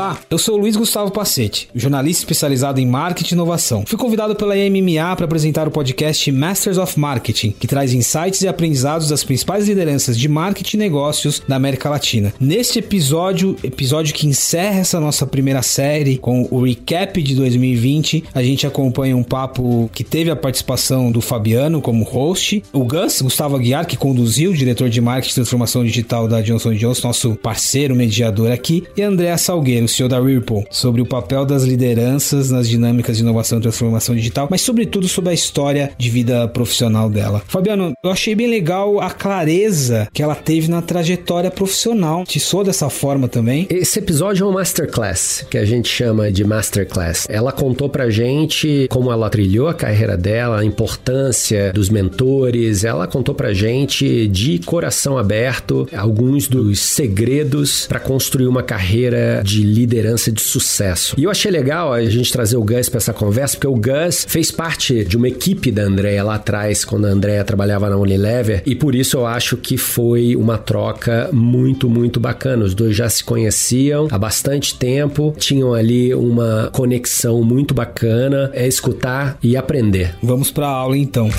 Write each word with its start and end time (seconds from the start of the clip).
Olá, 0.00 0.18
eu 0.30 0.38
sou 0.38 0.56
Luiz 0.56 0.76
Gustavo 0.76 1.10
Pacete, 1.10 1.68
jornalista 1.74 2.22
especializado 2.22 2.80
em 2.80 2.86
marketing 2.86 3.34
e 3.34 3.36
inovação. 3.36 3.84
Fui 3.86 3.98
convidado 3.98 4.34
pela 4.34 4.54
MMA 4.54 5.14
para 5.14 5.26
apresentar 5.26 5.68
o 5.68 5.70
podcast 5.70 6.32
Masters 6.32 6.78
of 6.78 6.98
Marketing, 6.98 7.50
que 7.50 7.66
traz 7.66 7.92
insights 7.92 8.40
e 8.40 8.48
aprendizados 8.48 9.10
das 9.10 9.22
principais 9.22 9.68
lideranças 9.68 10.18
de 10.18 10.26
marketing 10.26 10.78
e 10.78 10.80
negócios 10.80 11.42
da 11.46 11.56
América 11.56 11.90
Latina. 11.90 12.32
Neste 12.40 12.78
episódio, 12.78 13.58
episódio 13.62 14.14
que 14.14 14.26
encerra 14.26 14.80
essa 14.80 14.98
nossa 14.98 15.26
primeira 15.26 15.60
série 15.60 16.16
com 16.16 16.48
o 16.50 16.64
recap 16.64 17.22
de 17.22 17.34
2020, 17.34 18.24
a 18.34 18.42
gente 18.42 18.66
acompanha 18.66 19.14
um 19.14 19.22
papo 19.22 19.90
que 19.92 20.02
teve 20.02 20.30
a 20.30 20.36
participação 20.36 21.12
do 21.12 21.20
Fabiano 21.20 21.82
como 21.82 22.04
host, 22.04 22.62
o 22.72 22.84
Gus, 22.84 23.20
Gustavo 23.20 23.54
Aguiar, 23.54 23.86
que 23.86 23.98
conduziu, 23.98 24.50
o 24.52 24.56
diretor 24.56 24.88
de 24.88 24.98
marketing 25.02 25.32
e 25.32 25.34
transformação 25.34 25.84
digital 25.84 26.26
da 26.26 26.40
Johnson 26.40 26.72
Johnson, 26.72 27.08
nosso 27.08 27.34
parceiro 27.34 27.94
mediador 27.94 28.50
aqui, 28.50 28.84
e 28.96 29.02
Andréa 29.02 29.36
Salgueiro 29.36 29.89
CEO 29.90 30.08
da 30.08 30.20
Ripple, 30.20 30.64
sobre 30.70 31.00
o 31.00 31.06
papel 31.06 31.44
das 31.44 31.64
lideranças 31.64 32.50
nas 32.50 32.68
dinâmicas 32.68 33.16
de 33.16 33.22
inovação 33.22 33.58
e 33.58 33.62
transformação 33.62 34.14
digital, 34.14 34.48
mas 34.50 34.60
sobretudo 34.60 35.08
sobre 35.08 35.30
a 35.30 35.34
história 35.34 35.92
de 35.98 36.10
vida 36.10 36.48
profissional 36.48 37.10
dela. 37.10 37.42
Fabiano, 37.46 37.92
eu 38.02 38.10
achei 38.10 38.34
bem 38.34 38.48
legal 38.48 39.00
a 39.00 39.10
clareza 39.10 40.08
que 40.12 40.22
ela 40.22 40.34
teve 40.34 40.68
na 40.68 40.82
trajetória 40.82 41.50
profissional. 41.50 42.24
Te 42.24 42.40
sou 42.40 42.64
dessa 42.64 42.88
forma 42.88 43.28
também? 43.28 43.66
Esse 43.70 43.98
episódio 43.98 44.44
é 44.44 44.48
um 44.48 44.52
masterclass, 44.52 45.46
que 45.50 45.58
a 45.58 45.64
gente 45.64 45.88
chama 45.88 46.30
de 46.30 46.44
masterclass. 46.44 47.26
Ela 47.28 47.52
contou 47.52 47.88
pra 47.88 48.10
gente 48.10 48.86
como 48.90 49.10
ela 49.12 49.28
trilhou 49.30 49.68
a 49.68 49.74
carreira 49.74 50.16
dela, 50.16 50.60
a 50.60 50.64
importância 50.64 51.72
dos 51.72 51.88
mentores. 51.88 52.84
Ela 52.84 53.06
contou 53.06 53.34
pra 53.34 53.52
gente 53.52 54.28
de 54.28 54.58
coração 54.60 55.18
aberto 55.18 55.88
alguns 55.96 56.48
dos 56.48 56.80
segredos 56.80 57.86
para 57.86 58.00
construir 58.00 58.46
uma 58.46 58.62
carreira 58.62 59.42
de 59.44 59.62
liderança 59.80 60.30
de 60.30 60.40
sucesso. 60.40 61.14
E 61.18 61.24
eu 61.24 61.30
achei 61.30 61.50
legal 61.50 61.92
a 61.92 62.04
gente 62.04 62.32
trazer 62.32 62.56
o 62.56 62.64
Gus 62.64 62.88
para 62.88 62.98
essa 62.98 63.12
conversa, 63.12 63.56
porque 63.56 63.66
o 63.66 63.74
Gus 63.74 64.26
fez 64.28 64.50
parte 64.50 65.04
de 65.04 65.16
uma 65.16 65.28
equipe 65.28 65.70
da 65.70 65.82
Andrea 65.82 66.22
lá 66.22 66.34
atrás, 66.34 66.84
quando 66.84 67.06
a 67.06 67.10
Andrea 67.10 67.44
trabalhava 67.44 67.88
na 67.88 67.96
Unilever, 67.96 68.62
e 68.66 68.74
por 68.74 68.94
isso 68.94 69.18
eu 69.18 69.26
acho 69.26 69.56
que 69.56 69.76
foi 69.76 70.36
uma 70.36 70.58
troca 70.58 71.28
muito, 71.32 71.88
muito 71.88 72.20
bacana. 72.20 72.64
Os 72.64 72.74
dois 72.74 72.94
já 72.94 73.08
se 73.08 73.24
conheciam 73.24 74.08
há 74.10 74.18
bastante 74.18 74.74
tempo, 74.74 75.34
tinham 75.38 75.74
ali 75.74 76.14
uma 76.14 76.68
conexão 76.72 77.42
muito 77.42 77.74
bacana, 77.74 78.50
é 78.52 78.66
escutar 78.66 79.38
e 79.42 79.56
aprender. 79.56 80.14
Vamos 80.22 80.50
para 80.50 80.66
a 80.66 80.70
aula 80.70 80.96
então. 80.96 81.30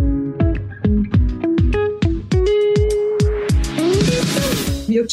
eu 0.00 0.05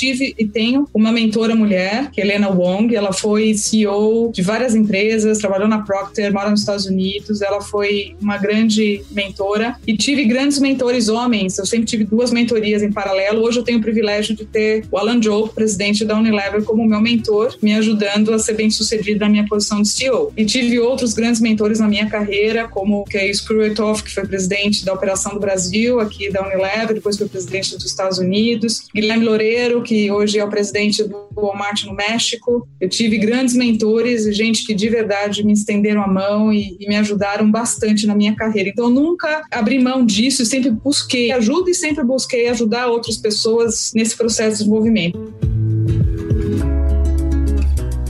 tive 0.04 0.36
e 0.38 0.46
tenho 0.46 0.86
uma 0.94 1.14
mentora 1.14 1.56
mulher, 1.56 2.12
que 2.12 2.20
é 2.20 2.26
Helena 2.26 2.50
Wong. 2.50 2.94
Ela 2.94 3.14
foi 3.14 3.54
CEO 3.54 4.32
de 4.34 4.42
várias 4.42 4.76
empresas, 4.76 5.38
trabalhou 5.38 5.68
na 5.68 5.80
Procter, 5.82 6.34
mora 6.34 6.50
nos 6.50 6.60
Estados 6.60 6.86
Unidos. 6.86 7.42
Ela 7.42 7.62
foi 7.62 8.16
uma 8.22 8.38
grande 8.38 9.02
mentora. 9.12 9.78
E 9.88 9.96
tive 9.96 10.26
grandes 10.26 10.60
mentores 10.60 11.08
homens. 11.08 11.58
Eu 11.58 11.66
sempre 11.66 11.86
tive 11.86 12.04
duas 12.04 12.32
mentorias 12.32 12.84
em 12.84 12.92
paralelo. 12.92 13.44
Hoje 13.44 13.60
eu 13.60 13.64
tenho 13.64 13.80
o 13.80 13.82
privilégio 13.82 14.36
de 14.36 14.46
ter 14.46 14.86
o 14.92 14.98
Alan 14.98 15.22
Joe, 15.22 15.50
presidente 15.50 16.04
da 16.04 16.18
Unilever, 16.18 16.64
como 16.64 16.86
meu 16.86 17.00
mentor, 17.00 17.56
me 17.62 17.74
ajudando 17.74 18.34
a 18.34 18.40
ser 18.40 18.54
bem 18.54 18.70
sucedido 18.70 19.22
na 19.22 19.30
minha 19.30 19.46
posição 19.48 19.82
de 19.82 19.88
CEO. 19.88 20.34
E 20.36 20.44
tive 20.44 20.80
outros 20.80 21.14
grandes 21.14 21.40
mentores 21.40 21.80
na 21.80 21.88
minha 21.88 22.10
carreira, 22.10 22.68
como 22.68 23.02
o 23.02 23.06
Kay 23.06 23.30
Skruetoff, 23.32 24.04
que 24.04 24.12
foi 24.12 24.26
presidente 24.26 24.84
da 24.84 24.94
Operação 24.94 25.34
do 25.34 25.40
Brasil, 25.40 26.00
aqui 26.00 26.30
da 26.30 26.46
Unilever, 26.46 26.94
depois 26.94 27.18
foi 27.18 27.28
presidente 27.28 27.76
dos 27.76 27.86
Estados 27.86 28.18
Unidos. 28.18 28.84
Guilherme 28.94 29.26
Loureiro, 29.26 29.82
que 29.82 29.93
hoje 30.12 30.40
é 30.40 30.44
o 30.44 30.50
presidente 30.50 31.04
do 31.04 31.28
Walmart 31.36 31.84
no 31.86 31.94
México. 31.94 32.68
Eu 32.80 32.90
tive 32.90 33.18
grandes 33.18 33.56
mentores 33.56 34.26
e 34.26 34.34
gente 34.34 34.66
que 34.66 34.74
de 34.74 34.90
verdade 34.90 35.44
me 35.44 35.54
estenderam 35.54 36.04
a 36.04 36.08
mão 36.08 36.52
e, 36.52 36.78
e 36.80 36.88
me 36.88 36.96
ajudaram 36.96 37.50
bastante 37.50 38.06
na 38.06 38.16
minha 38.16 38.36
carreira. 38.36 38.70
Então, 38.70 38.90
nunca 38.90 39.44
abri 39.52 39.80
mão 39.80 40.06
disso, 40.06 40.46
sempre 40.46 40.70
busquei 40.70 41.32
ajuda 41.32 41.70
e 41.70 41.74
sempre 41.74 42.04
busquei 42.04 42.48
ajudar 42.48 42.88
outras 42.88 43.18
pessoas 43.18 43.92
nesse 43.94 44.16
processo 44.16 44.52
de 44.52 44.58
desenvolvimento. 44.60 45.43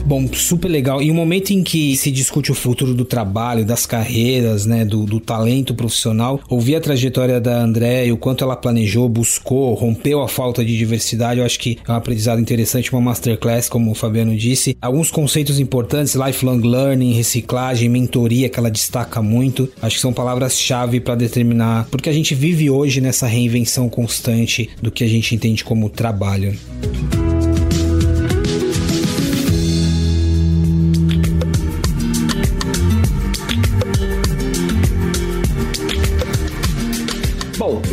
Bom, 0.06 0.28
super 0.34 0.68
legal. 0.68 1.00
E 1.00 1.10
o 1.10 1.14
momento 1.14 1.50
em 1.50 1.62
que 1.62 1.96
se 1.96 2.10
discute 2.10 2.52
o 2.52 2.54
futuro 2.54 2.92
do 2.92 3.06
trabalho, 3.06 3.64
das 3.64 3.86
carreiras, 3.86 4.66
né, 4.66 4.84
do, 4.84 5.06
do 5.06 5.18
talento 5.18 5.74
profissional, 5.74 6.38
ouvir 6.46 6.76
a 6.76 6.80
trajetória 6.80 7.40
da 7.40 7.62
André 7.62 8.06
e 8.06 8.12
o 8.12 8.18
quanto 8.18 8.44
ela 8.44 8.54
planejou, 8.54 9.08
buscou, 9.08 9.72
rompeu 9.72 10.20
a 10.20 10.28
falta 10.28 10.62
de 10.62 10.76
diversidade, 10.76 11.40
eu 11.40 11.46
acho 11.46 11.58
que 11.58 11.78
é 11.88 11.90
um 11.90 11.94
aprendizado 11.94 12.38
interessante, 12.38 12.92
uma 12.92 13.00
masterclass, 13.00 13.66
como 13.70 13.90
o 13.90 13.94
Fabiano 13.94 14.36
disse. 14.36 14.76
Alguns 14.78 15.10
conceitos 15.10 15.58
importantes, 15.58 16.14
lifelong 16.14 16.60
learning, 16.60 17.14
reciclagem, 17.14 17.88
mentoria, 17.88 18.50
que 18.50 18.58
ela 18.58 18.70
destaca 18.70 19.22
muito. 19.22 19.70
Acho 19.80 19.96
que 19.96 20.02
são 20.02 20.12
palavras-chave 20.12 21.00
para 21.00 21.14
determinar, 21.14 21.88
porque 21.90 22.10
a 22.10 22.12
gente 22.12 22.34
vive 22.34 22.68
hoje 22.68 23.00
nessa 23.00 23.26
reinvenção 23.26 23.88
constante 23.88 24.68
do 24.82 24.90
que 24.90 25.02
a 25.02 25.08
gente 25.08 25.34
entende 25.34 25.64
como 25.64 25.88
trabalho. 25.88 26.54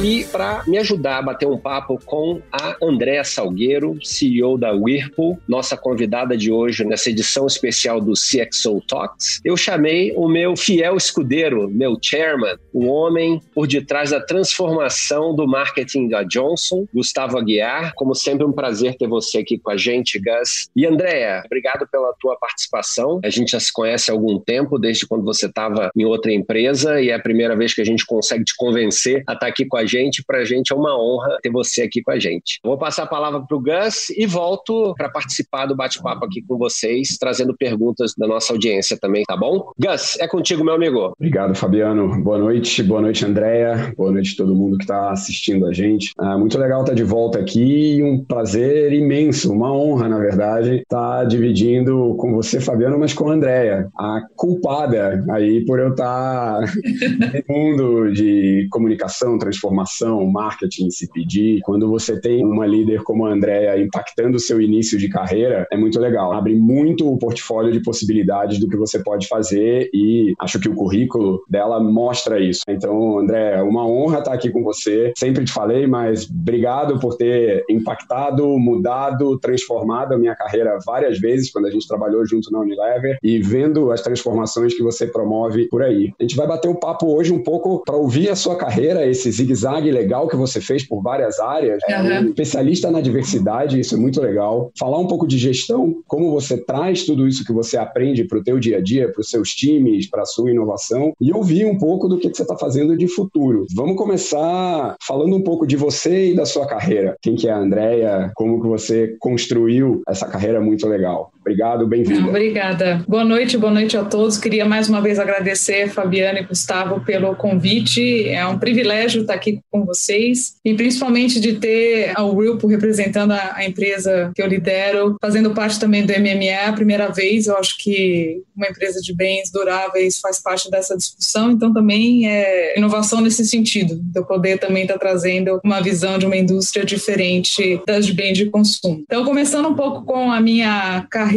E 0.04 0.24
para 0.26 0.64
me 0.66 0.80
ajudar 0.80 1.20
a 1.20 1.22
bater 1.22 1.48
um 1.48 1.60
papo 1.60 2.00
com 2.04 2.42
a 2.52 2.76
Andréa 2.82 3.24
Salgueiro, 3.24 4.00
CEO 4.04 4.58
da 4.58 4.72
Whirlpool, 4.72 5.40
nossa 5.48 5.78
convidada 5.78 6.36
de 6.36 6.52
hoje 6.52 6.84
nessa 6.84 7.12
edição 7.12 7.46
especial 7.46 8.02
do 8.02 8.14
CXO 8.14 8.82
Talks, 8.88 9.40
eu 9.46 9.56
chamei 9.56 10.12
o 10.16 10.28
meu 10.28 10.58
fiel 10.58 10.98
escudeiro, 10.98 11.70
meu 11.70 12.00
chairman, 12.02 12.58
o 12.74 12.88
homem 12.88 13.40
por 13.54 13.68
detrás 13.68 14.10
da 14.10 14.20
transformação 14.20 15.36
do 15.36 15.48
marketing 15.48 16.10
da 16.10 16.24
Johnson, 16.24 16.88
Gustavo 16.92 17.38
Aguiar. 17.38 17.94
Como 17.94 18.16
sempre, 18.16 18.44
um 18.44 18.52
prazer 18.52 18.96
ter 18.96 19.08
você 19.08 19.38
aqui 19.38 19.60
com 19.60 19.70
a 19.70 19.78
gente, 19.78 20.18
Gus. 20.18 20.68
E 20.76 20.84
Andréa, 20.88 21.44
obrigado 21.46 21.88
pela 21.92 22.12
tua 22.20 22.36
participação. 22.38 23.20
A 23.24 23.30
gente 23.30 23.52
já 23.52 23.60
se 23.60 23.72
conhece 23.72 24.10
há 24.10 24.16
algum 24.16 24.40
tempo, 24.40 24.80
desde 24.80 25.06
quando 25.06 25.24
você 25.24 25.46
estava 25.46 25.92
em 25.96 26.06
outra 26.06 26.32
empresa, 26.34 27.00
e 27.00 27.10
é 27.10 27.14
a 27.14 27.20
primeira 27.20 27.56
vez 27.56 27.76
que 27.76 27.82
a 27.82 27.86
gente 27.86 28.04
consegue 28.04 28.44
te 28.44 28.56
convencer 28.58 29.18
a 29.28 29.34
estar 29.34 29.40
tá 29.42 29.46
aqui 29.46 29.64
com 29.64 29.78
a 29.78 29.91
gente. 29.91 30.24
Para 30.25 30.40
a 30.40 30.46
gente 30.46 30.72
é 30.72 30.75
uma 30.75 30.97
honra 30.97 31.38
ter 31.41 31.52
você 31.52 31.84
aqui 31.84 32.02
com 32.02 32.12
a 32.12 32.19
gente. 32.19 32.59
Vou 32.63 32.78
passar 32.78 33.03
a 33.03 33.07
palavra 33.07 33.41
para 33.41 33.57
o 33.57 33.62
Gus 33.62 34.09
e 34.12 34.25
volto 34.25 34.94
para 34.96 35.09
participar 35.09 35.66
do 35.66 35.75
bate-papo 35.75 36.25
aqui 36.25 36.41
com 36.41 36.57
vocês, 36.57 37.18
trazendo 37.19 37.56
perguntas 37.56 38.13
da 38.18 38.28
nossa 38.28 38.53
audiência 38.53 38.97
também, 39.00 39.24
tá 39.24 39.35
bom? 39.35 39.72
Gus, 39.78 40.18
é 40.19 40.28
contigo, 40.28 40.63
meu 40.63 40.75
amigo. 40.75 41.13
Obrigado, 41.18 41.53
Fabiano. 41.56 42.22
Boa 42.22 42.38
noite, 42.38 42.81
boa 42.81 43.02
noite, 43.02 43.25
Andréia. 43.25 43.94
Boa 43.97 44.12
noite 44.12 44.35
todo 44.35 44.56
mundo 44.56 44.78
que 44.78 44.84
está 44.84 45.12
assistindo 45.12 45.68
a 45.68 45.74
gente. 45.74 46.13
É 46.19 46.38
muito 46.38 46.58
legal 46.58 46.81
estar 46.81 46.94
de 46.94 47.03
volta 47.03 47.40
aqui 47.40 48.02
um 48.03 48.23
prazer 48.23 48.94
imenso, 48.94 49.52
uma 49.52 49.73
honra, 49.73 50.08
na 50.08 50.19
verdade, 50.19 50.78
estar 50.78 51.25
dividindo 51.25 52.16
com 52.18 52.34
você, 52.34 52.59
Fabiano, 52.59 52.97
mas 52.97 53.13
com 53.13 53.29
a 53.29 53.34
Andréia, 53.34 53.90
a 53.97 54.22
culpada 54.35 55.23
aí 55.31 55.66
por 55.66 55.79
eu 55.79 55.90
estar 55.90 56.62
no 57.50 57.56
mundo 57.56 58.12
de 58.12 58.68
comunicação, 58.72 59.38
transformação 59.38 59.81
transformação, 59.81 60.25
marketing, 60.25 60.90
se 60.90 61.08
pedir. 61.12 61.62
Quando 61.64 61.90
você 61.90 62.19
tem 62.19 62.46
uma 62.46 62.66
líder 62.66 63.03
como 63.03 63.25
a 63.25 63.31
Andrea 63.31 63.80
impactando 63.80 64.38
o 64.38 64.40
seu 64.40 64.62
início 64.62 64.97
de 64.97 65.09
carreira, 65.09 65.68
é 65.72 65.78
muito 65.78 66.00
legal. 66.00 66.34
Abre 66.34 66.56
muito 66.56 67.12
o 67.12 67.18
portfólio 67.18 67.72
de 67.72 67.81
possibilidades 67.81 68.59
do 68.59 68.68
que 68.68 68.78
você 68.78 69.02
pode 69.03 69.28
fazer 69.28 69.90
e 69.94 70.34
acho 70.40 70.59
que 70.59 70.70
o 70.70 70.76
currículo 70.76 71.44
dela 71.50 71.79
mostra 71.79 72.40
isso. 72.40 72.61
Então, 72.67 73.20
André, 73.20 73.56
é 73.58 73.61
uma 73.61 73.85
honra 73.88 74.20
estar 74.20 74.34
aqui 74.34 74.50
com 74.50 74.64
você. 74.64 75.11
Sempre 75.17 75.46
te 75.46 75.52
falei, 75.52 75.88
mas 75.88 76.29
obrigado 76.29 77.00
por 77.00 77.16
ter 77.16 77.64
impactado, 77.70 78.47
mudado, 78.59 79.38
transformado 79.40 80.14
a 80.14 80.17
minha 80.17 80.35
carreira 80.35 80.78
várias 80.85 81.20
vezes 81.20 81.52
quando 81.52 81.66
a 81.66 81.72
gente 81.72 81.88
trabalhou 81.88 82.26
junto 82.26 82.52
na 82.52 82.59
Unilever 82.59 83.17
e 83.23 83.40
vendo 83.40 83.91
as 83.91 84.02
transformações 84.02 84.73
que 84.73 84.84
você 84.84 85.08
promove 85.08 85.67
por 85.70 85.82
aí. 85.82 86.14
A 86.20 86.23
gente 86.23 86.35
vai 86.35 86.47
bater 86.47 86.67
um 86.67 86.76
papo 86.76 87.08
hoje 87.16 87.34
um 87.34 87.41
pouco 87.41 87.84
para 87.85 87.96
ouvir 87.96 88.29
a 88.29 88.35
sua 88.35 88.56
carreira, 88.56 89.06
esse 89.06 89.32
zigue-zague 89.32 89.71
zigue 89.76 89.91
legal 89.91 90.28
que 90.28 90.35
você 90.35 90.62
fez 90.62 90.88
por 90.88 91.02
várias 91.02 91.40
áreas, 91.40 91.82
uhum. 91.90 92.28
um 92.28 92.29
especialista 92.29 92.90
na 92.90 93.02
diversidade, 93.02 93.79
isso 93.79 93.96
é 93.96 93.97
muito 93.97 94.22
legal. 94.22 94.72
Falar 94.78 94.97
um 94.97 95.08
pouco 95.08 95.28
de 95.28 95.38
gestão, 95.38 95.96
como 96.08 96.32
você 96.32 96.58
traz 96.58 97.06
tudo 97.06 97.28
isso 97.28 97.46
que 97.46 97.53
você 97.53 97.78
aprende 97.78 98.23
para 98.23 98.40
o 98.40 98.44
teu 98.44 98.59
dia 98.59 98.78
a 98.78 98.82
dia, 98.82 99.12
para 99.12 99.22
os 99.22 99.29
seus 99.29 99.50
times, 99.50 100.09
para 100.09 100.23
a 100.23 100.26
sua 100.26 100.52
inovação, 100.52 101.14
e 101.20 101.34
ouvir 101.34 101.66
um 101.66 101.78
pouco 101.78 102.08
do 102.08 102.18
que, 102.18 102.29
que 102.29 102.35
você 102.35 102.44
está 102.44 102.58
fazendo 102.58 102.97
de 102.97 103.08
futuro. 103.08 103.66
Vamos 103.76 103.96
começar 103.96 104.96
falando 105.06 105.35
um 105.35 105.44
pouco 105.44 105.66
de 105.66 105.76
você 105.76 106.32
e 106.32 106.35
da 106.35 106.46
sua 106.46 106.66
carreira. 106.66 107.16
Quem 107.22 107.35
que 107.35 107.47
é 107.47 107.52
a 107.52 107.58
Andrea? 107.58 108.32
Como 108.35 108.62
que 108.62 108.68
você 108.68 109.16
construiu 109.20 110.02
essa 110.08 110.28
carreira 110.28 110.62
muito 110.62 110.88
legal? 110.88 111.32
Obrigado, 111.41 111.88
bem-vindo. 111.88 112.29
Obrigada. 112.29 113.03
Boa 113.08 113.26
noite, 113.26 113.58
boa 113.58 113.73
noite 113.73 113.97
a 113.97 114.05
todos. 114.05 114.38
Queria 114.38 114.64
mais 114.64 114.88
uma 114.88 115.02
vez 115.02 115.17
agradecer 115.17 115.90
Fabiana 115.90 116.40
e 116.40 116.46
Gustavo 116.46 117.02
pelo 117.03 117.35
convite. 117.35 118.29
É 118.29 118.46
um 118.46 118.59
privilégio 118.59 119.22
estar 119.22 119.34
aqui 119.34 119.59
com 119.72 119.84
vocês 119.84 120.55
e 120.64 120.76
principalmente 120.76 121.40
de 121.40 121.53
ter 121.53 122.14
a 122.16 122.23
Wilpo 122.23 122.67
representando 122.67 123.32
a, 123.32 123.66
empresa 123.66 124.32
que 124.35 124.41
eu 124.41 124.47
lidero, 124.47 125.16
fazendo 125.20 125.52
parte 125.52 125.79
também 125.79 126.05
do 126.05 126.14
MME 126.14 126.53
a 126.53 126.73
primeira 126.73 127.09
vez. 127.09 127.47
Eu 127.47 127.58
acho 127.58 127.76
que 127.79 128.44
uma 128.55 128.67
empresa 128.67 129.02
de 129.02 129.14
bens 129.14 129.52
duráveis 129.52 130.20
faz 130.20 130.41
parte 130.41 130.70
dessa 130.70 130.96
discussão, 130.96 131.52
então 131.52 131.73
também 131.73 132.28
é 132.28 132.78
inovação 132.78 133.20
nesse 133.20 133.44
sentido, 133.46 133.96
de 133.96 134.20
eu 134.20 134.26
poder 134.26 134.59
também 134.59 134.84
estar 134.84 134.99
trazendo 134.99 135.59
uma 135.64 135.82
visão 135.82 136.20
de 136.20 136.26
uma 136.28 136.37
indústria 136.37 136.85
diferente 136.85 137.82
das 137.87 138.05
de 138.05 138.14
bens 138.14 138.37
de 138.37 138.46
consumo. 138.46 139.03
Então, 139.03 139.26
começando 139.26 139.67
um 139.67 139.76
pouco 139.76 140.05
com 140.05 140.32
a 140.32 140.40
minha 140.40 141.05
carreira, 141.09 141.31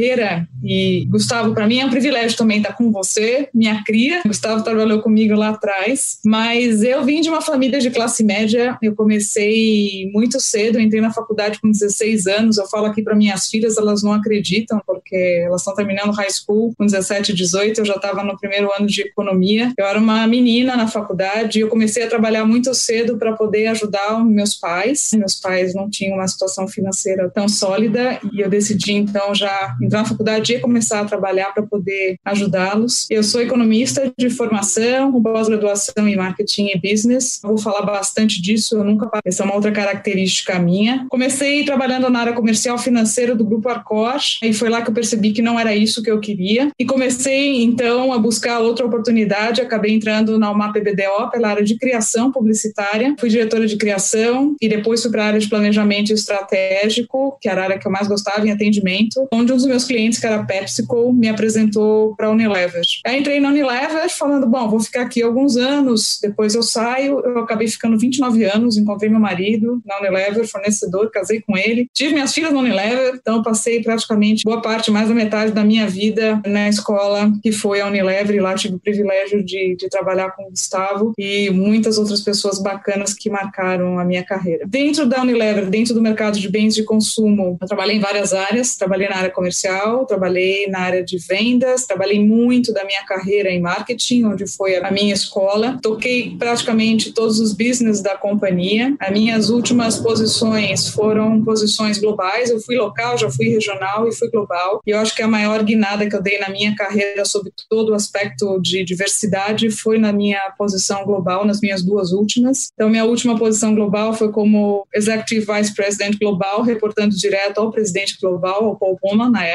e 0.64 1.04
Gustavo, 1.10 1.52
para 1.52 1.66
mim 1.66 1.80
é 1.80 1.84
um 1.86 1.90
privilégio 1.90 2.38
também 2.38 2.58
estar 2.58 2.72
com 2.72 2.90
você, 2.90 3.48
minha 3.52 3.82
cria. 3.84 4.22
Gustavo 4.26 4.64
trabalhou 4.64 5.02
comigo 5.02 5.34
lá 5.34 5.50
atrás, 5.50 6.18
mas 6.24 6.82
eu 6.82 7.04
vim 7.04 7.20
de 7.20 7.28
uma 7.28 7.42
família 7.42 7.78
de 7.78 7.90
classe 7.90 8.24
média, 8.24 8.78
eu 8.82 8.94
comecei 8.94 10.10
muito 10.12 10.40
cedo, 10.40 10.80
entrei 10.80 11.02
na 11.02 11.12
faculdade 11.12 11.60
com 11.60 11.70
16 11.70 12.26
anos. 12.26 12.56
Eu 12.56 12.66
falo 12.66 12.86
aqui 12.86 13.02
para 13.02 13.14
minhas 13.14 13.48
filhas, 13.48 13.76
elas 13.76 14.02
não 14.02 14.12
acreditam, 14.12 14.80
porque 14.86 15.42
elas 15.44 15.60
estão 15.60 15.74
terminando 15.74 16.12
high 16.12 16.30
school 16.30 16.72
com 16.78 16.86
17, 16.86 17.34
18, 17.34 17.80
eu 17.80 17.84
já 17.84 17.94
estava 17.94 18.24
no 18.24 18.38
primeiro 18.38 18.70
ano 18.72 18.86
de 18.86 19.02
economia. 19.02 19.72
Eu 19.76 19.84
era 19.84 19.98
uma 19.98 20.26
menina 20.26 20.76
na 20.76 20.88
faculdade 20.88 21.58
e 21.58 21.62
eu 21.62 21.68
comecei 21.68 22.04
a 22.04 22.08
trabalhar 22.08 22.44
muito 22.46 22.72
cedo 22.74 23.18
para 23.18 23.34
poder 23.34 23.66
ajudar 23.66 24.24
meus 24.24 24.54
pais. 24.54 25.10
Meus 25.14 25.34
pais 25.34 25.74
não 25.74 25.90
tinham 25.90 26.16
uma 26.16 26.26
situação 26.26 26.66
financeira 26.66 27.30
tão 27.30 27.48
sólida 27.48 28.18
e 28.32 28.40
eu 28.40 28.48
decidi 28.48 28.92
então 28.92 29.34
já 29.34 29.76
entrar 29.84 30.00
na 30.00 30.04
faculdade 30.04 30.54
e 30.54 30.60
começar 30.60 31.00
a 31.00 31.04
trabalhar 31.04 31.52
para 31.52 31.62
poder 31.62 32.16
ajudá-los. 32.24 33.06
Eu 33.10 33.22
sou 33.22 33.40
economista 33.40 34.12
de 34.18 34.30
formação, 34.30 35.12
com 35.12 35.22
pós-graduação 35.22 36.08
em 36.08 36.16
marketing 36.16 36.70
e 36.74 36.80
business. 36.80 37.40
vou 37.42 37.58
falar 37.58 37.82
bastante 37.82 38.40
disso, 38.40 38.76
eu 38.76 38.84
nunca 38.84 39.08
essa 39.24 39.42
é 39.42 39.46
uma 39.46 39.54
outra 39.54 39.72
característica 39.72 40.58
minha. 40.58 41.06
Comecei 41.08 41.64
trabalhando 41.64 42.10
na 42.10 42.20
área 42.20 42.32
comercial 42.32 42.78
financeira 42.78 43.34
do 43.34 43.44
grupo 43.44 43.68
Arcor 43.68 44.04
e 44.42 44.52
foi 44.52 44.68
lá 44.68 44.82
que 44.82 44.90
eu 44.90 44.94
percebi 44.94 45.32
que 45.32 45.42
não 45.42 45.58
era 45.58 45.74
isso 45.74 46.02
que 46.02 46.10
eu 46.10 46.20
queria 46.20 46.70
e 46.78 46.84
comecei 46.84 47.62
então 47.62 48.12
a 48.12 48.18
buscar 48.18 48.60
outra 48.60 48.86
oportunidade, 48.86 49.60
acabei 49.60 49.94
entrando 49.94 50.38
na 50.38 50.50
UMAP 50.50 50.76
BDO 50.76 51.30
pela 51.30 51.48
área 51.48 51.64
de 51.64 51.76
criação 51.76 52.30
publicitária. 52.30 53.14
Fui 53.18 53.28
diretora 53.28 53.66
de 53.66 53.76
criação 53.76 54.56
e 54.60 54.68
depois 54.68 55.02
fui 55.02 55.10
para 55.10 55.24
a 55.24 55.26
área 55.28 55.40
de 55.40 55.48
planejamento 55.48 56.12
estratégico, 56.12 57.38
que 57.40 57.48
era 57.48 57.62
a 57.62 57.64
área 57.64 57.78
que 57.78 57.86
eu 57.86 57.92
mais 57.92 58.08
gostava 58.08 58.46
em 58.46 58.50
atendimento, 58.50 59.26
onde 59.32 59.52
um 59.52 59.56
dos 59.56 59.66
meus 59.74 59.84
clientes, 59.84 60.20
que 60.20 60.26
era 60.26 60.44
PepsiCo, 60.44 61.12
me 61.12 61.28
apresentou 61.28 62.14
para 62.14 62.28
a 62.28 62.30
Unilever. 62.30 62.82
Aí 63.04 63.18
entrei 63.18 63.40
na 63.40 63.48
Unilever 63.48 64.08
falando, 64.08 64.46
bom, 64.46 64.68
vou 64.68 64.78
ficar 64.78 65.02
aqui 65.02 65.20
alguns 65.20 65.56
anos, 65.56 66.18
depois 66.22 66.54
eu 66.54 66.62
saio. 66.62 67.20
Eu 67.20 67.40
acabei 67.40 67.66
ficando 67.66 67.98
29 67.98 68.44
anos, 68.44 68.76
encontrei 68.76 69.10
meu 69.10 69.18
marido 69.18 69.82
na 69.84 69.98
Unilever, 69.98 70.46
fornecedor, 70.46 71.10
casei 71.10 71.40
com 71.40 71.56
ele. 71.56 71.88
Tive 71.92 72.14
minhas 72.14 72.32
filhas 72.32 72.52
na 72.52 72.60
Unilever, 72.60 73.14
então 73.16 73.42
passei 73.42 73.82
praticamente 73.82 74.44
boa 74.44 74.62
parte, 74.62 74.90
mais 74.90 75.08
da 75.08 75.14
metade 75.14 75.52
da 75.52 75.64
minha 75.64 75.88
vida 75.88 76.40
na 76.46 76.68
escola 76.68 77.32
que 77.42 77.50
foi 77.50 77.80
a 77.80 77.86
Unilever 77.86 78.36
e 78.36 78.40
lá 78.40 78.54
tive 78.54 78.76
o 78.76 78.78
privilégio 78.78 79.44
de, 79.44 79.76
de 79.76 79.88
trabalhar 79.88 80.30
com 80.30 80.44
o 80.44 80.50
Gustavo 80.50 81.12
e 81.18 81.50
muitas 81.50 81.98
outras 81.98 82.20
pessoas 82.20 82.62
bacanas 82.62 83.12
que 83.12 83.28
marcaram 83.28 83.98
a 83.98 84.04
minha 84.04 84.24
carreira. 84.24 84.66
Dentro 84.66 85.06
da 85.06 85.20
Unilever, 85.22 85.68
dentro 85.68 85.94
do 85.94 86.00
mercado 86.00 86.38
de 86.38 86.48
bens 86.48 86.74
de 86.74 86.84
consumo, 86.84 87.58
eu 87.60 87.66
trabalhei 87.66 87.96
em 87.96 88.00
várias 88.00 88.32
áreas, 88.32 88.76
trabalhei 88.76 89.08
na 89.08 89.16
área 89.16 89.30
comercial, 89.30 89.63
trabalhei 90.06 90.66
na 90.68 90.80
área 90.80 91.02
de 91.02 91.18
vendas, 91.18 91.86
trabalhei 91.86 92.24
muito 92.24 92.72
da 92.72 92.84
minha 92.84 93.04
carreira 93.04 93.50
em 93.50 93.60
marketing, 93.60 94.24
onde 94.24 94.46
foi 94.46 94.76
a 94.76 94.90
minha 94.90 95.14
escola. 95.14 95.78
Toquei 95.82 96.36
praticamente 96.38 97.12
todos 97.12 97.38
os 97.40 97.52
business 97.52 98.00
da 98.00 98.16
companhia. 98.16 98.94
As 99.00 99.10
minhas 99.10 99.50
últimas 99.50 99.98
posições 99.98 100.88
foram 100.88 101.42
posições 101.42 101.98
globais. 101.98 102.50
Eu 102.50 102.60
fui 102.60 102.76
local, 102.76 103.16
já 103.18 103.30
fui 103.30 103.48
regional 103.48 104.08
e 104.08 104.14
fui 104.14 104.30
global. 104.30 104.80
E 104.86 104.90
eu 104.90 104.98
acho 104.98 105.14
que 105.14 105.22
a 105.22 105.28
maior 105.28 105.62
guinada 105.62 106.08
que 106.08 106.14
eu 106.14 106.22
dei 106.22 106.38
na 106.38 106.48
minha 106.48 106.74
carreira 106.74 107.24
sobre 107.24 107.52
todo 107.68 107.90
o 107.90 107.94
aspecto 107.94 108.60
de 108.60 108.84
diversidade 108.84 109.70
foi 109.70 109.98
na 109.98 110.12
minha 110.12 110.40
posição 110.56 111.04
global, 111.04 111.44
nas 111.44 111.60
minhas 111.60 111.82
duas 111.82 112.12
últimas. 112.12 112.68
Então, 112.74 112.88
minha 112.88 113.04
última 113.04 113.38
posição 113.38 113.74
global 113.74 114.12
foi 114.14 114.30
como 114.30 114.86
Executive 114.94 115.46
Vice 115.46 115.74
President 115.74 116.18
Global, 116.18 116.62
reportando 116.62 117.14
direto 117.16 117.58
ao 117.58 117.70
presidente 117.70 118.16
global, 118.20 118.64
ao 118.64 118.76
Paul 118.76 118.98
Pullman, 119.00 119.30
na 119.30 119.44
época, 119.44 119.53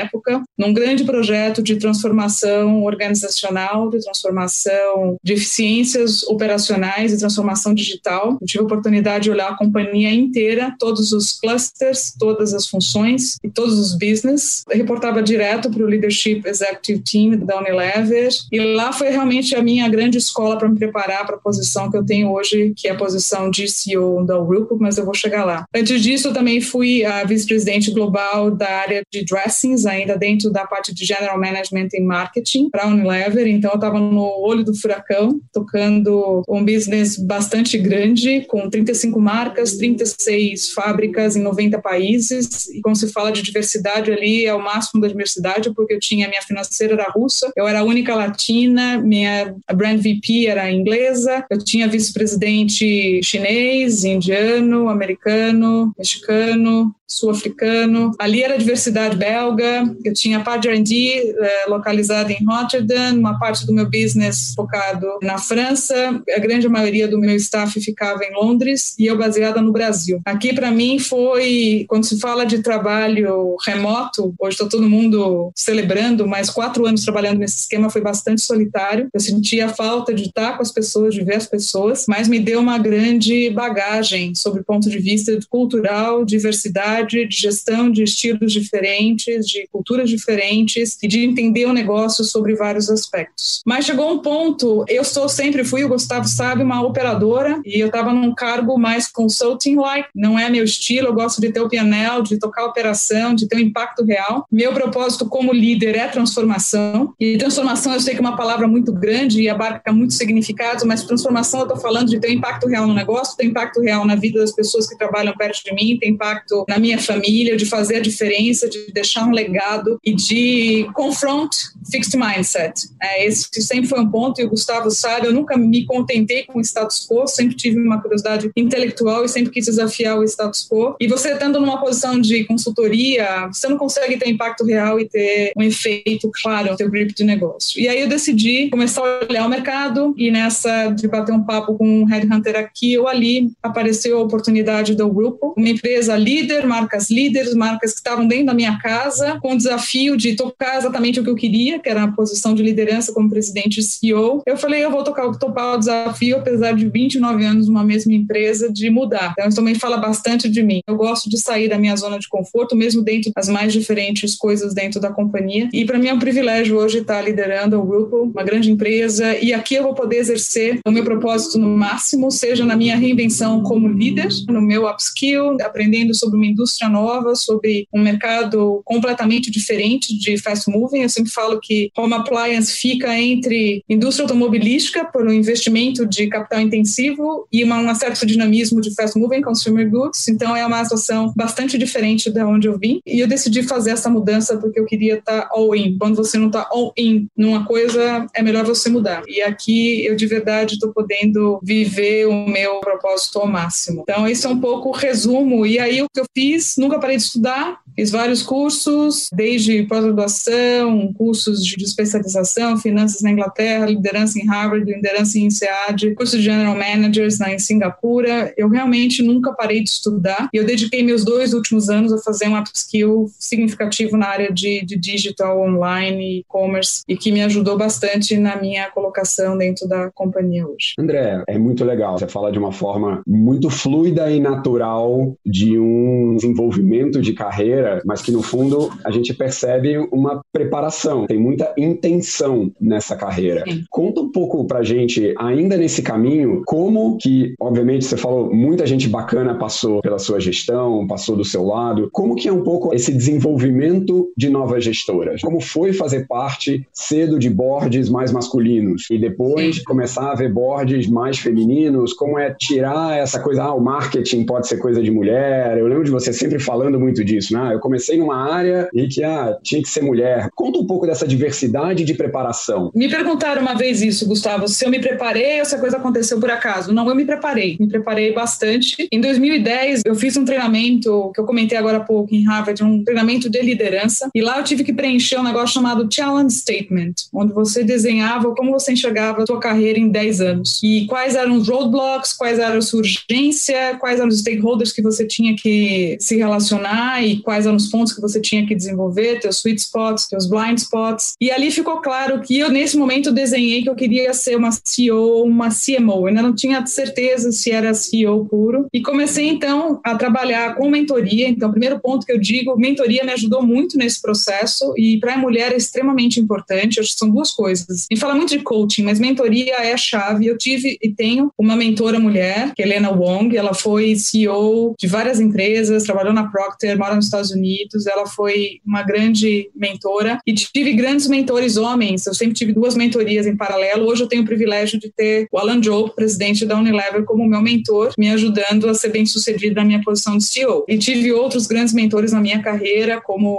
num 0.57 0.73
grande 0.73 1.03
projeto 1.03 1.63
de 1.63 1.77
transformação 1.77 2.83
organizacional, 2.83 3.89
de 3.89 3.99
transformação 3.99 5.17
de 5.23 5.33
eficiências 5.33 6.23
operacionais 6.23 7.13
e 7.13 7.17
transformação 7.17 7.73
digital. 7.73 8.37
Eu 8.39 8.47
tive 8.47 8.59
a 8.59 8.65
oportunidade 8.65 9.25
de 9.25 9.31
olhar 9.31 9.49
a 9.49 9.57
companhia 9.57 10.13
inteira, 10.13 10.75
todos 10.79 11.11
os 11.11 11.33
clusters, 11.33 12.13
todas 12.17 12.53
as 12.53 12.67
funções 12.67 13.37
e 13.43 13.49
todos 13.49 13.77
os 13.79 13.97
business. 13.97 14.63
Eu 14.69 14.77
reportava 14.77 15.21
direto 15.21 15.69
para 15.69 15.83
o 15.83 15.87
Leadership 15.87 16.41
Executive 16.45 16.99
Team 16.99 17.45
da 17.45 17.57
Unilever 17.59 18.29
e 18.51 18.59
lá 18.59 18.91
foi 18.91 19.09
realmente 19.09 19.55
a 19.55 19.61
minha 19.61 19.87
grande 19.89 20.17
escola 20.17 20.57
para 20.57 20.69
me 20.69 20.77
preparar 20.77 21.25
para 21.25 21.35
a 21.35 21.39
posição 21.39 21.89
que 21.89 21.97
eu 21.97 22.05
tenho 22.05 22.31
hoje, 22.31 22.73
que 22.75 22.87
é 22.87 22.91
a 22.91 22.95
posição 22.95 23.49
de 23.49 23.67
CEO 23.67 24.25
da 24.25 24.37
Whirlpool, 24.39 24.79
mas 24.79 24.97
eu 24.97 25.05
vou 25.05 25.13
chegar 25.13 25.45
lá. 25.45 25.65
Antes 25.73 26.01
disso, 26.01 26.29
eu 26.29 26.33
também 26.33 26.61
fui 26.61 27.03
a 27.05 27.23
vice-presidente 27.23 27.91
global 27.91 28.51
da 28.51 28.69
área 28.69 29.03
de 29.11 29.23
dressings, 29.23 29.85
ainda 29.89 30.17
dentro 30.17 30.49
da 30.49 30.65
parte 30.65 30.93
de 30.93 31.05
General 31.05 31.39
Management 31.39 31.89
e 31.93 32.01
Marketing 32.01 32.69
para 32.69 32.87
Unilever, 32.87 33.47
então 33.47 33.71
eu 33.71 33.75
estava 33.75 33.99
no 33.99 34.41
olho 34.41 34.63
do 34.63 34.75
furacão, 34.75 35.39
tocando 35.51 36.43
um 36.47 36.63
business 36.63 37.17
bastante 37.17 37.77
grande, 37.77 38.41
com 38.47 38.69
35 38.69 39.19
marcas, 39.19 39.77
36 39.77 40.71
fábricas 40.71 41.35
em 41.35 41.41
90 41.41 41.79
países, 41.79 42.67
e 42.67 42.81
quando 42.81 42.97
se 42.97 43.11
fala 43.11 43.31
de 43.31 43.41
diversidade 43.41 44.11
ali, 44.11 44.45
é 44.45 44.53
o 44.53 44.63
máximo 44.63 45.01
da 45.01 45.07
diversidade, 45.07 45.73
porque 45.73 45.93
eu 45.93 45.99
tinha 45.99 46.27
minha 46.27 46.41
financeira 46.41 46.93
era 46.93 47.11
russa, 47.11 47.51
eu 47.55 47.67
era 47.67 47.79
a 47.79 47.83
única 47.83 48.15
latina, 48.15 48.99
minha 48.99 49.55
brand 49.73 49.99
VP 49.99 50.47
era 50.47 50.71
inglesa, 50.71 51.45
eu 51.49 51.57
tinha 51.57 51.87
vice-presidente 51.87 53.21
chinês, 53.23 54.03
indiano, 54.03 54.89
americano, 54.89 55.93
mexicano, 55.97 56.93
sul-africano. 57.09 58.11
Ali 58.19 58.43
era 58.43 58.57
diversidade 58.57 59.17
belga. 59.17 59.83
Eu 60.05 60.13
tinha 60.13 60.39
parte 60.41 60.63
de 60.63 60.69
R&D 60.69 61.35
eh, 61.37 61.65
localizada 61.67 62.31
em 62.31 62.45
Rotterdam, 62.45 63.17
uma 63.17 63.39
parte 63.39 63.65
do 63.65 63.73
meu 63.73 63.89
business 63.89 64.53
focado 64.55 65.07
na 65.23 65.39
França. 65.39 66.21
A 66.35 66.39
grande 66.39 66.69
maioria 66.69 67.07
do 67.07 67.17
meu 67.17 67.35
staff 67.35 67.81
ficava 67.81 68.23
em 68.23 68.33
Londres 68.33 68.93
e 68.99 69.07
eu 69.07 69.17
baseada 69.17 69.61
no 69.61 69.71
Brasil. 69.71 70.21
Aqui 70.23 70.53
para 70.53 70.69
mim 70.69 70.99
foi 70.99 71.85
quando 71.89 72.05
se 72.05 72.19
fala 72.19 72.45
de 72.45 72.61
trabalho 72.61 73.55
remoto. 73.65 74.33
Hoje 74.39 74.55
está 74.55 74.67
todo 74.67 74.87
mundo 74.87 75.51
celebrando, 75.55 76.27
mas 76.27 76.49
quatro 76.49 76.85
anos 76.85 77.03
trabalhando 77.03 77.39
nesse 77.39 77.59
esquema 77.59 77.89
foi 77.89 78.01
bastante 78.01 78.41
solitário. 78.41 79.09
Eu 79.11 79.19
sentia 79.19 79.65
a 79.65 79.69
falta 79.69 80.13
de 80.13 80.25
estar 80.25 80.55
com 80.55 80.61
as 80.61 80.71
pessoas, 80.71 81.15
de 81.15 81.23
ver 81.23 81.35
as 81.35 81.47
pessoas, 81.47 82.05
mas 82.07 82.27
me 82.27 82.39
deu 82.39 82.59
uma 82.59 82.77
grande 82.77 83.49
bagagem 83.49 84.35
sobre 84.35 84.61
o 84.61 84.63
ponto 84.63 84.89
de 84.89 84.99
vista 84.99 85.37
cultural, 85.49 86.23
diversidade 86.23 86.98
de 87.03 87.27
gestão 87.29 87.89
de 87.91 88.03
estilos 88.03 88.51
diferentes, 88.51 89.45
de 89.45 89.67
culturas 89.71 90.09
diferentes 90.09 90.97
e 91.01 91.07
de 91.07 91.23
entender 91.23 91.65
o 91.65 91.73
negócio 91.73 92.23
sobre 92.23 92.55
vários 92.55 92.89
aspectos. 92.89 93.61
Mas 93.65 93.85
chegou 93.85 94.11
um 94.11 94.19
ponto, 94.19 94.85
eu 94.87 95.03
sou 95.03 95.27
sempre 95.29 95.63
fui, 95.63 95.83
o 95.83 95.89
Gustavo 95.89 96.27
sabe, 96.27 96.63
uma 96.63 96.81
operadora 96.81 97.61
e 97.65 97.79
eu 97.79 97.87
estava 97.87 98.13
num 98.13 98.33
cargo 98.33 98.77
mais 98.77 99.07
consulting-like, 99.07 100.09
não 100.15 100.37
é 100.37 100.49
meu 100.49 100.63
estilo, 100.63 101.07
eu 101.07 101.13
gosto 101.13 101.41
de 101.41 101.51
ter 101.51 101.61
o 101.61 101.69
pianel, 101.69 102.21
de 102.21 102.37
tocar 102.37 102.63
a 102.63 102.67
operação, 102.67 103.33
de 103.33 103.47
ter 103.47 103.57
um 103.57 103.59
impacto 103.59 104.03
real. 104.03 104.45
Meu 104.51 104.73
propósito 104.73 105.27
como 105.27 105.53
líder 105.53 105.95
é 105.95 106.07
transformação 106.07 107.13
e 107.19 107.37
transformação 107.37 107.93
eu 107.93 107.99
sei 107.99 108.13
que 108.13 108.19
é 108.19 108.21
uma 108.21 108.35
palavra 108.35 108.67
muito 108.67 108.91
grande 108.91 109.41
e 109.41 109.49
abarca 109.49 109.91
muitos 109.91 110.17
significados, 110.17 110.83
mas 110.83 111.03
transformação 111.03 111.61
eu 111.61 111.65
estou 111.65 111.79
falando 111.79 112.09
de 112.09 112.19
ter 112.19 112.29
um 112.29 112.33
impacto 112.33 112.67
real 112.67 112.87
no 112.87 112.93
negócio, 112.93 113.35
ter 113.35 113.45
impacto 113.45 113.81
real 113.81 114.05
na 114.05 114.15
vida 114.15 114.39
das 114.39 114.51
pessoas 114.51 114.87
que 114.87 114.97
trabalham 114.97 115.35
perto 115.35 115.63
de 115.63 115.73
mim, 115.73 115.97
ter 115.99 116.07
impacto 116.07 116.65
na 116.67 116.77
minha 116.77 116.88
minha 116.89 116.99
família, 116.99 117.55
de 117.55 117.65
fazer 117.65 117.97
a 117.97 118.01
diferença, 118.01 118.67
de 118.67 118.91
deixar 118.91 119.25
um 119.25 119.31
legado 119.31 119.99
e 120.03 120.13
de 120.13 120.89
confront 120.93 121.49
fixed 121.91 122.17
mindset. 122.17 122.73
É, 123.01 123.25
esse 123.25 123.47
sempre 123.61 123.87
foi 123.87 123.99
um 123.99 124.09
ponto, 124.09 124.41
e 124.41 124.45
o 124.45 124.49
Gustavo 124.49 124.89
sabe, 124.89 125.27
eu 125.27 125.33
nunca 125.33 125.57
me 125.57 125.85
contentei 125.85 126.43
com 126.43 126.59
o 126.59 126.61
status 126.61 127.07
quo, 127.07 127.27
sempre 127.27 127.55
tive 127.55 127.79
uma 127.79 128.01
curiosidade 128.01 128.49
intelectual 128.55 129.23
e 129.23 129.29
sempre 129.29 129.51
quis 129.51 129.65
desafiar 129.65 130.17
o 130.17 130.23
status 130.23 130.67
quo. 130.67 130.95
E 130.99 131.07
você 131.07 131.33
estando 131.33 131.59
numa 131.59 131.79
posição 131.79 132.19
de 132.19 132.43
consultoria, 132.45 133.47
você 133.51 133.67
não 133.67 133.77
consegue 133.77 134.17
ter 134.17 134.29
impacto 134.29 134.65
real 134.65 134.99
e 134.99 135.07
ter 135.07 135.51
um 135.55 135.63
efeito 135.63 136.29
claro 136.41 136.71
no 136.71 136.77
seu 136.77 136.89
grip 136.89 137.13
de 137.13 137.23
negócio. 137.23 137.79
E 137.79 137.87
aí 137.87 138.01
eu 138.01 138.07
decidi 138.07 138.69
começar 138.69 139.01
a 139.01 139.25
olhar 139.29 139.45
o 139.45 139.49
mercado 139.49 140.13
e 140.17 140.31
nessa 140.31 140.89
de 140.89 141.07
bater 141.07 141.33
um 141.33 141.43
papo 141.43 141.77
com 141.77 142.01
um 142.01 142.05
headhunter 142.05 142.55
aqui 142.55 142.97
ou 142.97 143.07
ali, 143.07 143.51
apareceu 143.61 144.17
a 144.17 144.23
oportunidade 144.23 144.95
do 144.95 145.09
grupo, 145.09 145.53
uma 145.57 145.69
empresa 145.69 146.15
líder, 146.17 146.65
marcas 146.79 147.09
líderes, 147.09 147.53
marcas 147.53 147.91
que 147.91 147.97
estavam 147.97 148.27
dentro 148.27 148.47
da 148.47 148.53
minha 148.53 148.77
casa, 148.79 149.37
com 149.41 149.53
o 149.53 149.57
desafio 149.57 150.15
de 150.15 150.35
tocar 150.35 150.77
exatamente 150.77 151.19
o 151.19 151.23
que 151.23 151.29
eu 151.29 151.35
queria, 151.35 151.79
que 151.79 151.89
era 151.89 152.03
a 152.03 152.11
posição 152.11 152.53
de 152.53 152.63
liderança 152.63 153.11
como 153.11 153.29
presidente 153.29 153.79
e 153.79 153.83
CEO. 153.83 154.41
Eu 154.45 154.57
falei, 154.57 154.83
eu 154.83 154.91
vou 154.91 155.03
tocar, 155.03 155.29
topar 155.37 155.75
o 155.75 155.77
desafio, 155.77 156.37
apesar 156.37 156.73
de 156.73 156.87
29 156.87 157.43
anos 157.43 157.67
numa 157.67 157.83
mesma 157.83 158.13
empresa, 158.13 158.71
de 158.71 158.89
mudar. 158.89 159.33
Então, 159.33 159.47
isso 159.47 159.57
também 159.57 159.75
fala 159.75 159.97
bastante 159.97 160.49
de 160.49 160.63
mim. 160.63 160.81
Eu 160.87 160.95
gosto 160.95 161.29
de 161.29 161.37
sair 161.37 161.67
da 161.67 161.77
minha 161.77 161.95
zona 161.95 162.17
de 162.17 162.27
conforto, 162.27 162.75
mesmo 162.75 163.01
dentro 163.01 163.31
das 163.35 163.49
mais 163.49 163.73
diferentes 163.73 164.35
coisas 164.35 164.73
dentro 164.73 164.99
da 164.99 165.11
companhia. 165.11 165.69
E 165.73 165.85
para 165.85 165.99
mim 165.99 166.07
é 166.07 166.13
um 166.13 166.19
privilégio 166.19 166.77
hoje 166.77 166.99
estar 166.99 167.21
liderando 167.21 167.75
a 167.75 167.79
Whirlpool, 167.79 168.31
uma 168.33 168.43
grande 168.43 168.71
empresa, 168.71 169.37
e 169.37 169.53
aqui 169.53 169.75
eu 169.75 169.83
vou 169.83 169.93
poder 169.93 170.17
exercer 170.17 170.79
o 170.85 170.91
meu 170.91 171.03
propósito 171.03 171.57
no 171.57 171.69
máximo, 171.69 172.31
seja 172.31 172.65
na 172.65 172.75
minha 172.75 172.95
reinvenção 172.95 173.63
como 173.63 173.87
líder, 173.87 174.29
no 174.47 174.61
meu 174.61 174.87
upskill, 174.87 175.57
aprendendo 175.61 176.13
sobre 176.15 176.37
uma 176.37 176.45
indústria 176.45 176.68
nova, 176.89 177.35
sobre 177.35 177.87
um 177.93 178.01
mercado 178.01 178.81
completamente 178.85 179.49
diferente 179.51 180.17
de 180.17 180.37
fast 180.37 180.69
moving. 180.69 181.01
Eu 181.01 181.09
sempre 181.09 181.31
falo 181.31 181.59
que 181.59 181.91
home 181.97 182.13
appliance 182.13 182.71
fica 182.73 183.17
entre 183.17 183.83
indústria 183.89 184.23
automobilística, 184.25 185.05
por 185.05 185.25
um 185.25 185.31
investimento 185.31 186.05
de 186.05 186.27
capital 186.27 186.61
intensivo, 186.61 187.47
e 187.51 187.63
uma, 187.63 187.77
um 187.77 187.95
certo 187.95 188.25
dinamismo 188.25 188.81
de 188.81 188.93
fast 188.93 189.17
moving 189.17 189.41
consumer 189.41 189.89
goods. 189.89 190.27
Então 190.27 190.55
é 190.55 190.65
uma 190.65 190.83
situação 190.83 191.33
bastante 191.35 191.77
diferente 191.77 192.29
da 192.29 192.47
onde 192.47 192.67
eu 192.67 192.77
vim. 192.77 192.99
E 193.05 193.19
eu 193.19 193.27
decidi 193.27 193.63
fazer 193.63 193.91
essa 193.91 194.09
mudança 194.09 194.57
porque 194.57 194.79
eu 194.79 194.85
queria 194.85 195.15
estar 195.15 195.49
all 195.51 195.75
in. 195.75 195.97
Quando 195.97 196.15
você 196.15 196.37
não 196.37 196.47
está 196.47 196.67
all 196.69 196.93
in 196.97 197.27
numa 197.35 197.65
coisa, 197.65 198.27
é 198.33 198.41
melhor 198.41 198.65
você 198.65 198.89
mudar. 198.89 199.23
E 199.27 199.41
aqui 199.41 200.05
eu 200.05 200.15
de 200.15 200.25
verdade 200.25 200.73
estou 200.75 200.93
podendo 200.93 201.59
viver 201.63 202.27
o 202.27 202.47
meu 202.47 202.79
propósito 202.79 203.39
ao 203.39 203.47
máximo. 203.47 204.01
Então, 204.03 204.27
esse 204.27 204.45
é 204.45 204.49
um 204.49 204.59
pouco 204.59 204.89
o 204.89 204.93
resumo. 204.93 205.65
E 205.65 205.79
aí, 205.79 206.01
o 206.01 206.07
que 206.13 206.19
eu 206.19 206.25
fiz, 206.35 206.48
nunca 206.77 206.99
parei 206.99 207.17
de 207.17 207.23
estudar, 207.23 207.79
Fiz 207.99 208.11
vários 208.11 208.41
cursos, 208.41 209.27
desde 209.33 209.83
pós-graduação, 209.83 211.11
cursos 211.17 211.61
de 211.61 211.83
especialização, 211.83 212.77
finanças 212.77 213.21
na 213.21 213.29
Inglaterra, 213.29 213.87
liderança 213.87 214.39
em 214.39 214.45
Harvard, 214.45 214.89
liderança 214.89 215.37
em 215.37 215.47
INSEAD, 215.47 216.15
curso 216.15 216.37
de 216.37 216.43
General 216.43 216.73
Managers 216.73 217.39
na, 217.39 217.53
em 217.53 217.59
Singapura. 217.59 218.53
Eu 218.55 218.69
realmente 218.69 219.21
nunca 219.21 219.51
parei 219.51 219.83
de 219.83 219.89
estudar 219.89 220.47
e 220.53 220.57
eu 220.57 220.65
dediquei 220.65 221.03
meus 221.03 221.25
dois 221.25 221.53
últimos 221.53 221.89
anos 221.89 222.13
a 222.13 222.17
fazer 222.19 222.47
um 222.47 222.57
upskill 222.57 223.29
significativo 223.37 224.15
na 224.15 224.27
área 224.27 224.49
de, 224.49 224.85
de 224.85 224.97
digital, 224.97 225.59
online, 225.59 226.39
e-commerce 226.39 227.03
e 227.05 227.17
que 227.17 227.33
me 227.33 227.41
ajudou 227.41 227.77
bastante 227.77 228.37
na 228.37 228.55
minha 228.55 228.89
colocação 228.91 229.57
dentro 229.57 229.89
da 229.89 230.09
companhia 230.11 230.65
hoje. 230.65 230.93
André, 230.97 231.43
é 231.45 231.57
muito 231.57 231.83
legal. 231.83 232.17
Você 232.17 232.29
fala 232.29 232.49
de 232.49 232.59
uma 232.59 232.71
forma 232.71 233.21
muito 233.27 233.69
fluida 233.69 234.31
e 234.31 234.39
natural 234.39 235.35
de 235.45 235.77
um 235.77 236.37
desenvolvimento 236.39 237.21
de 237.21 237.33
carreira 237.33 238.01
mas 238.05 238.21
que 238.21 238.31
no 238.31 238.41
fundo 238.41 238.89
a 239.03 239.11
gente 239.11 239.33
percebe 239.33 239.97
uma 240.11 240.41
preparação, 240.51 241.25
tem 241.25 241.39
muita 241.39 241.73
intenção 241.77 242.71
nessa 242.79 243.15
carreira. 243.15 243.63
Sim. 243.67 243.83
Conta 243.89 244.21
um 244.21 244.31
pouco 244.31 244.65
pra 244.65 244.83
gente, 244.83 245.33
ainda 245.37 245.77
nesse 245.77 246.01
caminho, 246.01 246.63
como 246.65 247.17
que, 247.17 247.53
obviamente, 247.59 248.05
você 248.05 248.17
falou, 248.17 248.53
muita 248.53 248.85
gente 248.85 249.07
bacana 249.07 249.55
passou 249.55 250.01
pela 250.01 250.19
sua 250.19 250.39
gestão, 250.39 251.05
passou 251.07 251.35
do 251.35 251.45
seu 251.45 251.63
lado, 251.63 252.09
como 252.11 252.35
que 252.35 252.47
é 252.47 252.51
um 252.51 252.63
pouco 252.63 252.93
esse 252.93 253.11
desenvolvimento 253.11 254.31
de 254.37 254.49
novas 254.49 254.83
gestoras? 254.83 255.41
Como 255.41 255.59
foi 255.59 255.93
fazer 255.93 256.27
parte 256.27 256.85
cedo 256.93 257.39
de 257.39 257.49
boards 257.49 258.09
mais 258.09 258.31
masculinos 258.31 259.05
e 259.09 259.17
depois 259.17 259.77
Sim. 259.77 259.83
começar 259.83 260.31
a 260.31 260.35
ver 260.35 260.51
boards 260.51 261.07
mais 261.07 261.39
femininos? 261.39 262.13
Como 262.13 262.37
é 262.37 262.55
tirar 262.57 263.17
essa 263.17 263.39
coisa, 263.39 263.63
ah, 263.63 263.73
o 263.73 263.81
marketing 263.81 264.45
pode 264.45 264.67
ser 264.67 264.77
coisa 264.77 265.01
de 265.01 265.11
mulher? 265.11 265.77
Eu 265.77 265.87
lembro 265.87 266.03
de 266.03 266.11
você 266.11 266.28
sempre 266.31 266.59
falando 266.59 266.99
muito 266.99 267.23
disso, 267.23 267.53
né? 267.53 267.73
eu 267.73 267.79
comecei 267.79 268.17
numa 268.17 268.53
área 268.53 268.89
e 268.93 269.07
que 269.07 269.23
ah, 269.23 269.57
tinha 269.63 269.81
que 269.81 269.89
ser 269.89 270.01
mulher. 270.01 270.49
Conta 270.55 270.79
um 270.79 270.85
pouco 270.85 271.05
dessa 271.05 271.27
diversidade 271.27 272.03
de 272.03 272.13
preparação. 272.13 272.91
Me 272.93 273.09
perguntaram 273.09 273.61
uma 273.61 273.75
vez 273.75 274.01
isso, 274.01 274.27
Gustavo, 274.27 274.67
se 274.67 274.85
eu 274.85 274.89
me 274.89 274.99
preparei 274.99 275.59
ou 275.59 275.65
se 275.65 275.75
a 275.75 275.79
coisa 275.79 275.97
aconteceu 275.97 276.39
por 276.39 276.49
acaso. 276.49 276.93
Não, 276.93 277.07
eu 277.07 277.15
me 277.15 277.25
preparei. 277.25 277.77
Me 277.79 277.87
preparei 277.87 278.33
bastante. 278.33 279.07
Em 279.11 279.21
2010, 279.21 280.01
eu 280.05 280.15
fiz 280.15 280.35
um 280.37 280.45
treinamento 280.45 281.31
que 281.33 281.41
eu 281.41 281.45
comentei 281.45 281.77
agora 281.77 281.97
há 281.97 282.01
pouco 282.01 282.33
em 282.33 282.45
Harvard, 282.45 282.83
um 282.83 283.03
treinamento 283.03 283.49
de 283.49 283.61
liderança. 283.61 284.29
E 284.33 284.41
lá 284.41 284.57
eu 284.57 284.63
tive 284.63 284.83
que 284.83 284.93
preencher 284.93 285.37
um 285.39 285.43
negócio 285.43 285.73
chamado 285.75 286.07
Challenge 286.11 286.53
Statement, 286.53 287.13
onde 287.33 287.53
você 287.53 287.83
desenhava 287.83 288.53
como 288.55 288.71
você 288.71 288.93
enxergava 288.93 289.43
a 289.43 289.45
sua 289.45 289.59
carreira 289.59 289.99
em 289.99 290.09
10 290.09 290.41
anos. 290.41 290.79
E 290.83 291.05
quais 291.07 291.35
eram 291.35 291.55
os 291.57 291.67
roadblocks, 291.67 292.33
quais 292.33 292.59
eram 292.59 292.77
a 292.77 292.81
sua 292.81 292.99
urgência, 292.99 293.95
quais 293.99 294.19
eram 294.19 294.29
os 294.29 294.39
stakeholders 294.39 294.91
que 294.91 295.01
você 295.01 295.25
tinha 295.25 295.55
que 295.55 296.17
se 296.19 296.37
relacionar 296.37 297.23
e 297.23 297.37
quais 297.39 297.65
eram 297.65 297.77
os 297.77 297.87
pontos 297.87 298.13
que 298.13 298.21
você 298.21 298.39
tinha 298.39 298.65
que 298.65 298.75
desenvolver, 298.75 299.39
teus 299.39 299.57
sweet 299.57 299.81
spots, 299.81 300.27
teus 300.27 300.47
blind 300.47 300.77
spots. 300.77 301.33
E 301.39 301.51
ali 301.51 301.71
ficou 301.71 301.97
claro 302.01 302.41
que 302.41 302.57
eu, 302.57 302.69
nesse 302.69 302.97
momento, 302.97 303.31
desenhei 303.31 303.83
que 303.83 303.89
eu 303.89 303.95
queria 303.95 304.33
ser 304.33 304.55
uma 304.55 304.69
CEO, 304.71 305.43
uma 305.43 305.69
CMO. 305.69 306.21
Eu 306.21 306.27
ainda 306.27 306.41
não 306.41 306.53
tinha 306.53 306.85
certeza 306.85 307.51
se 307.51 307.71
era 307.71 307.93
CEO 307.93 308.45
puro. 308.45 308.87
E 308.93 309.01
comecei, 309.01 309.47
então, 309.47 309.99
a 310.03 310.15
trabalhar 310.15 310.75
com 310.75 310.89
mentoria. 310.89 311.47
Então, 311.47 311.71
primeiro 311.71 311.99
ponto 311.99 312.25
que 312.25 312.31
eu 312.31 312.39
digo, 312.39 312.77
mentoria 312.77 313.23
me 313.23 313.31
ajudou 313.31 313.61
muito 313.61 313.97
nesse 313.97 314.21
processo. 314.21 314.93
E 314.97 315.17
para 315.19 315.35
a 315.35 315.37
mulher 315.37 315.71
é 315.71 315.77
extremamente 315.77 316.39
importante. 316.39 316.99
Acho 316.99 317.13
que 317.13 317.19
são 317.19 317.29
duas 317.29 317.51
coisas. 317.51 318.05
E 318.11 318.17
fala 318.17 318.35
muito 318.35 318.49
de 318.49 318.59
coaching, 318.59 319.03
mas 319.03 319.19
mentoria 319.19 319.75
é 319.75 319.93
a 319.93 319.97
chave. 319.97 320.47
Eu 320.47 320.57
tive 320.57 320.97
e 321.01 321.09
tenho 321.09 321.51
uma 321.57 321.75
mentora 321.75 322.19
mulher, 322.19 322.73
que 322.75 322.81
é 322.81 322.85
Helena 322.85 323.11
Wong. 323.11 323.55
Ela 323.55 323.73
foi 323.73 324.15
CEO 324.15 324.95
de 324.97 325.07
várias 325.07 325.39
empresas, 325.39 326.08
trabalhou 326.09 326.33
na 326.33 326.49
Procter, 326.49 326.97
mora 326.97 327.15
nos 327.15 327.25
Estados 327.25 327.51
Unidos. 327.51 328.07
Ela 328.07 328.25
foi 328.25 328.79
uma 328.83 329.03
grande 329.03 329.69
mentora 329.75 330.39
e 330.45 330.53
tive 330.53 330.93
grandes 330.93 331.27
mentores 331.27 331.77
homens. 331.77 332.25
Eu 332.25 332.33
sempre 332.33 332.55
tive 332.55 332.73
duas 332.73 332.95
mentorias 332.95 333.45
em 333.45 333.55
paralelo. 333.55 334.07
Hoje 334.07 334.23
eu 334.23 334.27
tenho 334.27 334.41
o 334.41 334.45
privilégio 334.45 334.99
de 334.99 335.11
ter 335.11 335.47
o 335.51 335.57
Alan 335.59 335.81
Joe, 335.81 336.11
presidente 336.15 336.65
da 336.65 336.77
Unilever, 336.77 337.23
como 337.25 337.47
meu 337.47 337.61
mentor, 337.61 338.11
me 338.17 338.29
ajudando 338.31 338.89
a 338.89 338.93
ser 338.95 339.09
bem 339.09 339.25
sucedido 339.25 339.75
na 339.75 339.85
minha 339.85 340.01
posição 340.01 340.35
de 340.35 340.45
CEO. 340.45 340.83
E 340.87 340.97
tive 340.97 341.31
outros 341.31 341.67
grandes 341.67 341.93
mentores 341.93 342.31
na 342.31 342.39
minha 342.39 342.61
carreira, 342.61 343.21
como 343.21 343.49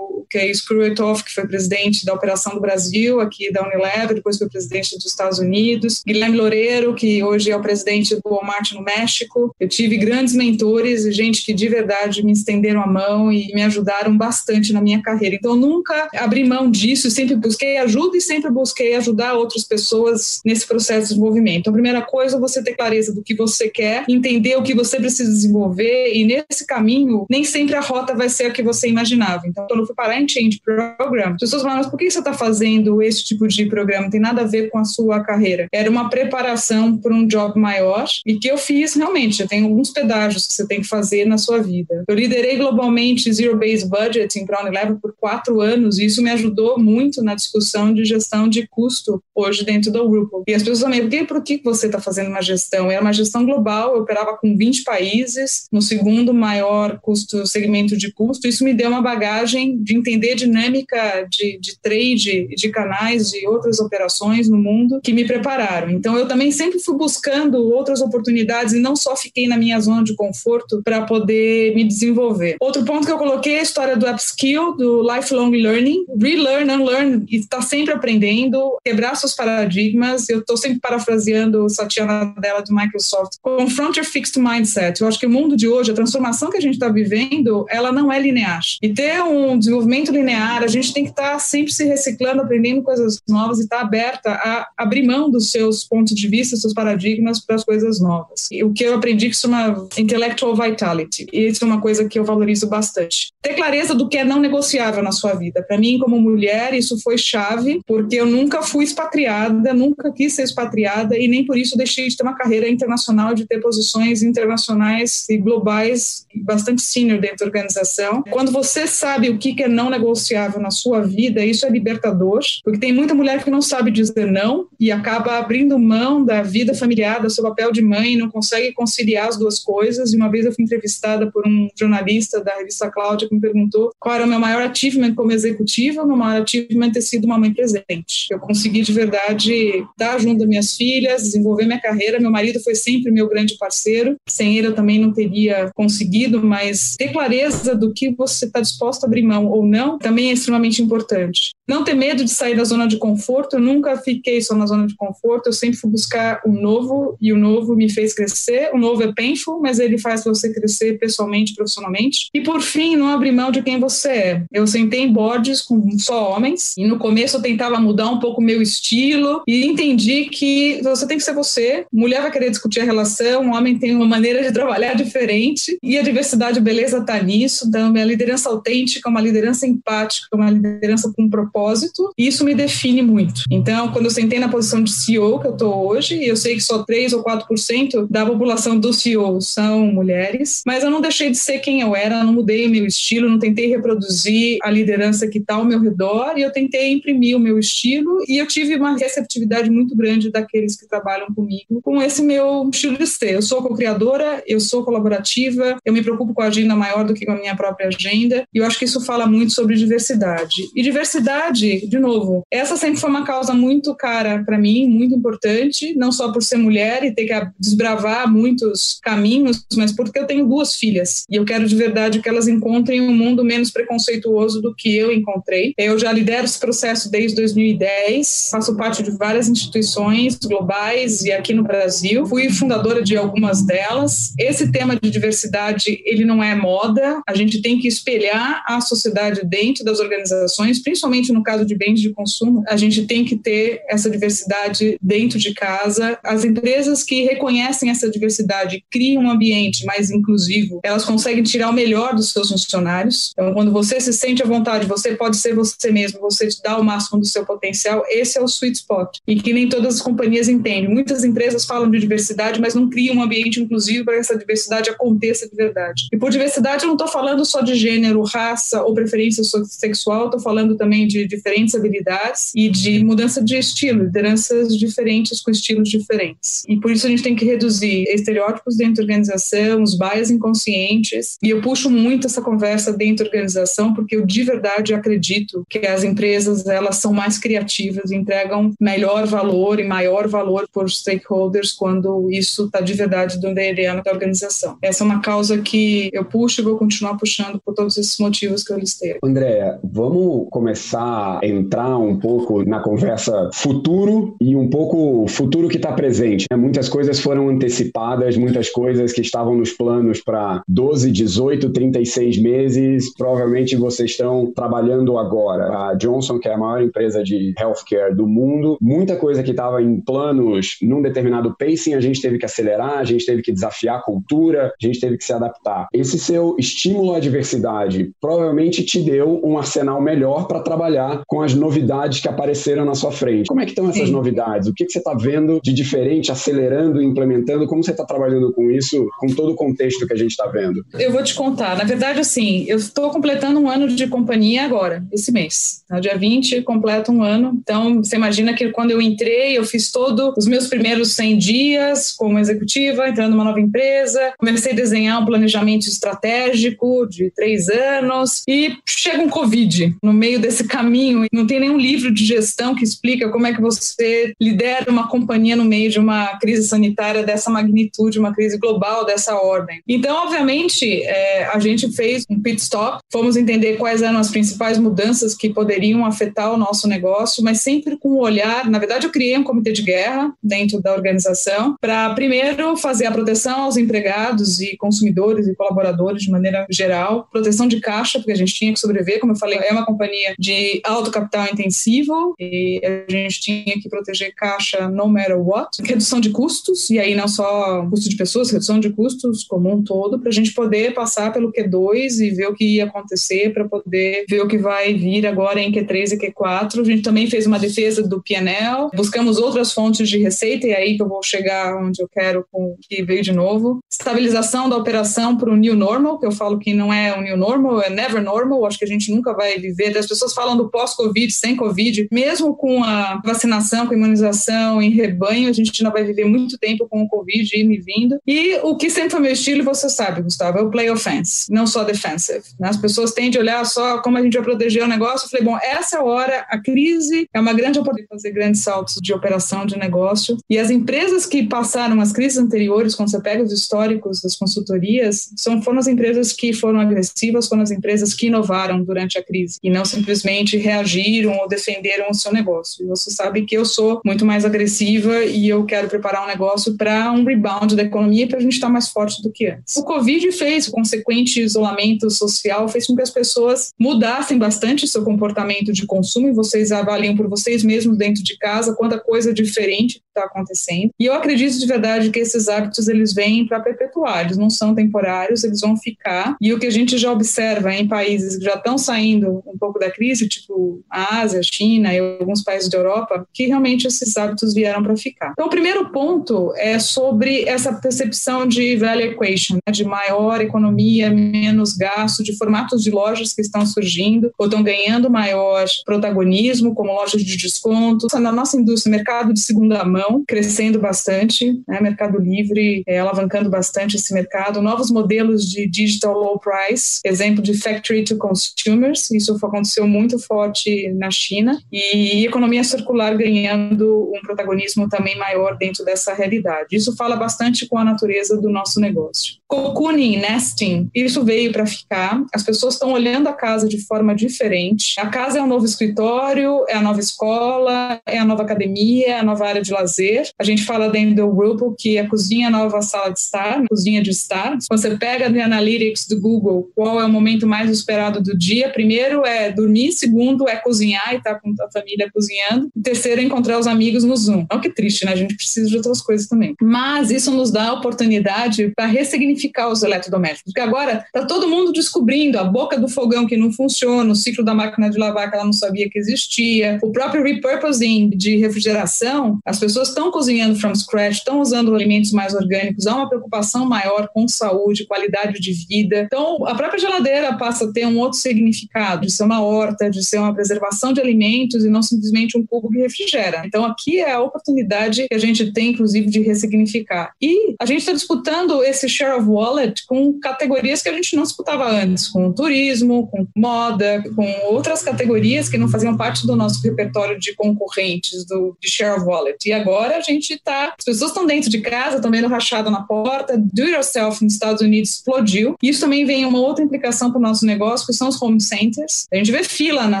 o 0.21 0.25
Kay 0.29 0.53
Scruetoff, 0.53 1.25
que 1.25 1.33
foi 1.33 1.45
presidente 1.45 2.05
da 2.05 2.13
Operação 2.13 2.53
do 2.53 2.61
Brasil 2.61 3.19
aqui 3.19 3.51
da 3.51 3.61
Unilever, 3.61 4.15
depois 4.15 4.37
foi 4.37 4.47
presidente 4.47 4.95
dos 4.95 5.05
Estados 5.05 5.39
Unidos, 5.39 6.01
Guilherme 6.07 6.37
Loureiro, 6.37 6.95
que 6.95 7.21
hoje 7.21 7.51
é 7.51 7.57
o 7.57 7.61
presidente 7.61 8.15
do 8.15 8.21
Walmart 8.25 8.71
no 8.71 8.81
México. 8.81 9.53
Eu 9.59 9.67
tive 9.67 9.97
grandes 9.97 10.33
mentores 10.33 11.05
e 11.05 11.11
gente 11.11 11.43
que 11.45 11.53
de 11.53 11.67
verdade 11.67 12.20
me 12.23 12.31
estenderam 12.31 12.81
a 12.81 12.87
mão 12.87 13.31
e 13.31 13.53
me 13.53 13.63
ajudaram 13.63 14.15
bastante 14.17 14.73
na 14.73 14.81
minha 14.81 15.01
carreira. 15.01 15.35
Então, 15.35 15.55
nunca 15.55 16.09
abri 16.13 16.43
mão 16.43 16.69
disso, 16.69 17.09
sempre 17.09 17.35
busquei 17.35 17.77
ajuda 17.77 18.17
e 18.17 18.21
sempre 18.21 18.51
busquei 18.51 18.95
ajudar 18.95 19.33
outras 19.33 19.63
pessoas 19.63 20.41
nesse 20.45 20.67
processo 20.67 21.01
de 21.01 21.07
desenvolvimento. 21.09 21.61
Então, 21.61 21.71
a 21.71 21.73
primeira 21.73 22.01
coisa 22.01 22.37
é 22.37 22.39
você 22.39 22.63
ter 22.63 22.75
clareza 22.75 23.13
do 23.13 23.23
que 23.23 23.35
você 23.35 23.69
quer, 23.69 24.05
entender 24.07 24.55
o 24.55 24.63
que 24.63 24.73
você 24.73 24.97
precisa 24.97 25.31
desenvolver 25.31 26.13
e 26.13 26.25
nesse 26.25 26.65
caminho, 26.65 27.25
nem 27.29 27.43
sempre 27.43 27.75
a 27.75 27.81
rota 27.81 28.15
vai 28.15 28.29
ser 28.29 28.45
a 28.45 28.51
que 28.51 28.63
você 28.63 28.87
imaginava. 28.87 29.47
Então, 29.47 29.65
quando 29.67 29.81
eu 29.81 29.85
fui 29.85 29.95
parar 29.95 30.19
em 30.19 30.27
Change 30.27 30.61
Program, 30.63 31.33
as 31.33 31.39
pessoas 31.39 31.61
falaram, 31.61 31.81
mas 31.81 31.89
por 31.89 31.97
que 31.97 32.09
você 32.09 32.19
está 32.19 32.33
fazendo 32.33 33.01
esse 33.01 33.23
tipo 33.23 33.47
de 33.47 33.65
programa? 33.65 34.03
Não 34.03 34.09
tem 34.09 34.19
nada 34.19 34.41
a 34.41 34.45
ver 34.45 34.69
com 34.69 34.77
a 34.77 34.85
sua 34.85 35.21
carreira. 35.21 35.67
Era 35.71 35.89
uma 35.89 36.09
preparação 36.09 36.97
para 36.97 37.13
um 37.13 37.25
job 37.25 37.59
maior 37.59 38.05
e 38.25 38.35
que 38.35 38.49
eu 38.49 38.57
fiz 38.57 38.93
realmente. 38.93 39.47
Tem 39.47 39.63
alguns 39.63 39.91
pedágios 39.91 40.47
que 40.47 40.53
você 40.53 40.67
tem 40.67 40.81
que 40.81 40.87
fazer 40.87 41.25
na 41.25 41.37
sua 41.37 41.59
vida. 41.59 42.03
Eu 42.11 42.15
liderei 42.15 42.57
globalmente 42.57 43.31
Zero 43.31 43.57
Based 43.57 43.87
Budgeting 43.87 44.45
para 44.45 44.59
a 44.59 44.63
Unilever 44.63 44.97
por 44.97 45.15
quatro 45.15 45.61
anos 45.61 45.97
e 45.97 46.05
isso 46.05 46.21
me 46.21 46.29
ajudou 46.29 46.77
muito 46.77 47.23
na 47.23 47.35
discussão 47.35 47.93
de 47.93 48.03
gestão 48.03 48.49
de 48.49 48.67
custo 48.67 49.23
hoje 49.33 49.63
dentro 49.63 49.89
do 49.93 50.09
grupo. 50.09 50.43
E 50.45 50.53
as 50.53 50.61
pessoas 50.61 50.81
também, 50.81 51.03
por 51.03 51.09
que, 51.09 51.23
por 51.23 51.41
que 51.41 51.61
você 51.63 51.85
está 51.85 52.01
fazendo 52.01 52.27
uma 52.27 52.41
gestão? 52.41 52.91
Era 52.91 53.01
uma 53.01 53.13
gestão 53.13 53.45
global, 53.45 53.95
eu 53.95 54.01
operava 54.01 54.35
com 54.35 54.57
20 54.57 54.83
países, 54.83 55.67
no 55.71 55.81
segundo 55.81 56.33
maior 56.33 56.99
custo, 56.99 57.47
segmento 57.47 57.95
de 57.95 58.11
custo. 58.11 58.45
Isso 58.45 58.65
me 58.65 58.73
deu 58.73 58.89
uma 58.89 59.01
bagagem 59.01 59.81
de 59.81 59.95
entender 59.95 60.35
dinâmica 60.35 61.25
de, 61.29 61.57
de 61.59 61.79
trade, 61.79 62.49
de 62.53 62.69
canais, 62.71 63.31
de 63.31 63.47
outras 63.47 63.79
operações 63.79 64.49
no 64.49 64.57
mundo 64.57 64.99
que 65.01 65.13
me 65.13 65.23
prepararam. 65.23 65.89
Então, 65.89 66.17
eu 66.17 66.27
também 66.27 66.51
sempre 66.51 66.77
fui 66.79 66.97
buscando 66.97 67.55
outras 67.55 68.01
oportunidades 68.01 68.73
e 68.73 68.81
não 68.81 68.97
só 68.97 69.15
fiquei 69.15 69.47
na 69.47 69.55
minha 69.55 69.79
zona 69.79 70.03
de 70.03 70.13
conforto 70.13 70.81
para 70.83 71.03
poder 71.03 71.73
me 71.73 71.85
desenvolver. 72.01 72.57
Outro 72.59 72.83
ponto 72.83 73.05
que 73.05 73.11
eu 73.11 73.17
coloquei 73.17 73.59
a 73.59 73.61
história 73.61 73.95
do 73.95 74.07
upskill, 74.07 74.75
do 74.75 75.01
lifelong 75.01 75.51
learning, 75.51 76.05
relearn, 76.19 76.71
unlearn, 76.71 77.25
e 77.29 77.37
estar 77.37 77.57
tá 77.57 77.63
sempre 77.63 77.93
aprendendo, 77.93 78.77
quebrar 78.83 79.15
seus 79.15 79.33
paradigmas. 79.33 80.27
Eu 80.29 80.39
estou 80.39 80.57
sempre 80.57 80.79
parafraseando 80.79 81.69
Satya 81.69 82.05
Nadella 82.05 82.61
do 82.61 82.73
Microsoft. 82.73 83.33
Confront 83.41 83.97
your 83.97 84.05
fixed 84.05 84.39
mindset. 84.39 85.01
Eu 85.01 85.07
acho 85.07 85.19
que 85.19 85.25
o 85.25 85.29
mundo 85.29 85.55
de 85.55 85.67
hoje, 85.67 85.91
a 85.91 85.93
transformação 85.93 86.49
que 86.49 86.57
a 86.57 86.61
gente 86.61 86.73
está 86.73 86.89
vivendo, 86.89 87.65
ela 87.69 87.91
não 87.91 88.11
é 88.11 88.19
linear. 88.19 88.61
E 88.81 88.89
ter 88.89 89.21
um 89.23 89.57
desenvolvimento 89.57 90.11
linear, 90.11 90.63
a 90.63 90.67
gente 90.67 90.93
tem 90.93 91.03
que 91.03 91.11
estar 91.11 91.33
tá 91.33 91.39
sempre 91.39 91.71
se 91.71 91.83
reciclando, 91.85 92.41
aprendendo 92.41 92.81
coisas 92.81 93.19
novas 93.27 93.59
e 93.59 93.63
estar 93.63 93.77
tá 93.77 93.81
aberta 93.81 94.31
a 94.31 94.67
abrir 94.77 95.05
mão 95.05 95.29
dos 95.29 95.51
seus 95.51 95.83
pontos 95.83 96.15
de 96.15 96.27
vista, 96.27 96.55
seus 96.55 96.73
paradigmas 96.73 97.39
para 97.39 97.55
as 97.55 97.63
coisas 97.63 97.99
novas. 97.99 98.47
E 98.51 98.63
o 98.63 98.71
que 98.71 98.83
eu 98.83 98.95
aprendi 98.95 99.29
que 99.29 99.35
chama 99.35 99.87
intellectual 99.97 100.55
vitality. 100.55 101.27
E 101.31 101.47
isso 101.47 101.63
é 101.63 101.67
uma 101.67 101.80
coisa 101.81 102.07
que 102.07 102.17
eu 102.17 102.23
valorizo 102.23 102.67
bastante. 102.67 103.31
Ter 103.41 103.55
clareza 103.55 103.93
do 103.93 104.07
que 104.07 104.17
é 104.17 104.23
não 104.23 104.39
negociável 104.39 105.03
na 105.03 105.11
sua 105.11 105.33
vida. 105.33 105.63
Para 105.63 105.77
mim, 105.77 105.97
como 105.99 106.19
mulher, 106.19 106.73
isso 106.73 107.01
foi 107.01 107.17
chave, 107.17 107.81
porque 107.85 108.15
eu 108.15 108.25
nunca 108.25 108.61
fui 108.61 108.83
expatriada, 108.83 109.73
nunca 109.73 110.11
quis 110.11 110.33
ser 110.33 110.43
expatriada 110.43 111.17
e 111.17 111.27
nem 111.27 111.45
por 111.45 111.57
isso 111.57 111.77
deixei 111.77 112.07
de 112.07 112.15
ter 112.15 112.23
uma 112.23 112.35
carreira 112.35 112.69
internacional, 112.69 113.33
de 113.33 113.45
ter 113.45 113.59
posições 113.59 114.23
internacionais 114.23 115.27
e 115.29 115.37
globais 115.37 116.25
bastante 116.35 116.81
senior 116.81 117.19
dentro 117.19 117.39
da 117.39 117.45
organização. 117.45 118.23
Quando 118.29 118.51
você 118.51 118.87
sabe 118.87 119.29
o 119.29 119.37
que 119.37 119.61
é 119.61 119.67
não 119.67 119.89
negociável 119.89 120.61
na 120.61 120.71
sua 120.71 121.01
vida, 121.01 121.43
isso 121.43 121.65
é 121.65 121.69
libertador, 121.69 122.39
porque 122.63 122.79
tem 122.79 122.93
muita 122.93 123.13
mulher 123.13 123.43
que 123.43 123.51
não 123.51 123.61
sabe 123.61 123.91
dizer 123.91 124.31
não 124.31 124.67
e 124.79 124.91
acaba 124.91 125.37
abrindo 125.37 125.77
mão 125.77 126.23
da 126.23 126.41
vida 126.41 126.73
familiar, 126.73 127.21
do 127.21 127.29
seu 127.29 127.43
papel 127.43 127.71
de 127.71 127.81
mãe, 127.81 128.15
não 128.15 128.29
consegue 128.29 128.71
conciliar 128.73 129.27
as 129.27 129.37
duas 129.37 129.59
coisas. 129.59 130.13
E 130.13 130.15
uma 130.15 130.29
vez 130.29 130.45
eu 130.45 130.53
fui 130.53 130.63
entrevistada 130.63 131.29
por 131.31 131.47
um 131.47 131.67
jornalista 131.77 132.43
da 132.43 132.55
revista 132.55 132.89
Cláudia 132.91 133.27
que 133.27 133.35
me 133.35 133.41
perguntou 133.41 133.91
qual 133.99 134.15
era 134.15 134.25
o 134.25 134.27
meu 134.27 134.39
maior 134.39 134.61
achievement 134.61 135.13
como 135.15 135.31
executiva. 135.31 136.05
Meu 136.05 136.15
maior 136.15 136.43
achievement 136.43 136.91
ter 136.91 137.01
sido 137.01 137.25
uma 137.25 137.37
mãe 137.37 137.53
presente. 137.53 138.27
Eu 138.29 138.39
consegui 138.39 138.81
de 138.81 138.93
verdade 138.93 139.53
estar 139.91 140.19
junto 140.19 140.39
das 140.39 140.47
minhas 140.47 140.75
filhas, 140.75 141.23
desenvolver 141.23 141.65
minha 141.65 141.81
carreira. 141.81 142.19
Meu 142.19 142.31
marido 142.31 142.59
foi 142.61 142.75
sempre 142.75 143.11
meu 143.11 143.27
grande 143.27 143.57
parceiro. 143.57 144.15
Sem 144.27 144.57
ele 144.57 144.67
eu 144.67 144.75
também 144.75 144.99
não 144.99 145.11
teria 145.11 145.71
conseguido, 145.75 146.43
mas 146.43 146.95
ter 146.97 147.11
clareza 147.11 147.75
do 147.75 147.93
que 147.93 148.11
você 148.11 148.45
está 148.45 148.59
disposto 148.59 149.03
a 149.03 149.07
abrir 149.07 149.23
mão 149.23 149.47
ou 149.47 149.65
não 149.65 149.97
também 149.97 150.29
é 150.29 150.33
extremamente 150.33 150.81
importante. 150.81 151.51
Não 151.71 151.85
ter 151.85 151.93
medo 151.93 152.25
de 152.25 152.29
sair 152.29 152.53
da 152.53 152.65
zona 152.65 152.85
de 152.85 152.97
conforto. 152.97 153.55
Eu 153.55 153.61
nunca 153.61 153.95
fiquei 153.95 154.41
só 154.41 154.53
na 154.53 154.65
zona 154.65 154.85
de 154.85 154.93
conforto. 154.93 155.47
Eu 155.47 155.53
sempre 155.53 155.77
fui 155.77 155.89
buscar 155.89 156.41
o 156.45 156.51
novo 156.51 157.15
e 157.21 157.31
o 157.31 157.37
novo 157.37 157.77
me 157.77 157.89
fez 157.89 158.13
crescer. 158.13 158.71
O 158.73 158.77
novo 158.77 159.01
é 159.03 159.13
painful, 159.13 159.61
mas 159.61 159.79
ele 159.79 159.97
faz 159.97 160.25
você 160.25 160.53
crescer 160.53 160.99
pessoalmente, 160.99 161.55
profissionalmente. 161.55 162.27
E 162.33 162.41
por 162.41 162.59
fim, 162.59 162.97
não 162.97 163.07
abrir 163.07 163.31
mão 163.31 163.53
de 163.53 163.61
quem 163.61 163.79
você 163.79 164.09
é. 164.09 164.43
Eu 164.51 164.67
sentei 164.67 164.99
em 164.99 165.13
boards 165.13 165.61
com 165.61 165.97
só 165.97 166.35
homens 166.35 166.73
e 166.77 166.85
no 166.85 166.99
começo 166.99 167.37
eu 167.37 167.41
tentava 167.41 167.79
mudar 167.79 168.09
um 168.09 168.19
pouco 168.19 168.41
o 168.41 168.43
meu 168.43 168.61
estilo 168.61 169.41
e 169.47 169.65
entendi 169.65 170.25
que 170.25 170.81
você 170.83 171.07
tem 171.07 171.17
que 171.17 171.23
ser 171.23 171.33
você. 171.33 171.85
Mulher 171.89 172.21
vai 172.21 172.31
querer 172.31 172.49
discutir 172.49 172.81
a 172.81 172.83
relação, 172.83 173.49
o 173.49 173.55
homem 173.55 173.79
tem 173.79 173.95
uma 173.95 174.05
maneira 174.05 174.43
de 174.43 174.51
trabalhar 174.51 174.91
diferente 175.01 175.77
e 175.81 175.97
a 175.97 176.01
diversidade 176.01 176.59
e 176.59 176.61
beleza 176.61 176.97
está 176.97 177.23
nisso. 177.23 177.65
Então, 177.69 177.89
minha 177.93 178.03
liderança 178.03 178.49
autêntica, 178.49 179.09
uma 179.09 179.21
liderança 179.21 179.65
empática, 179.65 180.27
uma 180.35 180.51
liderança 180.51 181.09
com 181.15 181.23
um 181.23 181.29
propósito 181.29 181.60
propósito, 181.61 182.11
e 182.17 182.27
isso 182.27 182.43
me 182.43 182.55
define 182.55 183.01
muito. 183.01 183.43
Então, 183.49 183.91
quando 183.91 184.05
eu 184.05 184.11
sentei 184.11 184.39
na 184.39 184.49
posição 184.49 184.83
de 184.83 184.91
CEO 184.91 185.39
que 185.39 185.47
eu 185.47 185.51
estou 185.51 185.87
hoje, 185.87 186.23
eu 186.25 186.35
sei 186.35 186.55
que 186.55 186.61
só 186.61 186.83
3 186.83 187.13
ou 187.13 187.23
4% 187.23 188.07
da 188.09 188.25
população 188.25 188.79
do 188.79 188.91
CEO 188.91 189.39
são 189.41 189.85
mulheres, 189.85 190.61
mas 190.65 190.83
eu 190.83 190.89
não 190.89 191.01
deixei 191.01 191.29
de 191.29 191.37
ser 191.37 191.59
quem 191.59 191.81
eu 191.81 191.95
era, 191.95 192.23
não 192.23 192.33
mudei 192.33 192.67
meu 192.67 192.85
estilo, 192.85 193.29
não 193.29 193.37
tentei 193.37 193.67
reproduzir 193.67 194.57
a 194.63 194.71
liderança 194.71 195.27
que 195.27 195.37
está 195.37 195.55
ao 195.55 195.65
meu 195.65 195.79
redor, 195.79 196.33
e 196.37 196.41
eu 196.41 196.51
tentei 196.51 196.91
imprimir 196.91 197.37
o 197.37 197.39
meu 197.39 197.59
estilo, 197.59 198.23
e 198.27 198.37
eu 198.37 198.47
tive 198.47 198.75
uma 198.75 198.97
receptividade 198.97 199.69
muito 199.69 199.95
grande 199.95 200.31
daqueles 200.31 200.75
que 200.75 200.87
trabalham 200.87 201.27
comigo 201.27 201.81
com 201.83 202.01
esse 202.01 202.21
meu 202.21 202.67
estilo 202.71 202.97
de 202.97 203.05
ser. 203.05 203.33
Eu 203.33 203.41
sou 203.41 203.61
co-criadora, 203.61 204.43
eu 204.47 204.59
sou 204.59 204.83
colaborativa, 204.83 205.77
eu 205.85 205.93
me 205.93 206.01
preocupo 206.01 206.33
com 206.33 206.41
a 206.41 206.45
agenda 206.45 206.75
maior 206.75 207.05
do 207.05 207.13
que 207.13 207.25
com 207.25 207.33
a 207.33 207.37
minha 207.37 207.55
própria 207.55 207.87
agenda, 207.87 208.45
e 208.53 208.57
eu 208.57 208.65
acho 208.65 208.79
que 208.79 208.85
isso 208.85 209.01
fala 209.01 209.27
muito 209.27 209.53
sobre 209.53 209.75
diversidade. 209.75 210.69
E 210.75 210.81
diversidade 210.81 211.40
de 211.49 211.99
novo, 211.99 212.43
essa 212.51 212.75
sempre 212.77 212.99
foi 212.99 213.09
uma 213.09 213.25
causa 213.25 213.53
muito 213.53 213.95
cara 213.95 214.43
para 214.43 214.57
mim, 214.57 214.87
muito 214.87 215.15
importante, 215.15 215.93
não 215.95 216.11
só 216.11 216.31
por 216.31 216.43
ser 216.43 216.57
mulher 216.57 217.03
e 217.03 217.11
ter 217.11 217.25
que 217.25 217.47
desbravar 217.59 218.31
muitos 218.31 218.99
caminhos, 219.01 219.65
mas 219.75 219.91
porque 219.91 220.19
eu 220.19 220.27
tenho 220.27 220.45
duas 220.45 220.75
filhas 220.75 221.23
e 221.29 221.35
eu 221.35 221.45
quero 221.45 221.67
de 221.67 221.75
verdade 221.75 222.21
que 222.21 222.29
elas 222.29 222.47
encontrem 222.47 223.01
um 223.01 223.13
mundo 223.13 223.43
menos 223.43 223.71
preconceituoso 223.71 224.61
do 224.61 224.75
que 224.75 224.95
eu 224.95 225.11
encontrei. 225.11 225.73
Eu 225.77 225.97
já 225.97 226.11
lidero 226.11 226.45
esse 226.45 226.59
processo 226.59 227.09
desde 227.09 227.35
2010, 227.37 228.49
faço 228.51 228.75
parte 228.75 229.01
de 229.01 229.11
várias 229.11 229.47
instituições 229.47 230.37
globais 230.37 231.21
e 231.23 231.31
aqui 231.31 231.53
no 231.53 231.63
Brasil, 231.63 232.25
fui 232.25 232.49
fundadora 232.49 233.01
de 233.01 233.15
algumas 233.15 233.65
delas. 233.65 234.33
Esse 234.37 234.71
tema 234.71 234.95
de 234.95 235.09
diversidade, 235.09 236.01
ele 236.05 236.25
não 236.25 236.43
é 236.43 236.55
moda, 236.55 237.21
a 237.27 237.35
gente 237.35 237.61
tem 237.61 237.79
que 237.79 237.87
espelhar 237.87 238.63
a 238.67 238.81
sociedade 238.81 239.41
dentro 239.45 239.83
das 239.83 239.99
organizações, 239.99 240.81
principalmente 240.81 241.30
no 241.33 241.41
no 241.41 241.43
caso 241.43 241.65
de 241.65 241.75
bens 241.75 241.99
de 241.99 242.11
consumo, 242.11 242.63
a 242.67 242.77
gente 242.77 243.05
tem 243.07 243.25
que 243.25 243.35
ter 243.35 243.81
essa 243.89 244.09
diversidade 244.09 244.97
dentro 245.01 245.39
de 245.39 245.53
casa. 245.55 246.17
As 246.23 246.45
empresas 246.45 247.03
que 247.03 247.23
reconhecem 247.23 247.89
essa 247.89 248.09
diversidade, 248.09 248.83
criam 248.91 249.23
um 249.23 249.31
ambiente 249.31 249.83
mais 249.85 250.11
inclusivo, 250.11 250.79
elas 250.83 251.03
conseguem 251.03 251.43
tirar 251.43 251.71
o 251.71 251.73
melhor 251.73 252.13
dos 252.15 252.31
seus 252.31 252.49
funcionários. 252.49 253.31
Então, 253.33 253.53
quando 253.53 253.71
você 253.71 253.99
se 253.99 254.13
sente 254.13 254.43
à 254.43 254.45
vontade, 254.45 254.85
você 254.85 255.15
pode 255.15 255.37
ser 255.37 255.55
você 255.55 255.91
mesmo, 255.91 256.19
você 256.19 256.47
te 256.47 256.61
dá 256.61 256.77
o 256.77 256.83
máximo 256.83 257.19
do 257.19 257.25
seu 257.25 257.43
potencial, 257.43 258.03
esse 258.07 258.37
é 258.37 258.41
o 258.41 258.45
sweet 258.45 258.77
spot. 258.77 259.17
E 259.27 259.35
que 259.41 259.51
nem 259.51 259.67
todas 259.67 259.95
as 259.95 260.01
companhias 260.01 260.47
entendem. 260.47 260.93
Muitas 260.93 261.23
empresas 261.23 261.65
falam 261.65 261.89
de 261.89 261.99
diversidade, 261.99 262.61
mas 262.61 262.75
não 262.75 262.87
criam 262.87 263.15
um 263.15 263.23
ambiente 263.23 263.59
inclusivo 263.59 264.05
para 264.05 264.13
que 264.13 264.19
essa 264.19 264.37
diversidade 264.37 264.89
aconteça 264.89 265.49
de 265.49 265.55
verdade. 265.55 266.03
E 266.13 266.17
por 266.17 266.29
diversidade, 266.29 266.83
eu 266.83 266.87
não 266.87 266.95
estou 266.95 267.07
falando 267.07 267.43
só 267.43 267.61
de 267.61 267.73
gênero, 267.73 268.21
raça 268.21 268.83
ou 268.83 268.93
preferência 268.93 269.43
sexual, 269.65 270.25
estou 270.25 270.39
falando 270.39 270.75
também 270.75 271.07
de 271.07 271.20
diferentes 271.27 271.75
habilidades 271.75 272.51
e 272.55 272.69
de 272.69 273.03
mudança 273.03 273.43
de 273.43 273.57
estilo, 273.57 274.03
lideranças 274.03 274.77
diferentes 274.77 275.41
com 275.41 275.51
estilos 275.51 275.89
diferentes. 275.89 276.63
E 276.67 276.77
por 276.77 276.91
isso 276.91 277.05
a 277.05 277.09
gente 277.09 277.23
tem 277.23 277.35
que 277.35 277.45
reduzir 277.45 278.03
estereótipos 278.09 278.77
dentro 278.77 278.95
da 278.95 279.01
organização, 279.03 279.83
os 279.83 279.97
bias 279.97 280.29
inconscientes. 280.29 281.37
E 281.41 281.49
eu 281.49 281.61
puxo 281.61 281.89
muito 281.89 282.27
essa 282.27 282.41
conversa 282.41 282.93
dentro 282.93 283.25
da 283.25 283.29
organização 283.29 283.93
porque 283.93 284.15
eu 284.15 284.25
de 284.25 284.43
verdade 284.43 284.93
acredito 284.93 285.65
que 285.69 285.79
as 285.79 286.03
empresas 286.03 286.65
elas 286.65 286.97
são 286.97 287.13
mais 287.13 287.37
criativas, 287.37 288.11
entregam 288.11 288.73
melhor 288.79 289.25
valor 289.25 289.79
e 289.79 289.83
maior 289.83 290.27
valor 290.27 290.67
por 290.71 290.89
stakeholders 290.89 291.73
quando 291.73 292.29
isso 292.31 292.65
está 292.65 292.81
de 292.81 292.93
verdade 292.93 293.39
do 293.39 293.53
DNA 293.53 294.01
da 294.01 294.11
organização. 294.11 294.77
Essa 294.81 295.03
é 295.03 295.05
uma 295.05 295.21
causa 295.21 295.57
que 295.59 296.09
eu 296.13 296.25
puxo 296.25 296.61
e 296.61 296.63
vou 296.63 296.77
continuar 296.77 297.17
puxando 297.17 297.59
por 297.63 297.73
todos 297.73 297.97
esses 297.97 298.17
motivos 298.17 298.63
que 298.63 298.73
eu 298.73 298.77
listei. 298.77 299.17
Andréa, 299.23 299.79
vamos 299.83 300.47
começar 300.49 301.10
entrar 301.43 301.97
um 301.97 302.17
pouco 302.17 302.63
na 302.63 302.79
conversa 302.79 303.49
futuro 303.53 304.35
e 304.39 304.55
um 304.55 304.69
pouco 304.69 305.25
futuro 305.27 305.67
que 305.67 305.77
está 305.77 305.91
presente. 305.91 306.45
Né? 306.49 306.57
Muitas 306.57 306.89
coisas 306.89 307.19
foram 307.19 307.49
antecipadas, 307.49 308.37
muitas 308.37 308.69
coisas 308.69 309.13
que 309.13 309.21
estavam 309.21 309.55
nos 309.55 309.71
planos 309.71 310.21
para 310.21 310.61
12, 310.67 311.11
18, 311.11 311.71
36 311.71 312.41
meses, 312.41 313.13
provavelmente 313.15 313.75
vocês 313.75 314.11
estão 314.11 314.51
trabalhando 314.55 315.17
agora. 315.17 315.89
A 315.89 315.95
Johnson, 315.95 316.39
que 316.39 316.47
é 316.47 316.53
a 316.53 316.57
maior 316.57 316.81
empresa 316.81 317.23
de 317.23 317.53
healthcare 317.59 318.15
do 318.15 318.27
mundo, 318.27 318.77
muita 318.81 319.15
coisa 319.15 319.43
que 319.43 319.51
estava 319.51 319.81
em 319.81 319.99
planos 319.99 320.77
num 320.81 321.01
determinado 321.01 321.55
pacing, 321.57 321.93
a 321.93 322.01
gente 322.01 322.21
teve 322.21 322.37
que 322.37 322.45
acelerar, 322.45 322.99
a 322.99 323.03
gente 323.03 323.25
teve 323.25 323.41
que 323.41 323.51
desafiar 323.51 323.97
a 323.97 324.01
cultura, 324.01 324.73
a 324.81 324.85
gente 324.85 324.99
teve 324.99 325.17
que 325.17 325.23
se 325.23 325.33
adaptar. 325.33 325.87
Esse 325.93 326.17
seu 326.19 326.55
estímulo 326.57 327.13
à 327.13 327.19
diversidade 327.19 328.11
provavelmente 328.19 328.83
te 328.83 329.01
deu 329.01 329.41
um 329.43 329.57
arsenal 329.57 330.01
melhor 330.01 330.47
para 330.47 330.61
trabalhar 330.61 331.00
com 331.27 331.41
as 331.41 331.53
novidades 331.53 332.19
que 332.19 332.27
apareceram 332.27 332.85
na 332.85 332.95
sua 332.95 333.11
frente. 333.11 333.47
Como 333.47 333.61
é 333.61 333.65
que 333.65 333.71
estão 333.71 333.89
essas 333.89 334.07
Sim. 334.07 334.13
novidades? 334.13 334.67
O 334.67 334.73
que, 334.73 334.85
que 334.85 334.91
você 334.91 334.99
está 334.99 335.13
vendo 335.13 335.59
de 335.61 335.73
diferente, 335.73 336.31
acelerando, 336.31 337.01
implementando? 337.01 337.67
Como 337.67 337.83
você 337.83 337.91
está 337.91 338.05
trabalhando 338.05 338.51
com 338.53 338.69
isso, 338.71 339.07
com 339.19 339.27
todo 339.27 339.51
o 339.51 339.55
contexto 339.55 340.05
que 340.05 340.13
a 340.13 340.17
gente 340.17 340.31
está 340.31 340.47
vendo? 340.47 340.83
Eu 340.93 341.11
vou 341.11 341.23
te 341.23 341.33
contar. 341.33 341.77
Na 341.77 341.83
verdade, 341.83 342.19
assim, 342.19 342.65
eu 342.67 342.77
estou 342.77 343.09
completando 343.09 343.59
um 343.59 343.69
ano 343.69 343.87
de 343.87 344.07
companhia 344.07 344.63
agora, 344.63 345.03
esse 345.11 345.31
mês. 345.31 345.83
No 345.89 345.99
dia 345.99 346.17
20, 346.17 346.61
completo 346.61 347.11
um 347.11 347.23
ano. 347.23 347.57
Então, 347.61 348.03
você 348.03 348.15
imagina 348.15 348.53
que 348.53 348.69
quando 348.69 348.91
eu 348.91 349.01
entrei, 349.01 349.57
eu 349.57 349.63
fiz 349.63 349.91
todos 349.91 350.33
os 350.37 350.47
meus 350.47 350.67
primeiros 350.67 351.15
100 351.15 351.37
dias 351.37 352.11
como 352.11 352.39
executiva, 352.39 353.09
entrando 353.09 353.31
numa 353.31 353.43
nova 353.43 353.59
empresa. 353.59 354.33
Comecei 354.37 354.71
a 354.71 354.75
desenhar 354.75 355.21
um 355.21 355.25
planejamento 355.25 355.87
estratégico 355.87 357.07
de 357.07 357.31
três 357.31 357.67
anos 357.69 358.43
e 358.47 358.75
chega 358.85 359.21
um 359.21 359.29
Covid 359.29 359.95
no 360.03 360.13
meio 360.13 360.39
desse 360.39 360.63
caminho 360.65 360.90
caminho. 360.91 361.25
Não 361.31 361.47
tem 361.47 361.61
nenhum 361.61 361.77
livro 361.77 362.13
de 362.13 362.25
gestão 362.25 362.75
que 362.75 362.83
explica 362.83 363.29
como 363.29 363.47
é 363.47 363.53
que 363.53 363.61
você 363.61 364.33
lidera 364.39 364.91
uma 364.91 365.07
companhia 365.07 365.55
no 365.55 365.63
meio 365.63 365.89
de 365.89 365.99
uma 365.99 366.37
crise 366.37 366.67
sanitária 366.67 367.23
dessa 367.23 367.49
magnitude, 367.49 368.19
uma 368.19 368.33
crise 368.33 368.57
global 368.57 369.05
dessa 369.05 369.35
ordem. 369.35 369.81
Então, 369.87 370.23
obviamente, 370.23 371.01
é, 371.03 371.45
a 371.45 371.59
gente 371.59 371.91
fez 371.93 372.25
um 372.29 372.41
pit 372.41 372.61
stop, 372.61 372.99
fomos 373.11 373.37
entender 373.37 373.77
quais 373.77 374.01
eram 374.01 374.19
as 374.19 374.29
principais 374.29 374.77
mudanças 374.77 375.33
que 375.33 375.49
poderiam 375.49 376.05
afetar 376.05 376.53
o 376.53 376.57
nosso 376.57 376.87
negócio, 376.87 377.43
mas 377.43 377.61
sempre 377.61 377.97
com 377.97 378.09
o 378.09 378.17
um 378.17 378.19
olhar. 378.19 378.69
Na 378.69 378.79
verdade, 378.79 379.05
eu 379.05 379.11
criei 379.11 379.37
um 379.37 379.43
comitê 379.43 379.71
de 379.71 379.81
guerra 379.81 380.33
dentro 380.43 380.81
da 380.81 380.93
organização 380.93 381.75
para, 381.79 382.13
primeiro, 382.13 382.75
fazer 382.75 383.05
a 383.05 383.11
proteção 383.11 383.61
aos 383.61 383.77
empregados 383.77 384.59
e 384.59 384.75
consumidores 384.75 385.47
e 385.47 385.55
colaboradores 385.55 386.23
de 386.23 386.31
maneira 386.31 386.65
geral, 386.69 387.27
proteção 387.31 387.67
de 387.67 387.79
caixa, 387.79 388.19
porque 388.19 388.31
a 388.31 388.35
gente 388.35 388.53
tinha 388.53 388.73
que 388.73 388.79
sobreviver, 388.79 389.19
como 389.19 389.33
eu 389.33 389.37
falei, 389.37 389.59
é 389.59 389.71
uma 389.71 389.85
companhia 389.85 390.33
de 390.37 390.80
alto 390.83 391.11
capital 391.11 391.47
intensivo 391.51 392.33
e 392.39 392.81
a 392.83 393.11
gente 393.11 393.41
tinha 393.41 393.79
que 393.79 393.89
proteger 393.89 394.33
caixa 394.35 394.87
no 394.89 395.07
matter 395.07 395.39
what. 395.39 395.69
Redução 395.83 396.19
de 396.19 396.29
custos, 396.29 396.89
e 396.89 396.99
aí 396.99 397.15
não 397.15 397.27
só 397.27 397.85
custo 397.89 398.09
de 398.09 398.15
pessoas, 398.15 398.51
redução 398.51 398.79
de 398.79 398.89
custos 398.89 399.43
como 399.43 399.71
um 399.71 399.83
todo, 399.83 400.19
para 400.19 400.29
a 400.29 400.33
gente 400.33 400.53
poder 400.53 400.93
passar 400.93 401.31
pelo 401.31 401.51
Q2 401.51 402.19
e 402.19 402.29
ver 402.31 402.47
o 402.47 402.53
que 402.53 402.75
ia 402.75 402.85
acontecer, 402.85 403.53
para 403.53 403.67
poder 403.67 404.25
ver 404.29 404.41
o 404.41 404.47
que 404.47 404.57
vai 404.57 404.93
vir 404.93 405.25
agora 405.25 405.59
em 405.59 405.71
Q3 405.71 406.13
e 406.13 406.17
Q4. 406.17 406.81
A 406.81 406.83
gente 406.83 407.01
também 407.01 407.27
fez 407.27 407.45
uma 407.45 407.59
defesa 407.59 408.07
do 408.07 408.21
PNL, 408.21 408.89
buscamos 408.95 409.37
outras 409.37 409.73
fontes 409.73 410.09
de 410.09 410.17
receita, 410.17 410.67
e 410.67 410.71
é 410.71 410.77
aí 410.77 410.95
que 410.95 411.03
eu 411.03 411.07
vou 411.07 411.21
chegar 411.23 411.77
onde 411.77 412.01
eu 412.01 412.07
quero 412.07 412.45
com 412.51 412.75
que 412.81 413.03
veio 413.03 413.23
de 413.23 413.31
novo. 413.31 413.79
Estabilização 413.91 414.69
da 414.69 414.77
operação 414.77 415.37
para 415.37 415.51
o 415.51 415.55
new 415.55 415.75
normal, 415.75 416.19
que 416.19 416.25
eu 416.25 416.31
falo 416.31 416.59
que 416.59 416.73
não 416.73 416.93
é 416.93 417.17
um 417.17 417.21
new 417.21 417.37
normal, 417.37 417.81
é 417.81 417.89
never 417.89 418.21
normal, 418.23 418.65
acho 418.65 418.79
que 418.79 418.85
a 418.85 418.87
gente 418.87 419.11
nunca 419.11 419.33
vai 419.33 419.57
viver. 419.57 419.97
As 419.97 420.07
pessoas 420.07 420.33
falam 420.33 420.57
do 420.57 420.69
pós-Covid, 420.71 421.31
sem 421.31 421.55
Covid, 421.55 422.07
mesmo 422.11 422.55
com 422.55 422.83
a 422.83 423.21
vacinação, 423.23 423.85
com 423.85 423.93
a 423.93 423.97
imunização 423.97 424.81
em 424.81 424.89
rebanho, 424.89 425.49
a 425.49 425.53
gente 425.53 425.71
ainda 425.79 425.93
vai 425.93 426.03
viver 426.03 426.25
muito 426.25 426.57
tempo 426.57 426.87
com 426.87 427.03
o 427.03 427.07
Covid 427.07 427.49
indo 427.59 427.73
e 427.73 427.81
vindo. 427.81 428.17
E 428.25 428.55
o 428.63 428.75
que 428.75 428.89
sempre 428.89 429.11
foi 429.11 429.19
meu 429.19 429.33
estilo, 429.33 429.63
você 429.63 429.89
sabe, 429.89 430.21
Gustavo, 430.21 430.57
é 430.57 430.61
o 430.61 430.69
play 430.69 430.89
offense, 430.89 431.51
não 431.51 431.67
só 431.67 431.83
defensive. 431.83 432.43
Né? 432.59 432.69
As 432.69 432.77
pessoas 432.77 433.11
tendem 433.11 433.39
a 433.39 433.43
olhar 433.43 433.65
só 433.65 434.01
como 434.01 434.17
a 434.17 434.21
gente 434.21 434.33
vai 434.33 434.43
proteger 434.43 434.83
o 434.83 434.87
negócio. 434.87 435.25
Eu 435.25 435.29
falei, 435.29 435.45
bom, 435.45 435.57
essa 435.61 436.01
hora, 436.01 436.45
a 436.49 436.57
crise 436.57 437.27
é 437.33 437.39
uma 437.39 437.53
grande 437.53 437.79
oportunidade 437.79 438.07
de 438.07 438.15
fazer 438.15 438.31
grandes 438.31 438.63
saltos 438.63 438.95
de 439.01 439.13
operação 439.13 439.65
de 439.65 439.77
negócio. 439.77 440.37
E 440.49 440.57
as 440.57 440.69
empresas 440.69 441.25
que 441.25 441.43
passaram 441.43 441.99
as 442.01 442.11
crises 442.11 442.37
anteriores, 442.37 442.95
quando 442.95 443.11
você 443.11 443.21
pega 443.21 443.43
os 443.43 443.51
históricos 443.51 444.21
das 444.21 444.35
consultorias, 444.35 445.31
são, 445.35 445.61
foram 445.61 445.79
as 445.79 445.87
empresas 445.87 446.33
que 446.33 446.53
foram 446.53 446.79
agressivas, 446.79 447.47
foram 447.47 447.63
as 447.63 447.71
empresas 447.71 448.13
que 448.13 448.27
inovaram 448.27 448.83
durante 448.83 449.17
a 449.17 449.23
crise 449.23 449.57
e 449.63 449.69
não 449.69 449.85
simplesmente 449.85 450.57
reagiram 450.61 451.37
ou 451.37 451.47
defenderam 451.47 452.09
o 452.09 452.13
seu 452.13 452.31
negócio. 452.31 452.83
E 452.83 452.87
você 452.87 453.11
sabe 453.11 453.43
que 453.45 453.55
eu 453.55 453.65
sou 453.65 454.01
muito 454.05 454.25
mais 454.25 454.45
agressiva 454.45 455.23
e 455.25 455.49
eu 455.49 455.65
quero 455.65 455.89
preparar 455.89 456.23
um 456.23 456.27
negócio 456.27 456.77
para 456.77 457.11
um 457.11 457.23
rebound 457.23 457.75
da 457.75 457.83
economia 457.83 458.27
para 458.27 458.37
a 458.37 458.41
gente 458.41 458.53
estar 458.53 458.69
mais 458.69 458.89
forte 458.89 459.21
do 459.21 459.31
que 459.31 459.47
antes. 459.47 459.75
O 459.75 459.83
Covid 459.83 460.31
fez, 460.31 460.67
o 460.67 460.71
consequente 460.71 461.41
isolamento 461.41 462.09
social 462.09 462.67
fez 462.67 462.87
com 462.87 462.95
que 462.95 463.01
as 463.01 463.09
pessoas 463.09 463.71
mudassem 463.79 464.37
bastante 464.37 464.87
seu 464.87 465.03
comportamento 465.03 465.71
de 465.73 465.85
consumo 465.85 466.29
e 466.29 466.33
vocês 466.33 466.71
avaliam 466.71 467.15
por 467.15 467.27
vocês 467.27 467.63
mesmos 467.63 467.97
dentro 467.97 468.23
de 468.23 468.37
casa 468.37 468.75
quanta 468.75 468.99
coisa 468.99 469.33
diferente 469.33 470.01
está 470.07 470.25
acontecendo. 470.25 470.91
E 470.99 471.05
eu 471.05 471.13
acredito 471.13 471.57
de 471.57 471.65
verdade 471.65 472.09
que 472.09 472.19
esses 472.19 472.47
hábitos 472.47 472.87
eles 472.87 473.13
vêm 473.13 473.45
para 473.45 473.59
perpetuar, 473.59 474.25
eles 474.25 474.37
não 474.37 474.49
são 474.49 474.75
temporários, 474.75 475.43
eles 475.43 475.61
vão 475.61 475.75
ficar. 475.77 476.35
E 476.39 476.53
o 476.53 476.59
que 476.59 476.67
a 476.67 476.71
gente 476.71 476.97
já 476.97 477.11
observa 477.11 477.73
em 477.73 477.87
países 477.87 478.37
que 478.37 478.43
já 478.43 478.55
estão 478.55 478.77
saindo 478.77 479.43
um 479.45 479.57
pouco 479.57 479.79
da 479.79 479.89
crise, 479.89 480.27
tipo 480.27 480.40
a 480.89 481.21
Ásia, 481.21 481.39
a 481.39 481.43
China 481.43 481.93
e 481.93 481.99
alguns 481.99 482.43
países 482.43 482.69
da 482.69 482.77
Europa, 482.77 483.25
que 483.33 483.47
realmente 483.47 483.87
esses 483.87 484.15
hábitos 484.17 484.53
vieram 484.53 484.83
para 484.83 484.95
ficar. 484.95 485.31
Então, 485.31 485.47
o 485.47 485.49
primeiro 485.49 485.91
ponto 485.91 486.53
é 486.55 486.79
sobre 486.79 487.43
essa 487.47 487.73
percepção 487.73 488.47
de 488.47 488.75
value 488.75 489.03
equation, 489.03 489.55
né, 489.55 489.71
de 489.71 489.83
maior 489.83 490.41
economia, 490.41 491.09
menos 491.09 491.75
gasto, 491.75 492.23
de 492.23 492.37
formatos 492.37 492.83
de 492.83 492.91
lojas 492.91 493.33
que 493.33 493.41
estão 493.41 493.65
surgindo 493.65 494.31
ou 494.37 494.45
estão 494.45 494.63
ganhando 494.63 495.09
maior 495.09 495.65
protagonismo, 495.85 496.73
como 496.73 496.93
lojas 496.93 497.23
de 497.23 497.37
desconto. 497.37 498.07
Na 498.19 498.31
nossa 498.31 498.57
indústria, 498.57 498.91
mercado 498.91 499.33
de 499.33 499.39
segunda 499.39 499.83
mão, 499.83 500.23
crescendo 500.27 500.79
bastante, 500.79 501.61
né? 501.67 501.79
Mercado 501.81 502.19
Livre 502.19 502.83
é, 502.87 502.99
alavancando 502.99 503.49
bastante 503.49 503.95
esse 503.95 504.13
mercado, 504.13 504.61
novos 504.61 504.89
modelos 504.91 505.49
de 505.49 505.67
digital 505.67 506.13
low 506.13 506.39
price, 506.39 506.99
exemplo 507.05 507.41
de 507.41 507.53
factory 507.53 508.03
to 508.03 508.17
consumers, 508.17 509.09
isso 509.11 509.35
aconteceu 509.35 509.87
muito 509.87 510.19
forte 510.31 510.87
na 510.93 511.11
China, 511.11 511.61
e 511.69 512.25
economia 512.25 512.63
circular 512.63 513.17
ganhando 513.17 514.09
um 514.15 514.21
protagonismo 514.21 514.87
também 514.87 515.17
maior 515.17 515.57
dentro 515.57 515.83
dessa 515.83 516.13
realidade. 516.13 516.73
Isso 516.73 516.95
fala 516.95 517.17
bastante 517.17 517.67
com 517.67 517.77
a 517.77 517.83
natureza 517.83 518.39
do 518.39 518.49
nosso 518.49 518.79
negócio. 518.79 519.35
Cocooning, 519.45 520.15
nesting, 520.15 520.89
isso 520.95 521.21
veio 521.25 521.51
para 521.51 521.65
ficar. 521.65 522.23
As 522.33 522.43
pessoas 522.43 522.75
estão 522.75 522.93
olhando 522.93 523.27
a 523.27 523.33
casa 523.33 523.67
de 523.67 523.85
forma 523.85 524.15
diferente. 524.15 524.97
A 524.97 525.07
casa 525.07 525.39
é 525.39 525.41
um 525.41 525.47
novo 525.47 525.65
escritório, 525.65 526.63
é 526.69 526.75
a 526.75 526.81
nova 526.81 527.01
escola, 527.01 527.99
é 528.05 528.17
a 528.17 528.23
nova 528.23 528.43
academia, 528.43 529.07
é 529.07 529.19
a 529.19 529.23
nova 529.23 529.45
área 529.45 529.61
de 529.61 529.73
lazer. 529.73 530.29
A 530.39 530.45
gente 530.45 530.63
fala 530.63 530.87
dentro 530.87 531.15
do 531.15 531.27
Whirlpool 531.27 531.75
que 531.77 531.97
a 531.97 532.07
cozinha 532.07 532.45
é 532.45 532.47
a 532.47 532.51
nova 532.51 532.81
sala 532.81 533.09
de 533.09 533.19
estar, 533.19 533.61
cozinha 533.67 534.01
de 534.01 534.11
estar. 534.11 534.57
Você 534.69 534.95
pega 534.97 535.27
no 535.27 535.41
Analytics 535.41 536.07
do 536.07 536.21
Google 536.21 536.71
qual 536.73 537.01
é 537.01 537.03
o 537.03 537.09
momento 537.09 537.45
mais 537.45 537.69
esperado 537.69 538.21
do 538.21 538.37
dia. 538.37 538.69
Primeiro 538.69 539.25
é 539.25 539.51
dormir, 539.51 539.91
segundo 539.91 540.20
é 540.47 540.55
cozinhar 540.57 541.13
e 541.13 541.17
estar 541.17 541.35
tá 541.35 541.39
com 541.39 541.53
a 541.61 541.71
família 541.71 542.09
cozinhando. 542.13 542.69
E 542.75 542.81
terceiro 542.81 543.21
é 543.21 543.23
encontrar 543.23 543.59
os 543.59 543.67
amigos 543.67 544.03
no 544.03 544.15
Zoom. 544.15 544.45
Olha 544.51 544.61
que 544.61 544.69
triste, 544.69 545.05
né? 545.05 545.13
A 545.13 545.15
gente 545.15 545.35
precisa 545.35 545.67
de 545.67 545.77
outras 545.77 546.01
coisas 546.01 546.27
também. 546.27 546.55
Mas 546.61 547.11
isso 547.11 547.31
nos 547.31 547.51
dá 547.51 547.69
a 547.69 547.73
oportunidade 547.73 548.71
para 548.75 548.85
ressignificar 548.85 549.69
os 549.69 549.83
eletrodomésticos. 549.83 550.53
Porque 550.53 550.61
agora 550.61 551.03
está 551.05 551.25
todo 551.25 551.47
mundo 551.47 551.71
descobrindo 551.71 552.37
a 552.39 552.43
boca 552.43 552.77
do 552.77 552.87
fogão 552.87 553.25
que 553.25 553.37
não 553.37 553.51
funciona, 553.51 554.11
o 554.11 554.15
ciclo 554.15 554.43
da 554.43 554.53
máquina 554.53 554.89
de 554.89 554.97
lavar 554.97 555.29
que 555.29 555.35
ela 555.35 555.45
não 555.45 555.53
sabia 555.53 555.89
que 555.89 555.97
existia, 555.99 556.79
o 556.81 556.91
próprio 556.91 557.23
repurposing 557.23 558.09
de 558.09 558.37
refrigeração. 558.37 559.39
As 559.45 559.59
pessoas 559.59 559.89
estão 559.89 560.11
cozinhando 560.11 560.59
from 560.59 560.75
scratch, 560.75 561.17
estão 561.17 561.39
usando 561.39 561.73
alimentos 561.73 562.11
mais 562.11 562.33
orgânicos, 562.33 562.87
há 562.87 562.95
uma 562.95 563.09
preocupação 563.09 563.65
maior 563.65 564.09
com 564.13 564.27
saúde, 564.27 564.85
qualidade 564.85 565.39
de 565.39 565.53
vida. 565.53 566.01
Então, 566.01 566.45
a 566.45 566.55
própria 566.55 566.79
geladeira 566.79 567.37
passa 567.37 567.65
a 567.65 567.71
ter 567.71 567.85
um 567.85 567.97
outro 567.97 568.19
significado, 568.19 569.05
de 569.05 569.11
ser 569.11 569.23
uma 569.23 569.41
horta, 569.41 569.89
de 569.89 570.03
ser 570.11 570.19
uma 570.19 570.33
preservação 570.33 570.91
de 570.93 570.99
alimentos 570.99 571.63
e 571.63 571.69
não 571.69 571.81
simplesmente 571.81 572.37
um 572.37 572.45
cubo 572.45 572.69
que 572.69 572.79
refrigera. 572.79 573.43
Então, 573.45 573.65
aqui 573.65 573.99
é 573.99 574.11
a 574.11 574.21
oportunidade 574.21 575.07
que 575.07 575.15
a 575.15 575.19
gente 575.19 575.51
tem, 575.51 575.69
inclusive, 575.69 576.09
de 576.09 576.21
ressignificar. 576.21 577.13
E 577.21 577.55
a 577.59 577.65
gente 577.65 577.79
está 577.79 577.93
disputando 577.93 578.61
esse 578.63 578.89
share 578.89 579.17
of 579.17 579.27
wallet 579.27 579.85
com 579.87 580.19
categorias 580.19 580.81
que 580.81 580.89
a 580.89 580.93
gente 580.93 581.15
não 581.15 581.23
disputava 581.23 581.69
antes, 581.69 582.07
com 582.07 582.31
turismo, 582.31 583.07
com 583.07 583.25
moda, 583.35 584.03
com 584.15 584.53
outras 584.53 584.83
categorias 584.83 585.47
que 585.47 585.57
não 585.57 585.69
faziam 585.69 585.95
parte 585.95 586.27
do 586.27 586.35
nosso 586.35 586.61
repertório 586.61 587.17
de 587.17 587.33
concorrentes 587.35 588.25
do 588.25 588.55
de 588.59 588.69
share 588.69 588.99
of 588.99 589.05
wallet. 589.05 589.37
E 589.47 589.53
agora 589.53 589.97
a 589.97 590.01
gente 590.01 590.33
está. 590.33 590.73
As 590.77 590.85
pessoas 590.85 591.11
estão 591.11 591.25
dentro 591.25 591.49
de 591.49 591.61
casa, 591.61 591.97
estão 591.97 592.11
vendo 592.11 592.27
rachado 592.27 592.69
na 592.69 592.83
porta. 592.83 593.37
Do 593.37 593.63
yourself 593.63 594.23
nos 594.23 594.33
Estados 594.33 594.61
Unidos 594.61 594.91
explodiu. 594.91 595.55
Isso 595.61 595.79
também 595.79 596.05
vem 596.05 596.25
uma 596.25 596.39
outra 596.39 596.63
implicação 596.63 597.11
para 597.11 597.19
o 597.19 597.21
nosso 597.21 597.45
negócio, 597.45 597.87
que 597.87 597.93
são 597.93 598.09
os 598.09 598.21
home 598.21 598.41
centers. 598.41 599.05
A 599.11 599.15
gente 599.15 599.31
vê 599.31 599.43
fila 599.43 599.87
na 599.87 600.00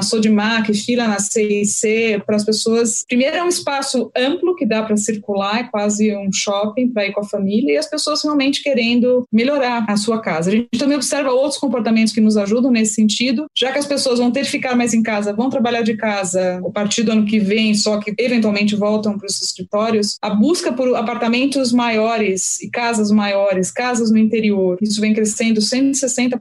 Sodimac, 0.01 0.73
fila 0.73 1.07
na 1.07 1.19
CIC, 1.19 2.23
para 2.25 2.35
as 2.35 2.45
pessoas. 2.45 3.03
Primeiro, 3.07 3.37
é 3.37 3.43
um 3.43 3.49
espaço 3.49 4.11
amplo 4.15 4.55
que 4.55 4.65
dá 4.65 4.83
para 4.83 4.97
circular, 4.97 5.59
é 5.59 5.63
quase 5.63 6.15
um 6.15 6.31
shopping 6.31 6.89
para 6.89 7.05
ir 7.05 7.13
com 7.13 7.21
a 7.21 7.27
família, 7.27 7.73
e 7.73 7.77
as 7.77 7.89
pessoas 7.89 8.23
realmente 8.23 8.61
querendo 8.61 9.25
melhorar 9.31 9.85
a 9.87 9.97
sua 9.97 10.21
casa. 10.21 10.49
A 10.49 10.53
gente 10.53 10.77
também 10.77 10.95
observa 10.95 11.31
outros 11.31 11.59
comportamentos 11.59 12.13
que 12.13 12.21
nos 12.21 12.37
ajudam 12.37 12.71
nesse 12.71 12.95
sentido, 12.95 13.45
já 13.57 13.71
que 13.71 13.79
as 13.79 13.85
pessoas 13.85 14.19
vão 14.19 14.31
ter 14.31 14.41
que 14.41 14.51
ficar 14.51 14.75
mais 14.75 14.93
em 14.93 15.03
casa, 15.03 15.33
vão 15.33 15.49
trabalhar 15.49 15.81
de 15.81 15.95
casa 15.95 16.61
a 16.65 16.69
partir 16.71 17.03
do 17.03 17.11
ano 17.11 17.25
que 17.25 17.39
vem, 17.39 17.73
só 17.73 17.99
que 17.99 18.13
eventualmente 18.17 18.75
voltam 18.75 19.17
para 19.17 19.27
os 19.27 19.41
escritórios, 19.41 20.17
a 20.21 20.29
busca 20.29 20.71
por 20.71 20.95
apartamentos 20.95 21.71
maiores 21.71 22.59
e 22.61 22.69
casas 22.69 23.11
maiores, 23.11 23.71
casas 23.71 24.11
no 24.11 24.17
interior, 24.17 24.77
isso 24.81 25.01
vem 25.01 25.13
crescendo 25.13 25.59
160%. 25.59 26.39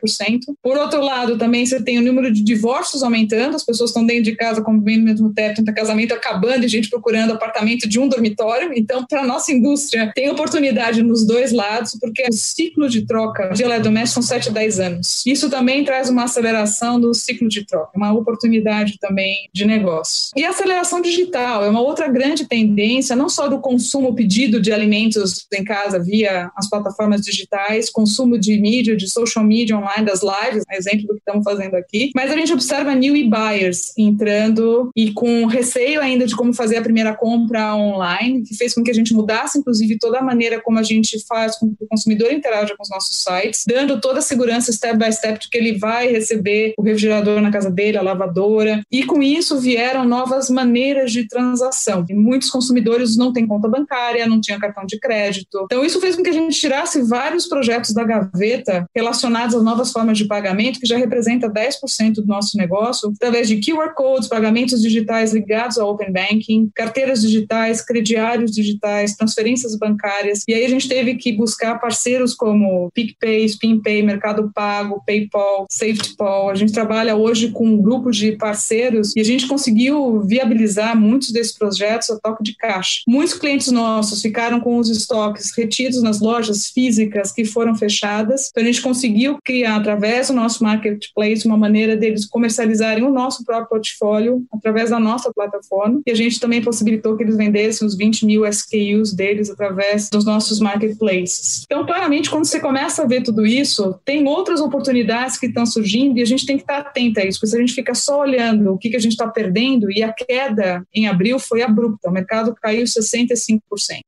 Por 0.62 0.76
outro 0.76 1.00
lado, 1.00 1.38
também 1.38 1.64
você 1.66 1.82
tem 1.82 1.98
o 1.98 2.02
número 2.02 2.32
de 2.32 2.42
divórcios 2.42 3.02
aumentando, 3.02 3.49
as 3.56 3.64
pessoas 3.64 3.90
estão 3.90 4.04
dentro 4.04 4.24
de 4.24 4.36
casa 4.36 4.62
convivendo 4.62 5.00
no 5.00 5.04
mesmo 5.06 5.32
teto, 5.32 5.60
então 5.60 5.74
casamento 5.74 6.12
acabando 6.12 6.64
e 6.64 6.68
gente 6.68 6.90
procurando 6.90 7.32
apartamento 7.32 7.88
de 7.88 7.98
um 7.98 8.08
dormitório. 8.08 8.72
Então, 8.74 9.06
para 9.06 9.22
a 9.22 9.26
nossa 9.26 9.52
indústria, 9.52 10.12
tem 10.14 10.28
oportunidade 10.28 11.02
nos 11.02 11.26
dois 11.26 11.52
lados, 11.52 11.96
porque 12.00 12.26
o 12.28 12.32
ciclo 12.32 12.88
de 12.88 13.06
troca 13.06 13.48
de 13.50 13.62
eletrodomésticos 13.62 14.12
são 14.12 14.22
7 14.22 14.48
a 14.50 14.52
10 14.52 14.80
anos. 14.80 15.22
Isso 15.26 15.48
também 15.48 15.84
traz 15.84 16.08
uma 16.08 16.24
aceleração 16.24 17.00
do 17.00 17.14
ciclo 17.14 17.48
de 17.48 17.64
troca, 17.64 17.90
uma 17.96 18.12
oportunidade 18.12 18.98
também 18.98 19.48
de 19.52 19.64
negócio. 19.64 20.30
E 20.36 20.44
a 20.44 20.50
aceleração 20.50 21.00
digital 21.00 21.64
é 21.64 21.68
uma 21.68 21.80
outra 21.80 22.08
grande 22.08 22.46
tendência 22.46 23.16
não 23.16 23.28
só 23.28 23.48
do 23.48 23.60
consumo 23.60 24.14
pedido 24.14 24.60
de 24.60 24.72
alimentos 24.72 25.46
em 25.52 25.64
casa 25.64 25.98
via 25.98 26.50
as 26.56 26.68
plataformas 26.68 27.22
digitais, 27.22 27.90
consumo 27.90 28.38
de 28.38 28.58
mídia, 28.58 28.96
de 28.96 29.08
social 29.08 29.44
media 29.44 29.76
online, 29.76 30.04
das 30.04 30.20
lives, 30.22 30.64
exemplo 30.70 31.06
do 31.06 31.14
que 31.14 31.20
estamos 31.20 31.44
fazendo 31.44 31.74
aqui, 31.74 32.10
mas 32.14 32.30
a 32.30 32.36
gente 32.36 32.52
observa 32.52 32.94
new 32.94 33.16
e-buyers 33.40 33.92
entrando 33.96 34.90
e 34.94 35.12
com 35.12 35.46
receio 35.46 36.00
ainda 36.00 36.26
de 36.26 36.36
como 36.36 36.52
fazer 36.52 36.76
a 36.76 36.82
primeira 36.82 37.14
compra 37.14 37.74
online, 37.74 38.42
que 38.42 38.56
fez 38.56 38.74
com 38.74 38.82
que 38.82 38.90
a 38.90 38.94
gente 38.94 39.14
mudasse, 39.14 39.58
inclusive, 39.58 39.98
toda 39.98 40.18
a 40.18 40.22
maneira 40.22 40.60
como 40.60 40.78
a 40.78 40.82
gente 40.82 41.18
faz 41.26 41.56
com 41.56 41.68
que 41.68 41.84
o 41.84 41.88
consumidor 41.88 42.32
interaja 42.32 42.74
com 42.76 42.82
os 42.82 42.90
nossos 42.90 43.22
sites, 43.22 43.62
dando 43.66 44.00
toda 44.00 44.18
a 44.18 44.22
segurança 44.22 44.72
step 44.72 44.98
by 44.98 45.12
step 45.12 45.40
de 45.40 45.48
que 45.48 45.58
ele 45.58 45.78
vai 45.78 46.08
receber 46.08 46.74
o 46.78 46.82
refrigerador 46.82 47.40
na 47.40 47.50
casa 47.50 47.70
dele, 47.70 47.96
a 47.96 48.02
lavadora, 48.02 48.82
e 48.90 49.04
com 49.04 49.22
isso 49.22 49.58
vieram 49.58 50.04
novas 50.04 50.50
maneiras 50.50 51.12
de 51.12 51.26
transação. 51.26 52.04
E 52.08 52.14
muitos 52.14 52.50
consumidores 52.50 53.16
não 53.16 53.32
têm 53.32 53.46
conta 53.46 53.68
bancária, 53.68 54.26
não 54.26 54.40
tinha 54.40 54.58
cartão 54.58 54.84
de 54.86 54.98
crédito. 54.98 55.62
Então, 55.64 55.84
isso 55.84 56.00
fez 56.00 56.16
com 56.16 56.22
que 56.22 56.30
a 56.30 56.34
gente 56.34 56.58
tirasse 56.58 57.02
vários 57.02 57.46
projetos 57.46 57.92
da 57.92 58.04
gaveta 58.04 58.86
relacionados 58.94 59.54
às 59.54 59.62
novas 59.62 59.92
formas 59.92 60.18
de 60.18 60.26
pagamento, 60.26 60.80
que 60.80 60.86
já 60.86 60.96
representa 60.96 61.48
10% 61.48 62.14
do 62.14 62.26
nosso 62.26 62.56
negócio, 62.56 63.12
através 63.30 63.48
de 63.48 63.60
QR 63.60 63.94
codes, 63.94 64.28
pagamentos 64.28 64.82
digitais 64.82 65.32
ligados 65.32 65.78
ao 65.78 65.90
Open 65.90 66.12
Banking, 66.12 66.68
carteiras 66.74 67.22
digitais, 67.22 67.80
crediários 67.80 68.50
digitais, 68.50 69.14
transferências 69.14 69.76
bancárias. 69.78 70.42
E 70.48 70.52
aí 70.52 70.64
a 70.64 70.68
gente 70.68 70.88
teve 70.88 71.14
que 71.14 71.32
buscar 71.32 71.78
parceiros 71.78 72.34
como 72.34 72.90
PicPay, 72.92 73.48
SpinPay, 73.48 74.02
Mercado 74.02 74.50
Pago, 74.52 75.02
PayPal, 75.06 75.66
SafetyPal. 75.70 76.50
A 76.50 76.54
gente 76.56 76.72
trabalha 76.72 77.14
hoje 77.14 77.50
com 77.50 77.66
um 77.66 77.80
grupo 77.80 78.10
de 78.10 78.32
parceiros 78.32 79.14
e 79.14 79.20
a 79.20 79.24
gente 79.24 79.46
conseguiu 79.46 80.20
viabilizar 80.22 80.98
muitos 80.98 81.30
desses 81.30 81.56
projetos 81.56 82.10
a 82.10 82.18
toque 82.18 82.42
de 82.42 82.56
caixa. 82.56 83.02
Muitos 83.06 83.34
clientes 83.34 83.70
nossos 83.70 84.20
ficaram 84.20 84.58
com 84.60 84.76
os 84.76 84.90
estoques 84.90 85.52
retidos 85.56 86.02
nas 86.02 86.20
lojas 86.20 86.66
físicas 86.66 87.30
que 87.30 87.44
foram 87.44 87.76
fechadas. 87.76 88.48
Então 88.50 88.62
a 88.62 88.66
gente 88.66 88.82
conseguiu 88.82 89.38
criar 89.44 89.76
através 89.76 90.28
do 90.28 90.34
nosso 90.34 90.64
marketplace 90.64 91.46
uma 91.46 91.56
maneira 91.56 91.96
deles 91.96 92.26
comercializarem 92.26 93.04
o 93.10 93.14
nosso 93.14 93.44
próprio 93.44 93.68
portfólio 93.68 94.44
através 94.52 94.90
da 94.90 94.98
nossa 94.98 95.32
plataforma 95.32 96.00
e 96.06 96.10
a 96.10 96.14
gente 96.14 96.40
também 96.40 96.62
possibilitou 96.62 97.16
que 97.16 97.22
eles 97.22 97.36
vendessem 97.36 97.86
os 97.86 97.96
20 97.96 98.26
mil 98.26 98.46
SKUs 98.46 99.12
deles 99.14 99.50
através 99.50 100.08
dos 100.08 100.24
nossos 100.24 100.60
marketplaces. 100.60 101.64
Então, 101.64 101.84
claramente, 101.84 102.30
quando 102.30 102.44
você 102.44 102.60
começa 102.60 103.02
a 103.02 103.06
ver 103.06 103.22
tudo 103.22 103.46
isso, 103.46 103.98
tem 104.04 104.26
outras 104.26 104.60
oportunidades 104.60 105.38
que 105.38 105.46
estão 105.46 105.66
surgindo 105.66 106.18
e 106.18 106.22
a 106.22 106.26
gente 106.26 106.46
tem 106.46 106.56
que 106.56 106.62
estar 106.62 106.78
atento 106.78 107.20
a 107.20 107.24
isso, 107.24 107.38
porque 107.38 107.50
se 107.50 107.56
a 107.56 107.60
gente 107.60 107.74
fica 107.74 107.94
só 107.94 108.20
olhando 108.20 108.72
o 108.72 108.78
que, 108.78 108.90
que 108.90 108.96
a 108.96 109.00
gente 109.00 109.12
está 109.12 109.28
perdendo 109.28 109.90
e 109.90 110.02
a 110.02 110.12
queda 110.12 110.84
em 110.94 111.06
abril 111.06 111.38
foi 111.38 111.62
abrupta, 111.62 112.08
o 112.08 112.12
mercado 112.12 112.54
caiu 112.54 112.84
65%, 112.84 113.60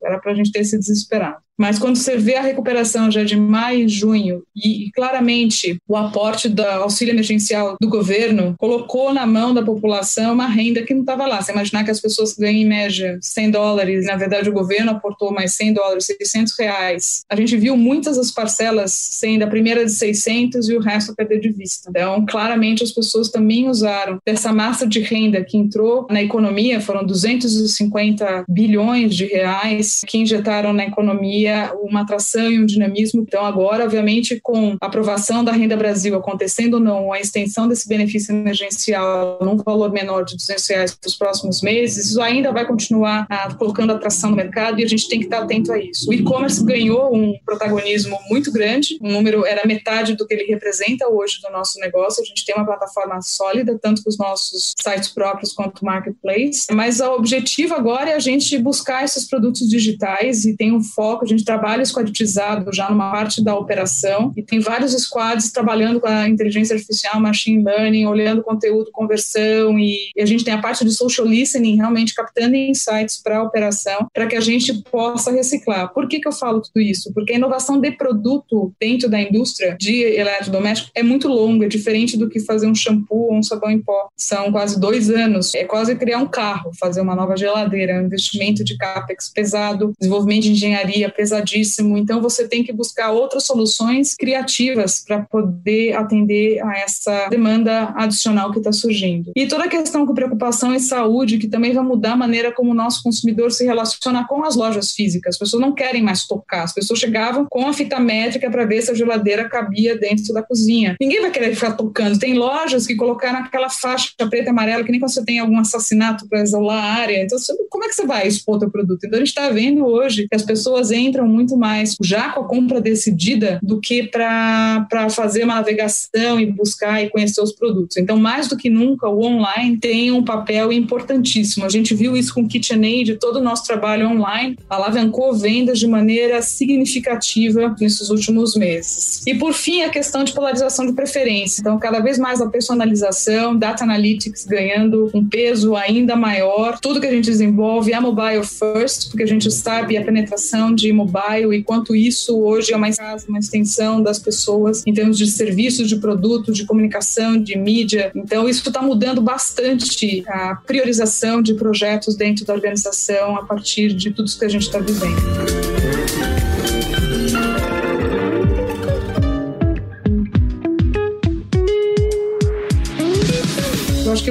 era 0.03 0.19
para 0.19 0.33
a 0.33 0.35
gente 0.35 0.53
ter 0.53 0.65
se 0.65 0.79
desesperado. 0.79 1.43
Mas 1.63 1.79
quando 1.79 1.95
você 1.95 2.17
vê 2.17 2.35
a 2.35 2.43
recuperação 2.43 3.09
já 3.09 3.23
de 3.23 3.37
maio 3.37 3.85
e 3.85 3.89
junho, 3.89 4.43
e, 4.57 4.91
claramente 4.93 5.79
o 5.87 5.97
aporte 5.97 6.49
do 6.49 6.61
auxílio 6.61 7.13
emergencial 7.13 7.77
do 7.81 7.89
governo 7.89 8.57
colocou 8.59 9.15
na 9.15 9.25
mão 9.25 9.55
da 9.55 9.63
população 9.63 10.33
uma 10.33 10.49
renda 10.49 10.83
que 10.83 10.93
não 10.93 11.03
estava 11.03 11.25
lá. 11.25 11.41
Você 11.41 11.53
imaginar 11.53 11.85
que 11.85 11.93
as 11.93 12.01
pessoas 12.01 12.35
ganham 12.35 12.63
em 12.63 12.67
média 12.67 13.17
100 13.23 13.53
dólares, 13.53 14.07
na 14.07 14.17
verdade 14.17 14.51
o 14.51 14.53
governo 14.53 14.91
aportou 14.91 15.33
mais 15.33 15.55
100 15.55 15.75
dólares, 15.75 16.07
600 16.07 16.53
reais. 16.59 17.21
A 17.31 17.37
gente 17.37 17.57
viu 17.57 17.77
muitas 17.77 18.17
das 18.17 18.33
parcelas 18.33 18.91
sendo 18.91 19.45
a 19.45 19.47
primeira 19.47 19.85
de 19.85 19.93
600 19.93 20.69
e 20.69 20.75
o 20.75 20.81
resto 20.81 21.15
perder 21.15 21.39
de 21.39 21.53
vista. 21.53 21.91
Então, 21.91 22.27
claramente 22.27 22.83
as 22.83 22.91
pessoas 22.91 23.29
também 23.29 23.69
usaram 23.69 24.19
dessa 24.27 24.53
massa 24.53 24.85
de 24.85 24.99
renda 24.99 25.45
que 25.45 25.57
entrou 25.57 26.09
na 26.11 26.21
economia, 26.21 26.81
foram 26.81 27.07
250 27.07 28.47
bilhões 28.49 29.15
de 29.15 29.27
reais 29.27 30.01
que 30.09 30.19
injetaram 30.19 30.73
na 30.73 30.87
economia 30.87 31.52
uma 31.83 32.03
atração 32.03 32.51
e 32.51 32.59
um 32.59 32.67
dinamismo. 32.67 33.23
Então, 33.23 33.45
agora, 33.45 33.85
obviamente, 33.85 34.41
com 34.41 34.77
a 34.81 34.87
aprovação 34.87 35.45
da 35.45 35.53
Renda 35.53 35.77
Brasil 35.77 36.17
acontecendo 36.17 36.75
ou 36.75 36.81
não, 36.81 37.13
a 37.13 37.21
extensão 37.21 37.69
desse 37.69 37.89
benefício 37.89 38.35
emergencial 38.35 39.39
num 39.41 39.57
valor 39.57 39.91
menor 39.93 40.25
de 40.25 40.37
200 40.37 40.67
reais 40.69 40.95
para 40.95 41.09
os 41.09 41.17
próximos 41.17 41.63
meses, 41.63 42.07
isso 42.07 42.21
ainda 42.21 42.53
vai 42.53 42.67
continuar 42.67 43.27
ah, 43.31 43.55
colocando 43.55 43.93
atração 43.93 44.31
no 44.31 44.37
mercado 44.37 44.81
e 44.81 44.85
a 44.85 44.89
gente 44.89 45.09
tem 45.09 45.19
que 45.19 45.27
estar 45.27 45.43
atento 45.43 45.73
a 45.73 45.79
isso. 45.79 46.09
O 46.09 46.13
e-commerce 46.13 46.65
ganhou 46.65 47.15
um 47.15 47.35
protagonismo 47.45 48.19
muito 48.29 48.53
grande, 48.53 48.99
um 49.01 49.13
número 49.13 49.45
era 49.47 49.67
metade 49.67 50.17
do 50.17 50.27
que 50.27 50.35
ele 50.35 50.45
representa 50.45 51.09
hoje 51.09 51.41
do 51.43 51.51
nosso 51.51 51.79
negócio. 51.79 52.23
A 52.23 52.27
gente 52.27 52.45
tem 52.45 52.55
uma 52.55 52.65
plataforma 52.65 53.21
sólida, 53.23 53.79
tanto 53.81 54.03
com 54.03 54.11
os 54.11 54.19
nossos 54.19 54.75
sites 54.83 55.09
próprios 55.09 55.53
quanto 55.53 55.81
o 55.81 55.85
marketplace, 55.85 56.67
mas 56.73 57.01
o 57.01 57.15
objetivo 57.15 57.75
agora 57.75 58.11
é 58.11 58.15
a 58.15 58.19
gente 58.19 58.57
buscar 58.59 59.05
esses 59.05 59.29
produtos 59.29 59.69
digitais 59.69 60.45
e 60.45 60.57
tem 60.57 60.73
um 60.73 60.83
foco, 60.83 61.25
a 61.25 61.29
gente 61.33 61.45
trabalha 61.45 61.83
esquaditizado 61.83 62.73
já 62.73 62.91
numa 62.91 63.11
parte 63.11 63.43
da 63.43 63.57
operação 63.57 64.33
e 64.37 64.43
tem 64.43 64.61
vários 64.61 64.93
squads 64.93 65.51
trabalhando 65.51 66.01
com 66.01 66.07
a 66.07 66.29
inteligência 66.29 66.75
artificial, 66.75 67.21
machine 67.21 67.65
learning, 67.65 68.07
olhando 68.07 68.43
conteúdo, 68.43 68.91
conversão 68.93 69.79
e, 69.79 70.11
e 70.17 70.23
a 70.23 70.27
gente 70.27 70.45
tem 70.45 70.55
a 70.55 70.61
parte 70.61 70.85
de 70.85 70.93
social 70.93 71.27
listening, 71.27 71.77
realmente 71.77 72.15
captando 72.15 72.57
insights 72.57 73.21
para 73.23 73.39
a 73.39 73.43
operação, 73.43 74.07
para 74.13 74.27
que 74.27 74.37
a 74.37 74.41
gente 74.41 74.73
possa 74.91 75.33
reciclar. 75.33 75.93
Por 75.93 76.09
que, 76.09 76.21
que 76.21 76.29
eu 76.29 76.33
falo 76.33 76.61
tudo 76.61 76.81
isso? 76.81 77.13
Porque 77.13 77.33
a 77.33 77.37
inovação 77.37 77.81
de 77.81 77.91
produto 77.93 78.73
dentro 78.81 79.09
da 79.09 79.21
indústria 79.21 79.77
de 79.79 80.03
eletrodoméstico 80.03 80.91
é 80.95 81.03
muito 81.03 81.29
longa, 81.29 81.67
é 81.67 81.69
diferente 81.69 82.17
do 82.17 82.29
que 82.29 82.41
fazer 82.41 82.67
um 82.67 82.75
shampoo 82.75 83.29
ou 83.31 83.35
um 83.35 83.43
sabão 83.43 83.71
em 83.71 83.81
pó. 83.81 84.09
São 84.17 84.53
quase 84.53 84.79
dois 84.79 85.11
anos, 85.11 85.55
é 85.55 85.65
quase 85.65 85.95
criar 85.97 86.19
um 86.19 86.29
carro, 86.29 86.71
fazer 86.79 87.01
uma 87.01 87.15
nova 87.15 87.37
geladeira, 87.37 88.01
um 88.01 88.07
investimento 88.07 88.65
de 88.65 88.77
capex 88.77 89.31
pesado, 89.33 89.93
desenvolvimento 89.99 90.43
de 90.45 90.53
engenharia 90.53 91.11
pesadíssimo. 91.23 91.97
Então, 91.97 92.21
você 92.21 92.49
tem 92.49 92.65
que 92.65 92.73
buscar 92.73 93.13
outras 93.13 93.47
soluções 93.47 94.15
criativas 94.17 95.05
para 95.07 95.21
poder 95.21 95.95
atender 95.95 96.61
a 96.65 96.79
essa 96.79 97.29
demanda 97.29 97.93
adicional 97.97 98.51
que 98.51 98.59
está 98.59 98.73
surgindo. 98.73 99.31
E 99.37 99.47
toda 99.47 99.65
a 99.65 99.69
questão 99.69 100.05
com 100.05 100.13
preocupação 100.13 100.75
em 100.75 100.81
saúde, 100.81 101.39
que 101.39 101.47
também 101.47 101.73
vai 101.73 101.85
mudar 101.85 102.13
a 102.13 102.17
maneira 102.17 102.51
como 102.51 102.73
o 102.73 102.75
nosso 102.75 103.03
consumidor 103.05 103.53
se 103.53 103.65
relaciona 103.65 104.27
com 104.27 104.45
as 104.45 104.57
lojas 104.57 104.93
físicas. 104.93 105.37
As 105.37 105.39
pessoas 105.39 105.63
não 105.63 105.73
querem 105.73 106.03
mais 106.03 106.27
tocar, 106.27 106.65
as 106.65 106.75
pessoas 106.75 106.99
chegavam 106.99 107.47
com 107.49 107.69
a 107.69 107.73
fita 107.73 108.01
métrica 108.01 108.51
para 108.51 108.65
ver 108.65 108.83
se 108.83 108.91
a 108.91 108.95
geladeira 108.95 109.49
cabia 109.49 109.97
dentro 109.97 110.35
da 110.35 110.43
cozinha. 110.43 110.97
Ninguém 111.01 111.21
vai 111.21 111.31
querer 111.31 111.55
ficar 111.55 111.73
tocando. 111.73 112.19
Tem 112.19 112.35
lojas 112.35 112.85
que 112.85 112.97
colocaram 112.97 113.39
aquela 113.39 113.71
faixa 113.71 114.11
preta 114.29 114.49
e 114.49 114.51
amarela, 114.51 114.83
que 114.83 114.91
nem 114.91 115.01
quando 115.01 115.13
você 115.13 115.25
tem 115.25 115.39
algum 115.39 115.59
assassinato 115.59 116.29
para 116.29 116.43
isolar 116.43 116.83
a 116.83 116.93
área. 117.01 117.23
Então, 117.23 117.39
como 117.71 117.85
é 117.85 117.89
que 117.89 117.95
você 117.95 118.07
vai 118.07 118.27
expor 118.27 118.59
teu 118.59 118.71
produto? 118.71 119.05
Então, 119.05 119.19
a 119.19 119.21
gente 119.21 119.29
está 119.29 119.49
vendo 119.51 119.87
hoje 119.87 120.27
que 120.29 120.35
as 120.35 120.43
pessoas 120.43 120.91
entram 120.91 121.12
entram 121.13 121.29
muito 121.29 121.57
mais 121.57 121.95
já 122.03 122.31
com 122.31 122.41
a 122.41 122.49
compra 122.49 122.81
decidida 122.81 123.61
do 123.63 123.79
que 123.81 124.05
para 124.05 125.09
fazer 125.11 125.45
uma 125.45 125.57
navegação 125.57 126.41
e 126.41 126.47
buscar 126.47 127.03
e 127.03 127.11
conhecer 127.11 127.43
os 127.43 127.53
produtos. 127.53 127.99
Então, 127.99 128.17
mais 128.17 128.49
do 128.49 128.57
que 128.57 128.71
nunca, 128.71 129.09
o 129.09 129.23
online 129.23 129.77
tem 129.77 130.11
um 130.11 130.25
papel 130.25 130.73
importantíssimo. 130.73 131.67
A 131.67 131.69
gente 131.69 131.95
viu 131.95 132.17
isso 132.17 132.35
com 132.35 132.49
KitchenAid, 132.49 133.19
todo 133.19 133.37
o 133.37 133.43
nosso 133.43 133.67
trabalho 133.67 134.09
online 134.09 134.57
alavancou 134.69 135.35
vendas 135.35 135.79
de 135.79 135.87
maneira 135.87 136.41
significativa 136.41 137.77
nesses 137.79 138.09
últimos 138.09 138.57
meses. 138.57 139.27
E, 139.27 139.35
por 139.35 139.53
fim, 139.53 139.83
a 139.83 139.91
questão 139.91 140.25
de 140.25 140.33
polarização 140.33 140.87
de 140.87 140.93
preferência. 140.93 141.61
Então, 141.61 141.79
cada 141.79 142.01
vez 142.01 142.19
mais 142.19 142.41
a 142.41 142.49
personalização, 142.49 143.57
data 143.57 143.85
analytics 143.85 144.47
ganhando 144.47 145.11
um 145.13 145.25
peso 145.29 145.77
ainda 145.77 146.17
maior. 146.17 146.79
Tudo 146.81 147.01
que 147.01 147.07
a 147.07 147.11
gente 147.11 147.27
desenvolve 147.27 147.93
é 147.93 148.01
mobile 148.01 148.45
first, 148.45 149.11
porque 149.11 149.23
a 149.23 149.27
gente 149.27 149.51
sabe 149.51 149.97
a 149.97 150.05
penetração 150.05 150.75
de 150.75 150.93
mobile 151.05 151.57
e 151.57 151.63
quanto 151.63 151.95
isso 151.95 152.39
hoje 152.41 152.73
é 152.73 152.77
uma, 152.77 152.89
uma 153.29 153.39
extensão 153.39 154.03
das 154.03 154.19
pessoas 154.19 154.83
em 154.87 154.93
termos 154.93 155.19
de 155.19 155.27
serviços, 155.27 155.89
de 155.89 155.97
produtos, 155.97 156.57
de 156.57 156.65
comunicação, 156.65 157.37
de 157.37 157.57
mídia. 157.57 158.11
Então, 158.15 158.49
isso 158.49 158.67
está 158.69 158.83
mudando 158.83 159.21
bastante 159.21 160.25
a 160.29 160.55
priorização 160.55 161.43
de 161.43 161.55
projetos 161.55 162.17
dentro 162.17 162.45
da 162.45 162.55
organização 162.55 163.37
a 163.37 163.45
partir 163.45 163.93
de 163.93 164.11
tudo 164.11 164.27
isso 164.27 164.39
que 164.39 164.45
a 164.45 164.49
gente 164.49 164.63
está 164.63 164.79
vivendo. 164.79 165.92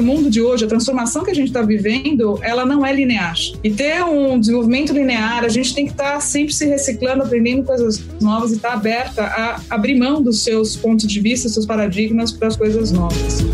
O 0.01 0.03
mundo 0.03 0.29
de 0.29 0.41
hoje, 0.41 0.65
a 0.65 0.67
transformação 0.67 1.23
que 1.23 1.31
a 1.31 1.33
gente 1.33 1.47
está 1.47 1.61
vivendo, 1.61 2.39
ela 2.41 2.65
não 2.65 2.85
é 2.85 2.91
linear. 2.91 3.35
E 3.63 3.69
ter 3.69 4.03
um 4.03 4.39
desenvolvimento 4.39 4.91
linear, 4.91 5.45
a 5.45 5.49
gente 5.49 5.73
tem 5.73 5.85
que 5.85 5.91
estar 5.91 6.13
tá 6.13 6.19
sempre 6.19 6.53
se 6.53 6.65
reciclando, 6.65 7.21
aprendendo 7.21 7.63
coisas 7.63 8.03
novas 8.19 8.51
e 8.51 8.55
estar 8.55 8.69
tá 8.69 8.73
aberta 8.73 9.23
a 9.23 9.61
abrir 9.69 9.95
mão 9.95 10.21
dos 10.21 10.43
seus 10.43 10.75
pontos 10.75 11.07
de 11.07 11.19
vista, 11.19 11.47
seus 11.47 11.65
paradigmas 11.65 12.31
para 12.31 12.47
as 12.47 12.57
coisas 12.57 12.91
novas. 12.91 13.45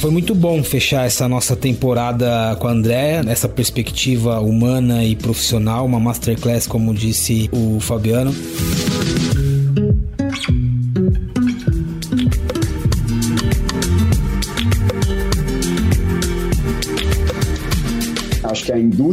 Foi 0.00 0.10
muito 0.10 0.34
bom 0.34 0.64
fechar 0.64 1.06
essa 1.06 1.28
nossa 1.28 1.54
temporada 1.54 2.56
com 2.58 2.66
a 2.66 2.72
Andréa, 2.72 3.22
nessa 3.22 3.48
perspectiva 3.48 4.40
humana 4.40 5.04
e 5.04 5.14
profissional, 5.14 5.84
uma 5.84 6.00
masterclass, 6.00 6.66
como 6.66 6.92
disse 6.92 7.48
o 7.52 7.78
Fabiano. 7.78 8.34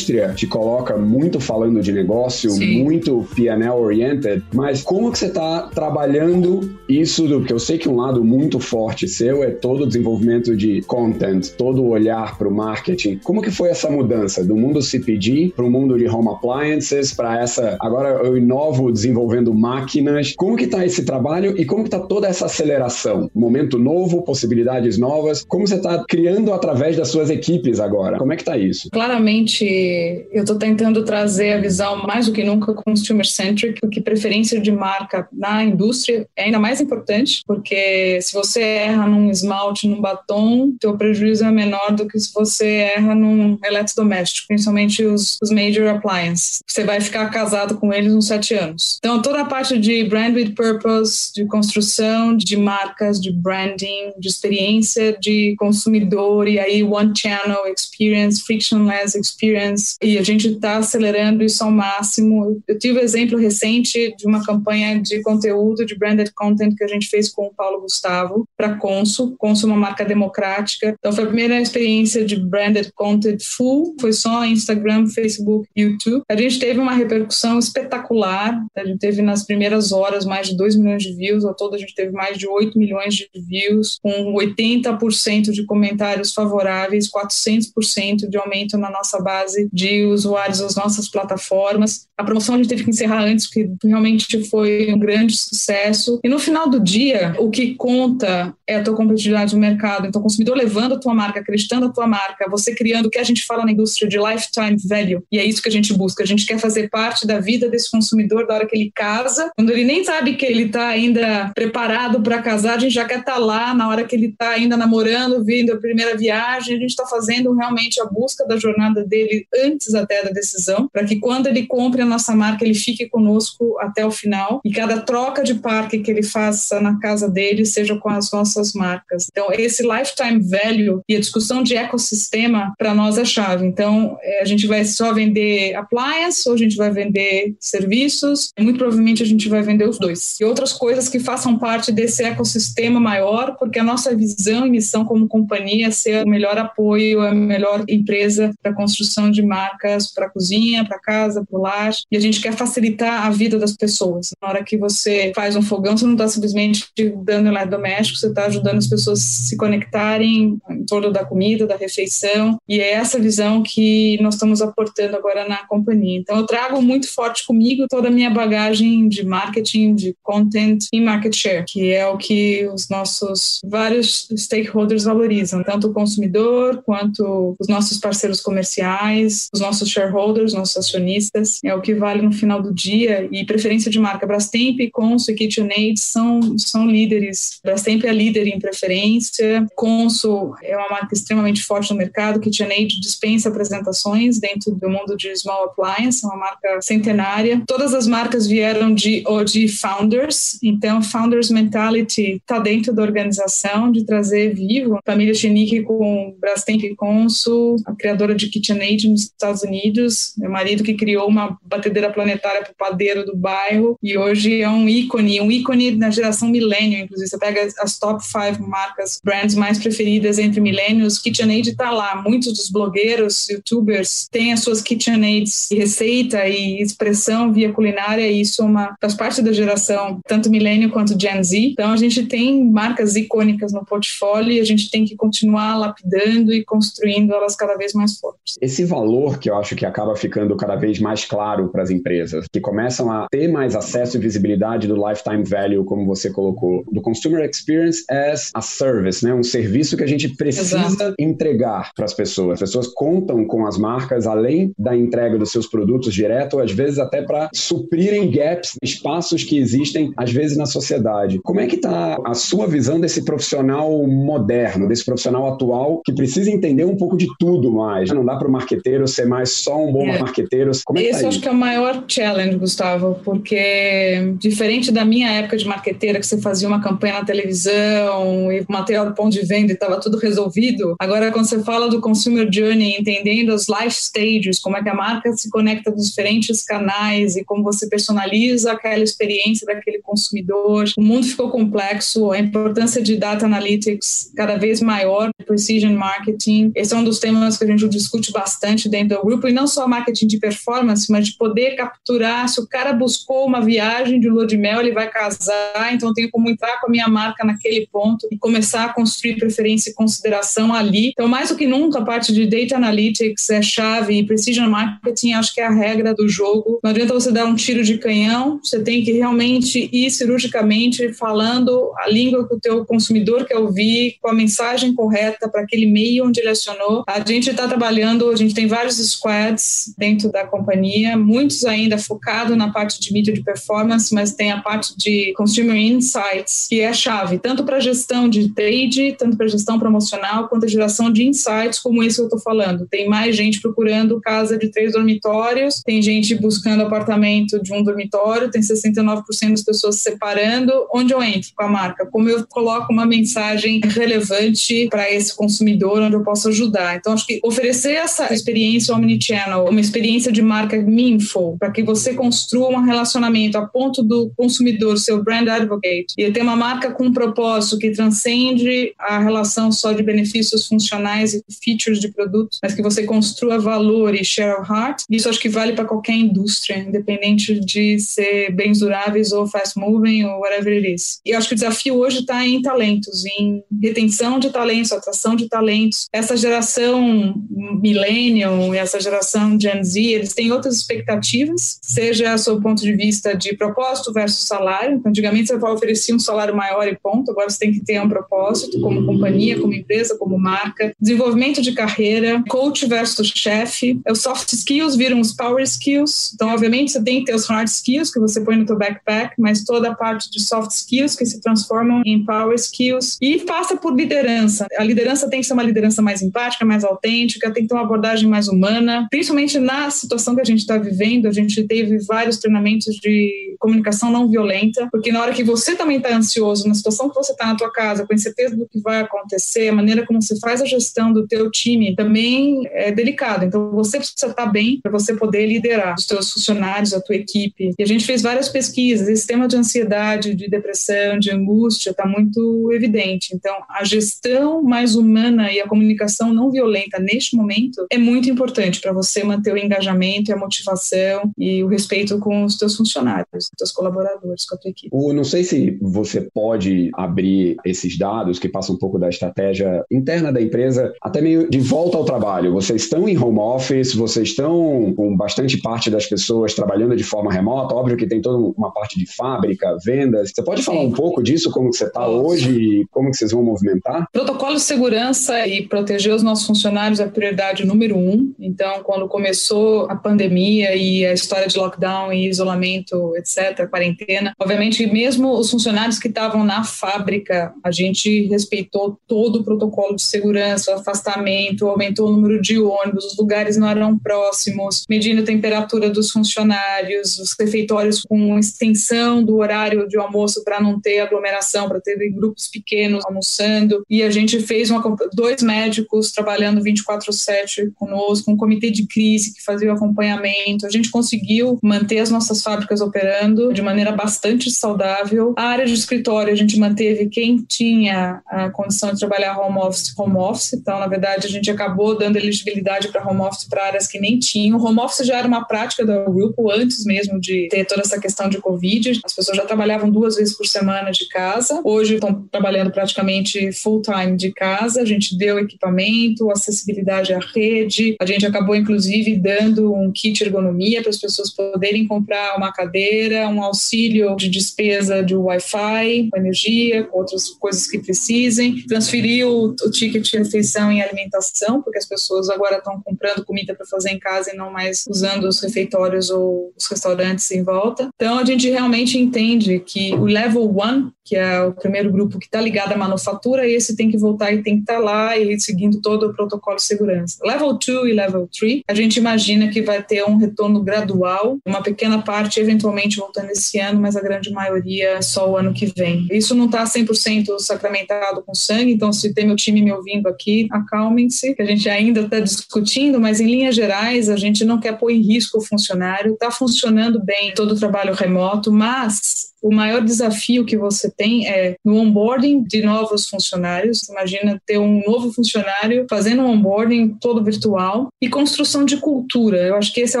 Indústria 0.02 0.32
te 0.34 0.46
coloca 0.46 0.96
muito 0.96 1.38
falando 1.38 1.80
de 1.80 1.92
negócio, 1.92 2.50
Sim. 2.50 2.82
muito 2.82 3.26
P&L 3.34 3.68
oriented, 3.70 4.42
mas 4.52 4.82
como 4.82 5.12
que 5.12 5.18
você 5.18 5.26
está 5.26 5.68
trabalhando 5.74 6.76
isso? 6.88 7.28
Do, 7.28 7.38
porque 7.38 7.52
eu 7.52 7.58
sei 7.58 7.78
que 7.78 7.88
um 7.88 7.96
lado 7.96 8.24
muito 8.24 8.58
forte 8.58 9.06
seu 9.06 9.44
é 9.44 9.50
todo 9.50 9.84
o 9.84 9.86
desenvolvimento 9.86 10.56
de 10.56 10.82
content, 10.82 11.50
todo 11.56 11.82
o 11.82 11.90
olhar 11.90 12.36
para 12.36 12.48
o 12.48 12.54
marketing. 12.54 13.20
Como 13.22 13.40
que 13.40 13.50
foi 13.50 13.70
essa 13.70 13.88
mudança 13.88 14.44
do 14.44 14.56
mundo 14.56 14.82
CPG 14.82 15.52
para 15.54 15.64
o 15.64 15.70
mundo 15.70 15.96
de 15.96 16.08
home 16.08 16.28
appliances, 16.28 17.12
para 17.12 17.40
essa... 17.40 17.76
Agora 17.80 18.08
eu 18.24 18.36
inovo 18.36 18.90
desenvolvendo 18.90 19.54
máquinas. 19.54 20.34
Como 20.36 20.56
que 20.56 20.64
está 20.64 20.84
esse 20.84 21.04
trabalho 21.04 21.54
e 21.56 21.64
como 21.64 21.82
que 21.82 21.88
está 21.88 22.00
toda 22.00 22.26
essa 22.26 22.46
aceleração? 22.46 23.30
Momento 23.34 23.78
novo, 23.78 24.22
possibilidades 24.22 24.98
novas. 24.98 25.44
Como 25.44 25.66
você 25.66 25.76
está 25.76 26.04
criando 26.08 26.52
através 26.52 26.96
das 26.96 27.08
suas 27.08 27.30
equipes 27.30 27.78
agora? 27.78 28.18
Como 28.18 28.32
é 28.32 28.36
que 28.36 28.42
está 28.42 28.56
isso? 28.56 28.90
Claramente 28.90 29.91
eu 30.32 30.42
estou 30.42 30.56
tentando 30.56 31.04
trazer 31.04 31.52
a 31.52 31.60
visão 31.60 32.06
mais 32.06 32.26
do 32.26 32.32
que 32.32 32.44
nunca 32.44 32.74
consumer-centric, 32.74 33.80
porque 33.80 34.00
preferência 34.00 34.60
de 34.60 34.70
marca 34.70 35.28
na 35.32 35.64
indústria 35.64 36.26
é 36.36 36.44
ainda 36.44 36.58
mais 36.58 36.80
importante, 36.80 37.42
porque 37.46 38.20
se 38.20 38.32
você 38.32 38.60
erra 38.60 39.06
num 39.06 39.30
esmalte, 39.30 39.88
num 39.88 40.00
batom, 40.00 40.74
teu 40.78 40.96
prejuízo 40.96 41.44
é 41.44 41.50
menor 41.50 41.92
do 41.92 42.06
que 42.06 42.18
se 42.18 42.32
você 42.32 42.92
erra 42.96 43.14
num 43.14 43.58
eletrodoméstico, 43.64 44.48
principalmente 44.48 45.04
os, 45.04 45.38
os 45.42 45.50
major 45.50 45.88
appliances. 45.88 46.60
Você 46.66 46.84
vai 46.84 47.00
ficar 47.00 47.28
casado 47.30 47.76
com 47.76 47.92
eles 47.92 48.12
uns 48.12 48.26
sete 48.26 48.54
anos. 48.54 48.98
Então, 48.98 49.20
toda 49.20 49.42
a 49.42 49.44
parte 49.44 49.78
de 49.78 50.04
brand 50.04 50.34
with 50.34 50.54
purpose, 50.54 51.32
de 51.34 51.44
construção 51.46 52.36
de 52.36 52.56
marcas, 52.56 53.20
de 53.20 53.32
branding, 53.32 54.12
de 54.18 54.28
experiência 54.28 55.16
de 55.20 55.54
consumidor 55.58 56.48
e 56.48 56.58
aí 56.58 56.82
one 56.82 57.12
channel 57.16 57.66
experience, 57.66 58.42
frictionless 58.42 59.16
experience, 59.16 59.81
e 60.02 60.18
a 60.18 60.22
gente 60.22 60.48
está 60.48 60.76
acelerando 60.76 61.42
isso 61.42 61.62
ao 61.62 61.70
máximo. 61.70 62.60
Eu 62.66 62.78
tive 62.78 62.98
um 62.98 63.02
exemplo 63.02 63.38
recente 63.38 64.14
de 64.16 64.26
uma 64.26 64.44
campanha 64.44 65.00
de 65.00 65.20
conteúdo, 65.22 65.84
de 65.84 65.96
branded 65.96 66.32
content 66.34 66.74
que 66.76 66.84
a 66.84 66.88
gente 66.88 67.08
fez 67.08 67.30
com 67.30 67.46
o 67.46 67.54
Paulo 67.54 67.80
Gustavo 67.80 68.44
para 68.56 68.76
Consul. 68.76 69.34
Consul 69.38 69.70
é 69.70 69.72
uma 69.72 69.80
marca 69.80 70.04
democrática. 70.04 70.94
Então 70.98 71.12
foi 71.12 71.24
a 71.24 71.26
primeira 71.26 71.60
experiência 71.60 72.24
de 72.24 72.36
branded 72.36 72.90
content 72.94 73.40
full, 73.42 73.94
foi 74.00 74.12
só 74.12 74.44
Instagram, 74.44 75.06
Facebook, 75.06 75.68
YouTube. 75.76 76.22
A 76.28 76.36
gente 76.36 76.58
teve 76.58 76.78
uma 76.80 76.92
repercussão 76.92 77.58
espetacular. 77.58 78.60
A 78.76 78.84
gente 78.84 78.98
teve 78.98 79.22
nas 79.22 79.44
primeiras 79.44 79.92
horas 79.92 80.24
mais 80.24 80.48
de 80.48 80.56
2 80.56 80.76
milhões 80.76 81.02
de 81.02 81.14
views, 81.14 81.44
ao 81.44 81.54
todo 81.54 81.74
a 81.74 81.78
gente 81.78 81.94
teve 81.94 82.12
mais 82.12 82.38
de 82.38 82.46
8 82.46 82.78
milhões 82.78 83.14
de 83.14 83.28
views, 83.34 83.98
com 84.02 84.34
80% 84.34 85.50
de 85.50 85.64
comentários 85.64 86.32
favoráveis, 86.32 87.10
400% 87.10 88.28
de 88.28 88.36
aumento 88.36 88.76
na 88.76 88.90
nossa 88.90 89.20
base 89.20 89.68
de 89.72 90.04
usuários 90.04 90.58
das 90.58 90.76
nossas 90.76 91.08
plataformas. 91.08 92.06
A 92.16 92.24
promoção 92.24 92.54
a 92.54 92.58
gente 92.58 92.68
teve 92.68 92.84
que 92.84 92.90
encerrar 92.90 93.24
antes, 93.24 93.46
porque 93.46 93.70
realmente 93.84 94.44
foi 94.44 94.92
um 94.92 94.98
grande 94.98 95.36
sucesso. 95.36 96.20
E 96.22 96.28
no 96.28 96.38
final 96.38 96.68
do 96.68 96.78
dia, 96.78 97.34
o 97.38 97.50
que 97.50 97.74
conta 97.74 98.54
é 98.66 98.76
a 98.76 98.82
tua 98.82 98.94
competitividade 98.94 99.54
no 99.54 99.60
mercado. 99.60 100.06
Então, 100.06 100.20
o 100.20 100.22
consumidor 100.22 100.56
levando 100.56 100.94
a 100.94 100.98
tua 100.98 101.14
marca, 101.14 101.40
acreditando 101.40 101.86
na 101.86 101.92
tua 101.92 102.06
marca, 102.06 102.48
você 102.50 102.74
criando 102.74 103.06
o 103.06 103.10
que 103.10 103.18
a 103.18 103.24
gente 103.24 103.44
fala 103.44 103.64
na 103.64 103.72
indústria 103.72 104.08
de 104.08 104.18
lifetime 104.18 104.76
value. 104.88 105.22
E 105.30 105.38
é 105.38 105.44
isso 105.44 105.62
que 105.62 105.68
a 105.68 105.72
gente 105.72 105.92
busca. 105.94 106.22
A 106.22 106.26
gente 106.26 106.46
quer 106.46 106.58
fazer 106.58 106.88
parte 106.88 107.26
da 107.26 107.40
vida 107.40 107.68
desse 107.68 107.90
consumidor 107.90 108.46
da 108.46 108.54
hora 108.54 108.66
que 108.66 108.76
ele 108.76 108.92
casa. 108.94 109.50
Quando 109.56 109.70
ele 109.70 109.84
nem 109.84 110.04
sabe 110.04 110.34
que 110.34 110.44
ele 110.44 110.64
está 110.64 110.88
ainda 110.88 111.50
preparado 111.54 112.22
para 112.22 112.42
casar, 112.42 112.76
a 112.76 112.78
gente 112.78 112.94
já 112.94 113.04
quer 113.04 113.20
estar 113.20 113.34
tá 113.34 113.38
lá 113.38 113.74
na 113.74 113.88
hora 113.88 114.04
que 114.04 114.14
ele 114.14 114.26
está 114.26 114.50
ainda 114.50 114.76
namorando, 114.76 115.44
vindo 115.44 115.72
a 115.72 115.76
primeira 115.76 116.16
viagem. 116.16 116.76
A 116.76 116.80
gente 116.80 116.90
está 116.90 117.06
fazendo 117.06 117.52
realmente 117.52 118.00
a 118.00 118.06
busca 118.06 118.46
da 118.46 118.56
jornada 118.56 119.04
dele 119.04 119.46
antes 119.62 119.94
até 119.94 120.22
da 120.22 120.30
decisão, 120.30 120.88
para 120.92 121.04
que 121.04 121.18
quando 121.18 121.46
ele 121.46 121.66
compre 121.66 122.02
a 122.02 122.06
nossa 122.06 122.34
marca, 122.34 122.64
ele 122.64 122.74
fique 122.74 123.08
conosco 123.08 123.76
até 123.80 124.04
o 124.04 124.10
final. 124.10 124.60
E 124.64 124.70
cada 124.70 125.00
troca 125.00 125.42
de 125.42 125.54
parque 125.54 125.98
que 125.98 126.10
ele 126.10 126.22
faça 126.22 126.80
na 126.80 126.98
casa 126.98 127.28
dele 127.28 127.64
seja 127.64 127.96
com 127.96 128.08
as 128.08 128.30
nossas 128.30 128.72
marcas. 128.72 129.26
Então, 129.30 129.48
esse 129.52 129.82
lifetime 129.82 130.40
value 130.40 131.00
e 131.08 131.16
a 131.16 131.20
discussão 131.20 131.62
de 131.62 131.76
ecossistema, 131.76 132.72
para 132.78 132.94
nós 132.94 133.18
é 133.18 133.24
chave. 133.24 133.66
Então, 133.66 134.16
é, 134.22 134.42
a 134.42 134.44
gente 134.44 134.66
vai 134.66 134.84
só 134.84 135.12
vender 135.12 135.74
appliance 135.74 136.48
ou 136.48 136.54
a 136.54 136.58
gente 136.58 136.76
vai 136.76 136.90
vender 136.90 137.54
serviços? 137.60 138.50
Muito 138.58 138.78
provavelmente 138.78 139.22
a 139.22 139.26
gente 139.26 139.48
vai 139.48 139.62
vender 139.62 139.88
os 139.88 139.98
dois. 139.98 140.40
E 140.40 140.44
outras 140.44 140.72
coisas 140.72 141.08
que 141.08 141.18
façam 141.18 141.58
parte 141.58 141.92
desse 141.92 142.22
ecossistema 142.22 142.98
maior, 142.98 143.56
porque 143.58 143.78
a 143.78 143.84
nossa 143.84 144.14
visão 144.14 144.66
e 144.66 144.70
missão 144.70 145.04
como 145.04 145.28
companhia 145.28 145.88
é 145.88 145.90
ser 145.90 146.24
o 146.24 146.28
melhor 146.28 146.58
apoio, 146.58 147.20
a 147.20 147.34
melhor 147.34 147.84
empresa 147.88 148.52
para 148.62 148.74
construção 148.74 149.30
de 149.30 149.42
marcas 149.52 150.12
para 150.12 150.30
cozinha, 150.30 150.86
para 150.86 150.98
casa, 150.98 151.44
para 151.44 151.58
o 151.58 151.62
lar. 151.62 151.92
E 152.10 152.16
a 152.16 152.20
gente 152.20 152.40
quer 152.40 152.54
facilitar 152.54 153.26
a 153.26 153.30
vida 153.30 153.58
das 153.58 153.76
pessoas. 153.76 154.30
Na 154.40 154.48
hora 154.48 154.64
que 154.64 154.78
você 154.78 155.32
faz 155.34 155.54
um 155.56 155.62
fogão, 155.62 155.96
você 155.96 156.06
não 156.06 156.12
está 156.12 156.28
simplesmente 156.28 156.86
dando 157.24 157.48
eletrodoméstico, 157.48 158.18
você 158.18 158.28
está 158.28 158.46
ajudando 158.46 158.78
as 158.78 158.86
pessoas 158.86 159.20
se 159.20 159.56
conectarem 159.56 160.58
em 160.70 160.84
torno 160.86 161.12
da 161.12 161.24
comida, 161.24 161.66
da 161.66 161.76
refeição. 161.76 162.56
E 162.68 162.80
é 162.80 162.92
essa 162.92 163.18
visão 163.18 163.62
que 163.62 164.18
nós 164.22 164.34
estamos 164.34 164.62
aportando 164.62 165.16
agora 165.16 165.46
na 165.46 165.66
companhia. 165.66 166.18
Então, 166.18 166.38
eu 166.38 166.46
trago 166.46 166.80
muito 166.80 167.12
forte 167.12 167.46
comigo 167.46 167.86
toda 167.88 168.08
a 168.08 168.10
minha 168.10 168.30
bagagem 168.30 169.08
de 169.08 169.24
marketing, 169.24 169.94
de 169.94 170.14
content 170.22 170.86
e 170.92 171.00
market 171.00 171.34
share, 171.34 171.64
que 171.66 171.92
é 171.92 172.06
o 172.06 172.16
que 172.16 172.66
os 172.72 172.88
nossos 172.88 173.60
vários 173.64 174.28
stakeholders 174.36 175.04
valorizam, 175.04 175.62
tanto 175.62 175.88
o 175.88 175.92
consumidor 175.92 176.82
quanto 176.84 177.56
os 177.58 177.68
nossos 177.68 177.98
parceiros 177.98 178.40
comerciais, 178.40 179.41
os 179.52 179.60
nossos 179.60 179.88
shareholders, 179.88 180.52
nossos 180.52 180.76
acionistas. 180.76 181.58
É 181.64 181.74
o 181.74 181.80
que 181.80 181.94
vale 181.94 182.22
no 182.22 182.32
final 182.32 182.62
do 182.62 182.72
dia 182.72 183.28
e 183.30 183.44
preferência 183.44 183.90
de 183.90 183.98
marca. 183.98 184.26
Brastemp, 184.26 184.78
Consul 184.92 185.34
e 185.34 185.36
KitchenAid 185.36 185.98
são, 185.98 186.58
são 186.58 186.86
líderes. 186.86 187.60
Brastemp 187.62 188.04
é 188.04 188.12
líder 188.12 188.46
em 188.46 188.58
preferência. 188.58 189.66
Consul 189.74 190.54
é 190.62 190.76
uma 190.76 190.88
marca 190.88 191.14
extremamente 191.14 191.62
forte 191.62 191.90
no 191.90 191.98
mercado. 191.98 192.40
KitchenAid 192.40 193.00
dispensa 193.00 193.48
apresentações 193.48 194.38
dentro 194.38 194.74
do 194.74 194.88
mundo 194.88 195.16
de 195.16 195.34
small 195.36 195.64
appliance, 195.64 196.24
é 196.24 196.28
uma 196.28 196.36
marca 196.36 196.80
centenária. 196.82 197.62
Todas 197.66 197.94
as 197.94 198.06
marcas 198.06 198.46
vieram 198.46 198.94
de, 198.94 199.24
de 199.46 199.68
founders, 199.68 200.58
então 200.62 201.02
founders 201.02 201.50
mentality 201.50 202.40
está 202.40 202.58
dentro 202.58 202.92
da 202.92 203.02
organização 203.02 203.90
de 203.90 204.04
trazer 204.04 204.54
vivo 204.54 204.98
família 205.04 205.34
Chenique 205.34 205.82
com 205.82 206.34
Brastemp 206.40 206.82
Consul, 206.96 207.76
a 207.86 207.94
criadora 207.94 208.34
de 208.34 208.48
KitchenAid 208.48 209.08
nos 209.08 209.31
Estados 209.32 209.62
Unidos, 209.62 210.32
meu 210.38 210.50
marido 210.50 210.82
que 210.82 210.94
criou 210.94 211.28
uma 211.28 211.58
batedeira 211.64 212.12
planetária 212.12 212.62
para 212.62 212.72
o 212.72 212.76
padeiro 212.76 213.24
do 213.24 213.36
bairro 213.36 213.96
e 214.02 214.16
hoje 214.16 214.60
é 214.60 214.68
um 214.68 214.88
ícone, 214.88 215.40
um 215.40 215.50
ícone 215.50 215.92
na 215.92 216.10
geração 216.10 216.48
milênio, 216.48 216.98
inclusive. 216.98 217.28
Você 217.28 217.38
pega 217.38 217.68
as 217.80 217.98
top 217.98 218.22
five 218.24 218.60
marcas, 218.60 219.20
brands 219.22 219.54
mais 219.54 219.78
preferidas 219.78 220.38
entre 220.38 220.60
milênios, 220.60 221.18
KitchenAid 221.18 221.70
está 221.70 221.90
lá. 221.90 222.22
Muitos 222.22 222.52
dos 222.52 222.70
blogueiros, 222.70 223.48
youtubers 223.48 224.26
têm 224.30 224.52
as 224.52 224.60
suas 224.60 224.80
KitchenAids 224.80 225.68
de 225.70 225.76
receita 225.76 226.46
e 226.48 226.80
expressão 226.80 227.52
via 227.52 227.72
culinária 227.72 228.28
e 228.28 228.40
isso 228.40 228.62
é 228.62 228.64
uma, 228.64 228.94
faz 229.00 229.14
parte 229.14 229.42
da 229.42 229.52
geração, 229.52 230.20
tanto 230.26 230.50
milênio 230.50 230.90
quanto 230.90 231.18
Gen 231.18 231.42
Z. 231.42 231.58
Então 231.58 231.92
a 231.92 231.96
gente 231.96 232.24
tem 232.26 232.64
marcas 232.64 233.16
icônicas 233.16 233.72
no 233.72 233.84
portfólio 233.84 234.52
e 234.52 234.60
a 234.60 234.64
gente 234.64 234.90
tem 234.90 235.04
que 235.04 235.16
continuar 235.16 235.76
lapidando 235.78 236.52
e 236.52 236.64
construindo 236.64 237.32
elas 237.32 237.56
cada 237.56 237.76
vez 237.76 237.92
mais 237.92 238.18
fortes. 238.18 238.56
Esse 238.60 238.84
valor 238.84 239.11
que 239.38 239.50
eu 239.50 239.56
acho 239.56 239.76
que 239.76 239.84
acaba 239.84 240.14
ficando 240.16 240.56
cada 240.56 240.76
vez 240.76 240.98
mais 240.98 241.24
claro 241.24 241.68
para 241.68 241.82
as 241.82 241.90
empresas, 241.90 242.46
que 242.50 242.60
começam 242.60 243.10
a 243.10 243.26
ter 243.30 243.48
mais 243.48 243.74
acesso 243.74 244.16
e 244.16 244.20
visibilidade 244.20 244.86
do 244.86 244.96
lifetime 244.96 245.44
value, 245.44 245.84
como 245.84 246.06
você 246.06 246.30
colocou, 246.30 246.84
do 246.90 247.00
consumer 247.00 247.48
experience 247.48 248.04
as 248.10 248.50
a 248.54 248.60
service, 248.60 249.24
né? 249.24 249.34
Um 249.34 249.42
serviço 249.42 249.96
que 249.96 250.04
a 250.04 250.06
gente 250.06 250.28
precisa 250.36 250.78
Exato. 250.78 251.14
entregar 251.18 251.92
para 251.94 252.04
as 252.04 252.14
pessoas. 252.14 252.54
As 252.54 252.70
pessoas 252.70 252.88
contam 252.88 253.44
com 253.46 253.66
as 253.66 253.78
marcas 253.78 254.26
além 254.26 254.72
da 254.78 254.96
entrega 254.96 255.38
dos 255.38 255.50
seus 255.50 255.66
produtos 255.66 256.14
direto, 256.14 256.58
às 256.58 256.72
vezes 256.72 256.98
até 256.98 257.22
para 257.22 257.48
suprirem 257.54 258.30
gaps, 258.30 258.76
espaços 258.82 259.44
que 259.44 259.58
existem 259.58 260.12
às 260.16 260.32
vezes 260.32 260.56
na 260.56 260.66
sociedade. 260.66 261.40
Como 261.42 261.60
é 261.60 261.66
que 261.66 261.76
está 261.76 262.18
a 262.24 262.34
sua 262.34 262.66
visão 262.66 263.00
desse 263.00 263.24
profissional 263.24 264.06
moderno, 264.06 264.88
desse 264.88 265.04
profissional 265.04 265.52
atual 265.52 266.00
que 266.04 266.14
precisa 266.14 266.50
entender 266.50 266.84
um 266.84 266.96
pouco 266.96 267.16
de 267.16 267.26
tudo 267.38 267.72
mais? 267.72 268.10
Não 268.10 268.24
dá 268.24 268.36
para 268.36 268.48
o 268.48 268.52
marqueteiro 268.52 269.01
ser 269.06 269.26
mais 269.26 269.54
só 269.54 269.84
um 269.84 269.92
bom 269.92 270.06
é. 270.08 270.18
marqueteiro. 270.18 270.70
Como 270.84 270.98
é 270.98 271.04
Esse 271.04 271.22
tá 271.22 271.28
acho 271.28 271.40
que 271.40 271.48
é 271.48 271.50
o 271.50 271.54
maior 271.54 272.04
challenge, 272.08 272.56
Gustavo, 272.56 273.20
porque 273.24 274.34
diferente 274.38 274.90
da 274.90 275.04
minha 275.04 275.30
época 275.30 275.56
de 275.56 275.66
marqueteira, 275.66 276.18
que 276.18 276.26
você 276.26 276.40
fazia 276.40 276.68
uma 276.68 276.80
campanha 276.82 277.14
na 277.14 277.24
televisão 277.24 278.52
e 278.52 278.64
material 278.68 279.06
do 279.06 279.14
ponto 279.14 279.32
de 279.32 279.44
venda 279.44 279.72
e 279.72 279.74
estava 279.74 280.00
tudo 280.00 280.18
resolvido, 280.18 280.94
agora 280.98 281.30
quando 281.30 281.46
você 281.46 281.62
fala 281.62 281.88
do 281.88 282.00
consumer 282.00 282.48
journey, 282.50 282.96
entendendo 282.98 283.52
as 283.52 283.66
life 283.68 283.94
stages, 283.94 284.58
como 284.58 284.76
é 284.76 284.82
que 284.82 284.88
a 284.88 284.94
marca 284.94 285.32
se 285.32 285.50
conecta 285.50 285.90
nos 285.90 286.08
diferentes 286.08 286.64
canais 286.64 287.36
e 287.36 287.44
como 287.44 287.62
você 287.62 287.88
personaliza 287.88 288.72
aquela 288.72 289.02
experiência 289.02 289.66
daquele 289.66 290.00
consumidor, 290.00 290.84
o 290.96 291.02
mundo 291.02 291.26
ficou 291.26 291.50
complexo, 291.50 292.30
a 292.30 292.38
importância 292.38 293.02
de 293.02 293.16
data 293.16 293.46
analytics 293.46 294.30
cada 294.36 294.56
vez 294.56 294.80
maior, 294.80 295.30
precision 295.46 295.94
marketing, 295.94 296.72
esse 296.74 296.94
é 296.94 296.96
um 296.96 297.04
dos 297.04 297.18
temas 297.18 297.56
que 297.56 297.64
a 297.64 297.66
gente 297.66 297.88
discute 297.88 298.32
bastante 298.32 298.88
dentro 298.92 299.16
do 299.16 299.24
grupo, 299.24 299.48
e 299.48 299.52
não 299.52 299.66
só 299.66 299.88
marketing 299.88 300.26
de 300.26 300.38
performance, 300.38 301.10
mas 301.10 301.28
de 301.28 301.36
poder 301.36 301.74
capturar 301.74 302.48
se 302.48 302.60
o 302.60 302.68
cara 302.68 302.92
buscou 302.92 303.46
uma 303.46 303.60
viagem 303.60 304.20
de 304.20 304.28
lua 304.28 304.46
de 304.46 304.56
mel, 304.56 304.80
ele 304.80 304.92
vai 304.92 305.10
casar, 305.10 305.92
então 305.92 306.10
eu 306.10 306.14
tenho 306.14 306.30
como 306.30 306.48
entrar 306.48 306.78
com 306.80 306.86
a 306.86 306.90
minha 306.90 307.08
marca 307.08 307.44
naquele 307.44 307.88
ponto 307.90 308.28
e 308.30 308.38
começar 308.38 308.84
a 308.84 308.92
construir 308.92 309.36
preferência 309.36 309.90
e 309.90 309.94
consideração 309.94 310.74
ali. 310.74 311.08
Então, 311.08 311.26
mais 311.26 311.48
do 311.48 311.56
que 311.56 311.66
nunca, 311.66 312.00
a 312.00 312.04
parte 312.04 312.32
de 312.32 312.46
data 312.46 312.76
analytics 312.76 313.48
é 313.50 313.62
chave 313.62 314.18
e 314.18 314.26
precision 314.26 314.68
marketing 314.68 315.32
acho 315.32 315.54
que 315.54 315.60
é 315.60 315.66
a 315.66 315.70
regra 315.70 316.14
do 316.14 316.28
jogo. 316.28 316.78
Não 316.84 316.90
adianta 316.90 317.14
você 317.14 317.32
dar 317.32 317.46
um 317.46 317.54
tiro 317.54 317.82
de 317.82 317.96
canhão, 317.96 318.60
você 318.62 318.80
tem 318.80 319.02
que 319.02 319.12
realmente 319.12 319.88
ir 319.90 320.10
cirurgicamente 320.10 321.12
falando 321.14 321.92
a 321.98 322.08
língua 322.08 322.46
que 322.46 322.54
o 322.54 322.60
teu 322.60 322.84
consumidor 322.84 323.46
quer 323.46 323.56
ouvir, 323.56 324.16
com 324.20 324.28
a 324.28 324.34
mensagem 324.34 324.94
correta 324.94 325.48
para 325.48 325.62
aquele 325.62 325.86
meio 325.86 326.26
onde 326.26 326.40
ele 326.40 326.50
acionou. 326.50 327.04
A 327.06 327.20
gente 327.26 327.50
está 327.50 327.66
trabalhando 327.66 328.30
a 328.30 328.36
gente 328.36 328.54
tem 328.54 328.66
vários 328.82 328.96
squads 328.96 329.94
dentro 329.96 330.30
da 330.30 330.44
companhia, 330.44 331.16
muitos 331.16 331.64
ainda 331.64 331.96
focados 331.96 332.56
na 332.56 332.72
parte 332.72 333.00
de 333.00 333.12
mídia 333.12 333.32
de 333.32 333.42
performance, 333.42 334.12
mas 334.12 334.34
tem 334.34 334.50
a 334.50 334.60
parte 334.60 334.96
de 334.96 335.32
consumer 335.36 335.76
insights, 335.76 336.66
que 336.68 336.80
é 336.80 336.88
a 336.88 336.92
chave, 336.92 337.38
tanto 337.38 337.64
para 337.64 337.78
gestão 337.78 338.28
de 338.28 338.48
trade, 338.52 339.14
tanto 339.16 339.36
para 339.36 339.46
gestão 339.46 339.78
promocional, 339.78 340.48
quanto 340.48 340.64
a 340.64 340.68
geração 340.68 341.12
de 341.12 341.24
insights, 341.24 341.78
como 341.78 342.02
isso 342.02 342.16
que 342.16 342.22
eu 342.22 342.26
estou 342.26 342.40
falando. 342.40 342.86
Tem 342.90 343.08
mais 343.08 343.36
gente 343.36 343.60
procurando 343.60 344.20
casa 344.20 344.58
de 344.58 344.68
três 344.68 344.92
dormitórios, 344.92 345.80
tem 345.84 346.02
gente 346.02 346.34
buscando 346.34 346.82
apartamento 346.82 347.62
de 347.62 347.72
um 347.72 347.84
dormitório, 347.84 348.50
tem 348.50 348.60
69% 348.60 349.50
das 349.50 349.62
pessoas 349.62 350.00
separando. 350.00 350.72
Onde 350.92 351.14
eu 351.14 351.22
entro 351.22 351.50
com 351.54 351.64
a 351.64 351.68
marca? 351.68 352.04
Como 352.06 352.28
eu 352.28 352.44
coloco 352.48 352.92
uma 352.92 353.06
mensagem 353.06 353.80
relevante 353.84 354.88
para 354.90 355.10
esse 355.10 355.36
consumidor, 355.36 356.02
onde 356.02 356.16
eu 356.16 356.24
posso 356.24 356.48
ajudar. 356.48 356.96
Então, 356.96 357.12
acho 357.12 357.26
que 357.26 357.40
oferecer 357.44 357.92
essa 357.92 358.32
experiência 358.32 358.71
omnichannel, 358.88 359.64
uma 359.64 359.80
experiência 359.80 360.32
de 360.32 360.42
marca 360.42 360.76
meaningful, 360.80 361.56
para 361.58 361.70
que 361.70 361.82
você 361.82 362.14
construa 362.14 362.68
um 362.70 362.84
relacionamento 362.84 363.58
a 363.58 363.66
ponto 363.66 364.02
do 364.02 364.32
consumidor 364.36 364.98
ser 364.98 365.12
o 365.12 365.22
brand 365.22 365.48
advocate 365.48 366.14
e 366.16 366.30
ter 366.30 366.42
uma 366.42 366.56
marca 366.56 366.90
com 366.90 367.06
um 367.06 367.12
propósito 367.12 367.78
que 367.78 367.90
transcende 367.90 368.92
a 368.98 369.18
relação 369.18 369.70
só 369.72 369.92
de 369.92 370.02
benefícios 370.02 370.66
funcionais 370.66 371.34
e 371.34 371.42
features 371.62 372.00
de 372.00 372.08
produtos, 372.08 372.58
mas 372.62 372.74
que 372.74 372.82
você 372.82 373.04
construa 373.04 373.58
valor 373.58 374.14
e 374.14 374.24
share 374.24 374.60
of 374.60 374.70
heart. 374.70 375.02
Isso 375.10 375.28
acho 375.28 375.40
que 375.40 375.48
vale 375.48 375.72
para 375.72 375.84
qualquer 375.84 376.14
indústria, 376.14 376.78
independente 376.78 377.58
de 377.60 377.98
ser 377.98 378.52
bens 378.52 378.80
duráveis 378.80 379.32
ou 379.32 379.46
fast 379.46 379.78
moving 379.78 380.24
ou 380.24 380.40
whatever 380.40 380.72
it 380.72 380.94
is. 380.94 381.20
E 381.24 381.34
acho 381.34 381.48
que 381.48 381.54
o 381.54 381.56
desafio 381.56 381.96
hoje 381.96 382.20
está 382.20 382.46
em 382.46 382.60
talentos, 382.62 383.24
em 383.24 383.62
retenção 383.82 384.38
de 384.38 384.50
talentos, 384.50 384.92
atração 384.92 385.34
de 385.36 385.48
talentos. 385.48 386.06
Essa 386.12 386.36
geração 386.36 387.34
millennial 387.50 388.61
e 388.74 388.78
essa 388.78 389.00
geração 389.00 389.58
Gen 389.58 389.82
Z, 389.82 390.00
eles 390.00 390.34
têm 390.34 390.52
outras 390.52 390.76
expectativas, 390.76 391.78
seja 391.82 392.36
sob 392.38 392.58
o 392.58 392.62
ponto 392.62 392.82
de 392.82 392.92
vista 392.94 393.34
de 393.36 393.56
propósito 393.56 394.12
versus 394.12 394.46
salário. 394.46 394.96
Então, 394.96 395.10
antigamente 395.10 395.48
você 395.48 395.64
oferecia 395.64 396.14
um 396.14 396.18
salário 396.18 396.54
maior 396.54 396.86
e 396.86 396.96
ponto, 396.96 397.30
agora 397.30 397.48
você 397.48 397.58
tem 397.58 397.72
que 397.72 397.84
ter 397.84 398.00
um 398.00 398.08
propósito 398.08 398.80
como 398.80 399.04
companhia, 399.06 399.58
como 399.58 399.72
empresa, 399.72 400.16
como 400.18 400.38
marca. 400.38 400.94
Desenvolvimento 401.00 401.62
de 401.62 401.72
carreira, 401.72 402.42
coach 402.48 402.86
versus 402.86 403.28
chefe. 403.34 404.00
Os 404.08 404.20
soft 404.22 404.52
skills 404.52 404.96
viram 404.96 405.20
os 405.20 405.32
power 405.32 405.62
skills. 405.62 406.32
Então, 406.34 406.48
obviamente, 406.50 406.92
você 406.92 407.02
tem 407.02 407.20
que 407.20 407.26
ter 407.26 407.34
os 407.34 407.46
hard 407.46 407.68
skills 407.68 408.12
que 408.12 408.20
você 408.20 408.40
põe 408.40 408.56
no 408.56 408.66
teu 408.66 408.76
backpack, 408.76 409.34
mas 409.38 409.64
toda 409.64 409.90
a 409.90 409.94
parte 409.94 410.30
de 410.30 410.40
soft 410.40 410.70
skills 410.70 411.16
que 411.16 411.24
se 411.24 411.40
transformam 411.40 412.02
em 412.04 412.24
power 412.24 412.54
skills 412.54 413.16
e 413.20 413.38
passa 413.40 413.76
por 413.76 413.94
liderança. 413.94 414.66
A 414.76 414.84
liderança 414.84 415.28
tem 415.28 415.40
que 415.40 415.46
ser 415.46 415.52
uma 415.52 415.62
liderança 415.62 416.02
mais 416.02 416.22
empática, 416.22 416.64
mais 416.64 416.84
autêntica, 416.84 417.52
tem 417.52 417.62
que 417.62 417.68
ter 417.68 417.74
uma 417.74 417.82
abordagem 417.82 418.28
mais 418.28 418.48
humana, 418.52 419.06
principalmente 419.10 419.58
na 419.58 419.90
situação 419.90 420.34
que 420.34 420.40
a 420.40 420.44
gente 420.44 420.60
está 420.60 420.78
vivendo. 420.78 421.26
A 421.26 421.32
gente 421.32 421.62
teve 421.64 421.98
vários 422.06 422.38
treinamentos 422.38 422.94
de 422.96 423.56
comunicação 423.58 424.10
não 424.10 424.28
violenta, 424.28 424.88
porque 424.90 425.12
na 425.12 425.20
hora 425.20 425.32
que 425.32 425.44
você 425.44 425.74
também 425.74 425.98
está 425.98 426.14
ansioso, 426.14 426.68
na 426.68 426.74
situação 426.74 427.08
que 427.08 427.14
você 427.14 427.32
está 427.32 427.46
na 427.46 427.56
tua 427.56 427.70
casa, 427.70 428.06
com 428.06 428.14
incerteza 428.14 428.56
do 428.56 428.66
que 428.68 428.80
vai 428.80 429.00
acontecer, 429.00 429.68
a 429.68 429.72
maneira 429.72 430.04
como 430.06 430.20
você 430.20 430.38
faz 430.38 430.60
a 430.60 430.66
gestão 430.66 431.12
do 431.12 431.26
teu 431.26 431.50
time 431.50 431.94
também 431.94 432.62
é 432.72 432.90
delicado. 432.90 433.44
Então 433.44 433.70
você 433.72 433.98
precisa 433.98 434.26
estar 434.26 434.34
tá 434.34 434.46
bem 434.46 434.80
para 434.82 434.90
você 434.90 435.14
poder 435.14 435.46
liderar 435.46 435.94
os 435.96 436.06
teus 436.06 436.32
funcionários, 436.32 436.92
a 436.92 437.00
tua 437.00 437.16
equipe. 437.16 437.72
E 437.78 437.82
a 437.82 437.86
gente 437.86 438.04
fez 438.04 438.22
várias 438.22 438.48
pesquisas. 438.48 439.08
Esse 439.08 439.26
tema 439.26 439.48
de 439.48 439.56
ansiedade, 439.56 440.34
de 440.34 440.48
depressão, 440.48 441.18
de 441.18 441.30
angústia 441.30 441.90
está 441.90 442.06
muito 442.06 442.70
evidente. 442.72 443.34
Então 443.34 443.54
a 443.68 443.84
gestão 443.84 444.62
mais 444.62 444.94
humana 444.94 445.52
e 445.52 445.60
a 445.60 445.68
comunicação 445.68 446.32
não 446.32 446.50
violenta 446.50 446.98
neste 446.98 447.36
momento 447.36 447.86
é 447.90 447.98
muito 447.98 448.28
importante 448.28 448.41
para 448.80 448.92
você 448.92 449.22
manter 449.22 449.52
o 449.52 449.58
engajamento 449.58 450.30
e 450.30 450.34
a 450.34 450.36
motivação 450.36 451.30
e 451.38 451.62
o 451.62 451.68
respeito 451.68 452.18
com 452.18 452.44
os 452.44 452.56
teus 452.56 452.76
funcionários, 452.76 453.26
os 453.32 453.50
teus 453.56 453.72
colaboradores, 453.72 454.44
com 454.44 454.54
a 454.54 454.58
tua 454.58 454.70
equipe. 454.70 454.88
O, 454.92 455.12
não 455.12 455.24
sei 455.24 455.44
se 455.44 455.78
você 455.80 456.20
pode 456.20 456.90
abrir 456.94 457.56
esses 457.64 457.98
dados 457.98 458.38
que 458.38 458.48
passam 458.48 458.74
um 458.74 458.78
pouco 458.78 458.98
da 458.98 459.08
estratégia 459.08 459.84
interna 459.90 460.32
da 460.32 460.40
empresa, 460.40 460.92
até 461.02 461.20
meio 461.20 461.48
de 461.48 461.60
volta 461.60 461.96
ao 461.96 462.04
trabalho. 462.04 462.52
Vocês 462.52 462.82
estão 462.82 463.08
em 463.08 463.16
home 463.16 463.38
office, 463.38 463.94
vocês 463.94 464.28
estão 464.28 464.92
com 464.96 465.16
bastante 465.16 465.58
parte 465.58 465.90
das 465.90 466.06
pessoas 466.06 466.54
trabalhando 466.54 466.96
de 466.96 467.04
forma 467.04 467.32
remota, 467.32 467.74
óbvio 467.74 467.96
que 467.96 468.06
tem 468.06 468.20
toda 468.20 468.38
uma 468.56 468.72
parte 468.72 468.98
de 468.98 469.06
fábrica, 469.14 469.76
vendas. 469.84 470.32
Você 470.34 470.42
pode 470.42 470.62
falar 470.62 470.80
um 470.80 470.92
pouco 470.92 471.22
disso, 471.22 471.50
como 471.50 471.70
que 471.70 471.76
você 471.76 471.84
está 471.84 472.08
hoje 472.08 472.50
e 472.50 472.86
como 472.90 473.10
que 473.10 473.16
vocês 473.16 473.32
vão 473.32 473.42
movimentar? 473.42 474.06
Protocolo 474.12 474.54
de 474.54 474.62
segurança 474.62 475.46
e 475.46 475.66
proteger 475.66 476.14
os 476.14 476.22
nossos 476.22 476.46
funcionários 476.46 477.00
é 477.00 477.04
a 477.04 477.08
prioridade 477.08 477.64
número 477.66 477.96
um. 477.96 478.21
Então, 478.38 478.82
quando 478.82 479.08
começou 479.08 479.90
a 479.90 479.96
pandemia 479.96 480.74
e 480.74 481.04
a 481.04 481.12
história 481.12 481.46
de 481.46 481.56
lockdown 481.56 482.12
e 482.12 482.28
isolamento, 482.28 483.14
etc., 483.16 483.68
quarentena, 483.68 484.32
obviamente, 484.38 484.86
mesmo 484.86 485.32
os 485.32 485.50
funcionários 485.50 485.98
que 485.98 486.08
estavam 486.08 486.44
na 486.44 486.64
fábrica, 486.64 487.52
a 487.62 487.70
gente 487.70 488.26
respeitou 488.26 488.98
todo 489.06 489.40
o 489.40 489.44
protocolo 489.44 489.96
de 489.96 490.02
segurança, 490.02 490.74
afastamento, 490.74 491.66
aumentou 491.66 492.08
o 492.08 492.12
número 492.12 492.40
de 492.40 492.58
ônibus, 492.58 493.04
os 493.04 493.16
lugares 493.16 493.56
não 493.56 493.68
eram 493.68 493.98
próximos, 493.98 494.84
medindo 494.88 495.22
a 495.22 495.24
temperatura 495.24 495.90
dos 495.90 496.10
funcionários, 496.10 497.18
os 497.18 497.34
refeitórios 497.38 498.02
com 498.02 498.38
extensão 498.38 499.22
do 499.22 499.36
horário 499.36 499.88
de 499.88 499.96
almoço 499.96 500.44
para 500.44 500.60
não 500.60 500.80
ter 500.80 501.00
aglomeração, 501.00 501.68
para 501.68 501.80
ter 501.80 501.96
grupos 502.10 502.48
pequenos 502.48 503.04
almoçando. 503.04 503.84
E 503.88 504.02
a 504.02 504.10
gente 504.10 504.40
fez 504.40 504.70
uma, 504.70 504.82
dois 505.12 505.42
médicos 505.42 506.12
trabalhando 506.12 506.62
24/7 506.62 507.72
conosco, 507.74 508.11
um 508.26 508.36
comitê 508.36 508.70
de 508.70 508.86
crise 508.86 509.34
que 509.34 509.42
fazia 509.42 509.70
o 509.70 509.74
acompanhamento. 509.74 510.66
A 510.66 510.70
gente 510.70 510.90
conseguiu 510.90 511.58
manter 511.62 511.98
as 511.98 512.10
nossas 512.10 512.42
fábricas 512.42 512.80
operando 512.80 513.52
de 513.52 513.62
maneira 513.62 513.92
bastante 513.92 514.50
saudável. 514.50 515.34
A 515.36 515.44
área 515.44 515.66
de 515.66 515.74
escritório 515.74 516.32
a 516.32 516.36
gente 516.36 516.58
manteve 516.58 517.08
quem 517.08 517.38
tinha 517.38 518.22
a 518.26 518.50
condição 518.50 518.92
de 518.92 518.98
trabalhar 518.98 519.38
home 519.38 519.58
office, 519.58 519.92
home 519.96 520.16
office. 520.16 520.52
Então, 520.52 520.78
na 520.78 520.86
verdade, 520.86 521.26
a 521.26 521.30
gente 521.30 521.50
acabou 521.50 521.96
dando 521.96 522.16
elegibilidade 522.16 522.88
para 522.88 523.06
home 523.06 523.20
office 523.20 523.48
para 523.48 523.66
áreas 523.66 523.86
que 523.86 523.98
nem 523.98 524.18
tinham. 524.18 524.62
Home 524.62 524.80
office 524.80 525.06
já 525.06 525.18
era 525.18 525.28
uma 525.28 525.44
prática 525.44 525.84
do 525.84 526.12
grupo 526.12 526.50
antes 526.50 526.84
mesmo 526.84 527.20
de 527.20 527.48
ter 527.48 527.64
toda 527.64 527.82
essa 527.82 528.00
questão 528.00 528.28
de 528.28 528.38
Covid. 528.38 529.00
As 529.04 529.14
pessoas 529.14 529.36
já 529.36 529.44
trabalhavam 529.44 529.90
duas 529.90 530.16
vezes 530.16 530.36
por 530.36 530.46
semana 530.46 530.90
de 530.90 531.08
casa. 531.08 531.60
Hoje 531.64 531.94
estão 531.94 532.22
trabalhando 532.30 532.70
praticamente 532.70 533.52
full 533.52 533.82
time 533.82 534.16
de 534.16 534.32
casa. 534.32 534.82
A 534.82 534.84
gente 534.84 535.16
deu 535.16 535.38
equipamento, 535.38 536.30
acessibilidade 536.30 537.12
à 537.12 537.18
rede. 537.18 537.96
A 538.02 538.06
gente 538.06 538.26
acabou, 538.26 538.56
inclusive, 538.56 539.16
dando 539.16 539.72
um 539.72 539.92
kit 539.92 540.24
ergonomia 540.24 540.80
para 540.82 540.90
as 540.90 540.98
pessoas 540.98 541.30
poderem 541.30 541.86
comprar 541.86 542.36
uma 542.36 542.52
cadeira, 542.52 543.28
um 543.28 543.40
auxílio 543.40 544.16
de 544.16 544.28
despesa 544.28 545.04
de 545.04 545.14
Wi-Fi, 545.14 546.08
com 546.10 546.18
energia, 546.18 546.82
com 546.82 546.98
outras 546.98 547.28
coisas 547.28 547.68
que 547.68 547.78
precisem. 547.78 548.56
Transferiu 548.66 549.30
o, 549.30 549.70
ticket 549.70 550.02
de 550.02 550.18
refeição 550.18 550.72
em 550.72 550.82
alimentação, 550.82 551.62
porque 551.62 551.78
as 551.78 551.86
pessoas 551.86 552.28
agora 552.28 552.56
estão 552.56 552.82
comprando 552.84 553.24
comida 553.24 553.54
para 553.54 553.66
fazer 553.66 553.90
em 553.90 554.00
casa 554.00 554.32
e 554.32 554.36
não 554.36 554.50
mais 554.50 554.84
usando 554.88 555.24
os 555.24 555.40
refeitórios 555.40 556.10
ou 556.10 556.52
os 556.58 556.66
restaurantes 556.66 557.30
em 557.30 557.44
volta. 557.44 557.88
Então, 557.94 558.18
a 558.18 558.24
gente 558.24 558.50
realmente 558.50 558.98
entende 558.98 559.60
que 559.60 559.94
o 559.94 560.04
level 560.04 560.52
one, 560.56 560.90
que 561.04 561.14
é 561.14 561.40
o 561.40 561.52
primeiro 561.52 561.92
grupo 561.92 562.18
que 562.18 562.26
está 562.26 562.40
ligado 562.40 562.72
à 562.72 562.76
manufatura, 562.76 563.48
esse 563.48 563.76
tem 563.76 563.88
que 563.88 563.96
voltar 563.96 564.32
e 564.32 564.42
tem 564.42 564.56
que 564.56 564.62
estar 564.62 564.74
tá 564.74 564.80
lá 564.80 565.16
e 565.16 565.38
seguindo 565.38 565.80
todo 565.80 566.08
o 566.08 566.14
protocolo 566.14 566.56
de 566.56 566.64
segurança. 566.64 567.18
Level 567.24 567.52
2 567.52 567.91
e 567.92 567.96
level 567.96 568.28
3, 568.38 568.62
a 568.68 568.74
gente 568.74 568.96
imagina 568.96 569.48
que 569.48 569.62
vai 569.62 569.82
ter 569.82 570.04
um 570.04 570.16
retorno 570.16 570.62
gradual, 570.62 571.38
uma 571.46 571.62
pequena 571.62 572.02
parte 572.02 572.40
eventualmente 572.40 572.96
voltando 572.96 573.30
esse 573.30 573.58
ano, 573.58 573.80
mas 573.80 573.96
a 573.96 574.00
grande 574.00 574.30
maioria 574.30 575.00
só 575.02 575.30
o 575.30 575.36
ano 575.36 575.52
que 575.52 575.66
vem. 575.66 576.06
Isso 576.10 576.34
não 576.34 576.46
está 576.46 576.64
100% 576.64 577.38
sacramentado 577.38 578.22
com 578.22 578.34
sangue, 578.34 578.72
então 578.72 578.92
se 578.92 579.12
tem 579.14 579.26
meu 579.26 579.36
time 579.36 579.62
me 579.62 579.72
ouvindo 579.72 580.08
aqui, 580.08 580.48
acalmem-se, 580.50 581.34
que 581.34 581.42
a 581.42 581.46
gente 581.46 581.68
ainda 581.68 582.00
está 582.02 582.20
discutindo, 582.20 583.00
mas 583.00 583.20
em 583.20 583.26
linhas 583.26 583.54
gerais 583.54 584.08
a 584.08 584.16
gente 584.16 584.44
não 584.44 584.58
quer 584.58 584.78
pôr 584.78 584.90
em 584.90 585.02
risco 585.02 585.38
o 585.38 585.44
funcionário, 585.44 586.14
está 586.14 586.30
funcionando 586.30 587.02
bem 587.02 587.32
todo 587.34 587.52
o 587.52 587.58
trabalho 587.58 587.94
remoto, 587.94 588.52
mas 588.52 589.31
o 589.42 589.52
maior 589.52 589.82
desafio 589.82 590.44
que 590.44 590.56
você 590.56 590.90
tem 590.90 591.26
é 591.26 591.56
no 591.64 591.76
onboarding 591.76 592.42
de 592.44 592.62
novos 592.62 593.08
funcionários. 593.08 593.88
Imagina 593.88 594.40
ter 594.46 594.58
um 594.58 594.82
novo 594.86 595.12
funcionário 595.12 595.86
fazendo 595.90 596.22
um 596.22 596.30
onboarding 596.30 596.96
todo 597.00 597.24
virtual 597.24 597.88
e 598.00 598.08
construção 598.08 598.64
de 598.64 598.76
cultura. 598.76 599.38
Eu 599.38 599.56
acho 599.56 599.72
que 599.72 599.80
esse 599.80 599.96
é 599.96 600.00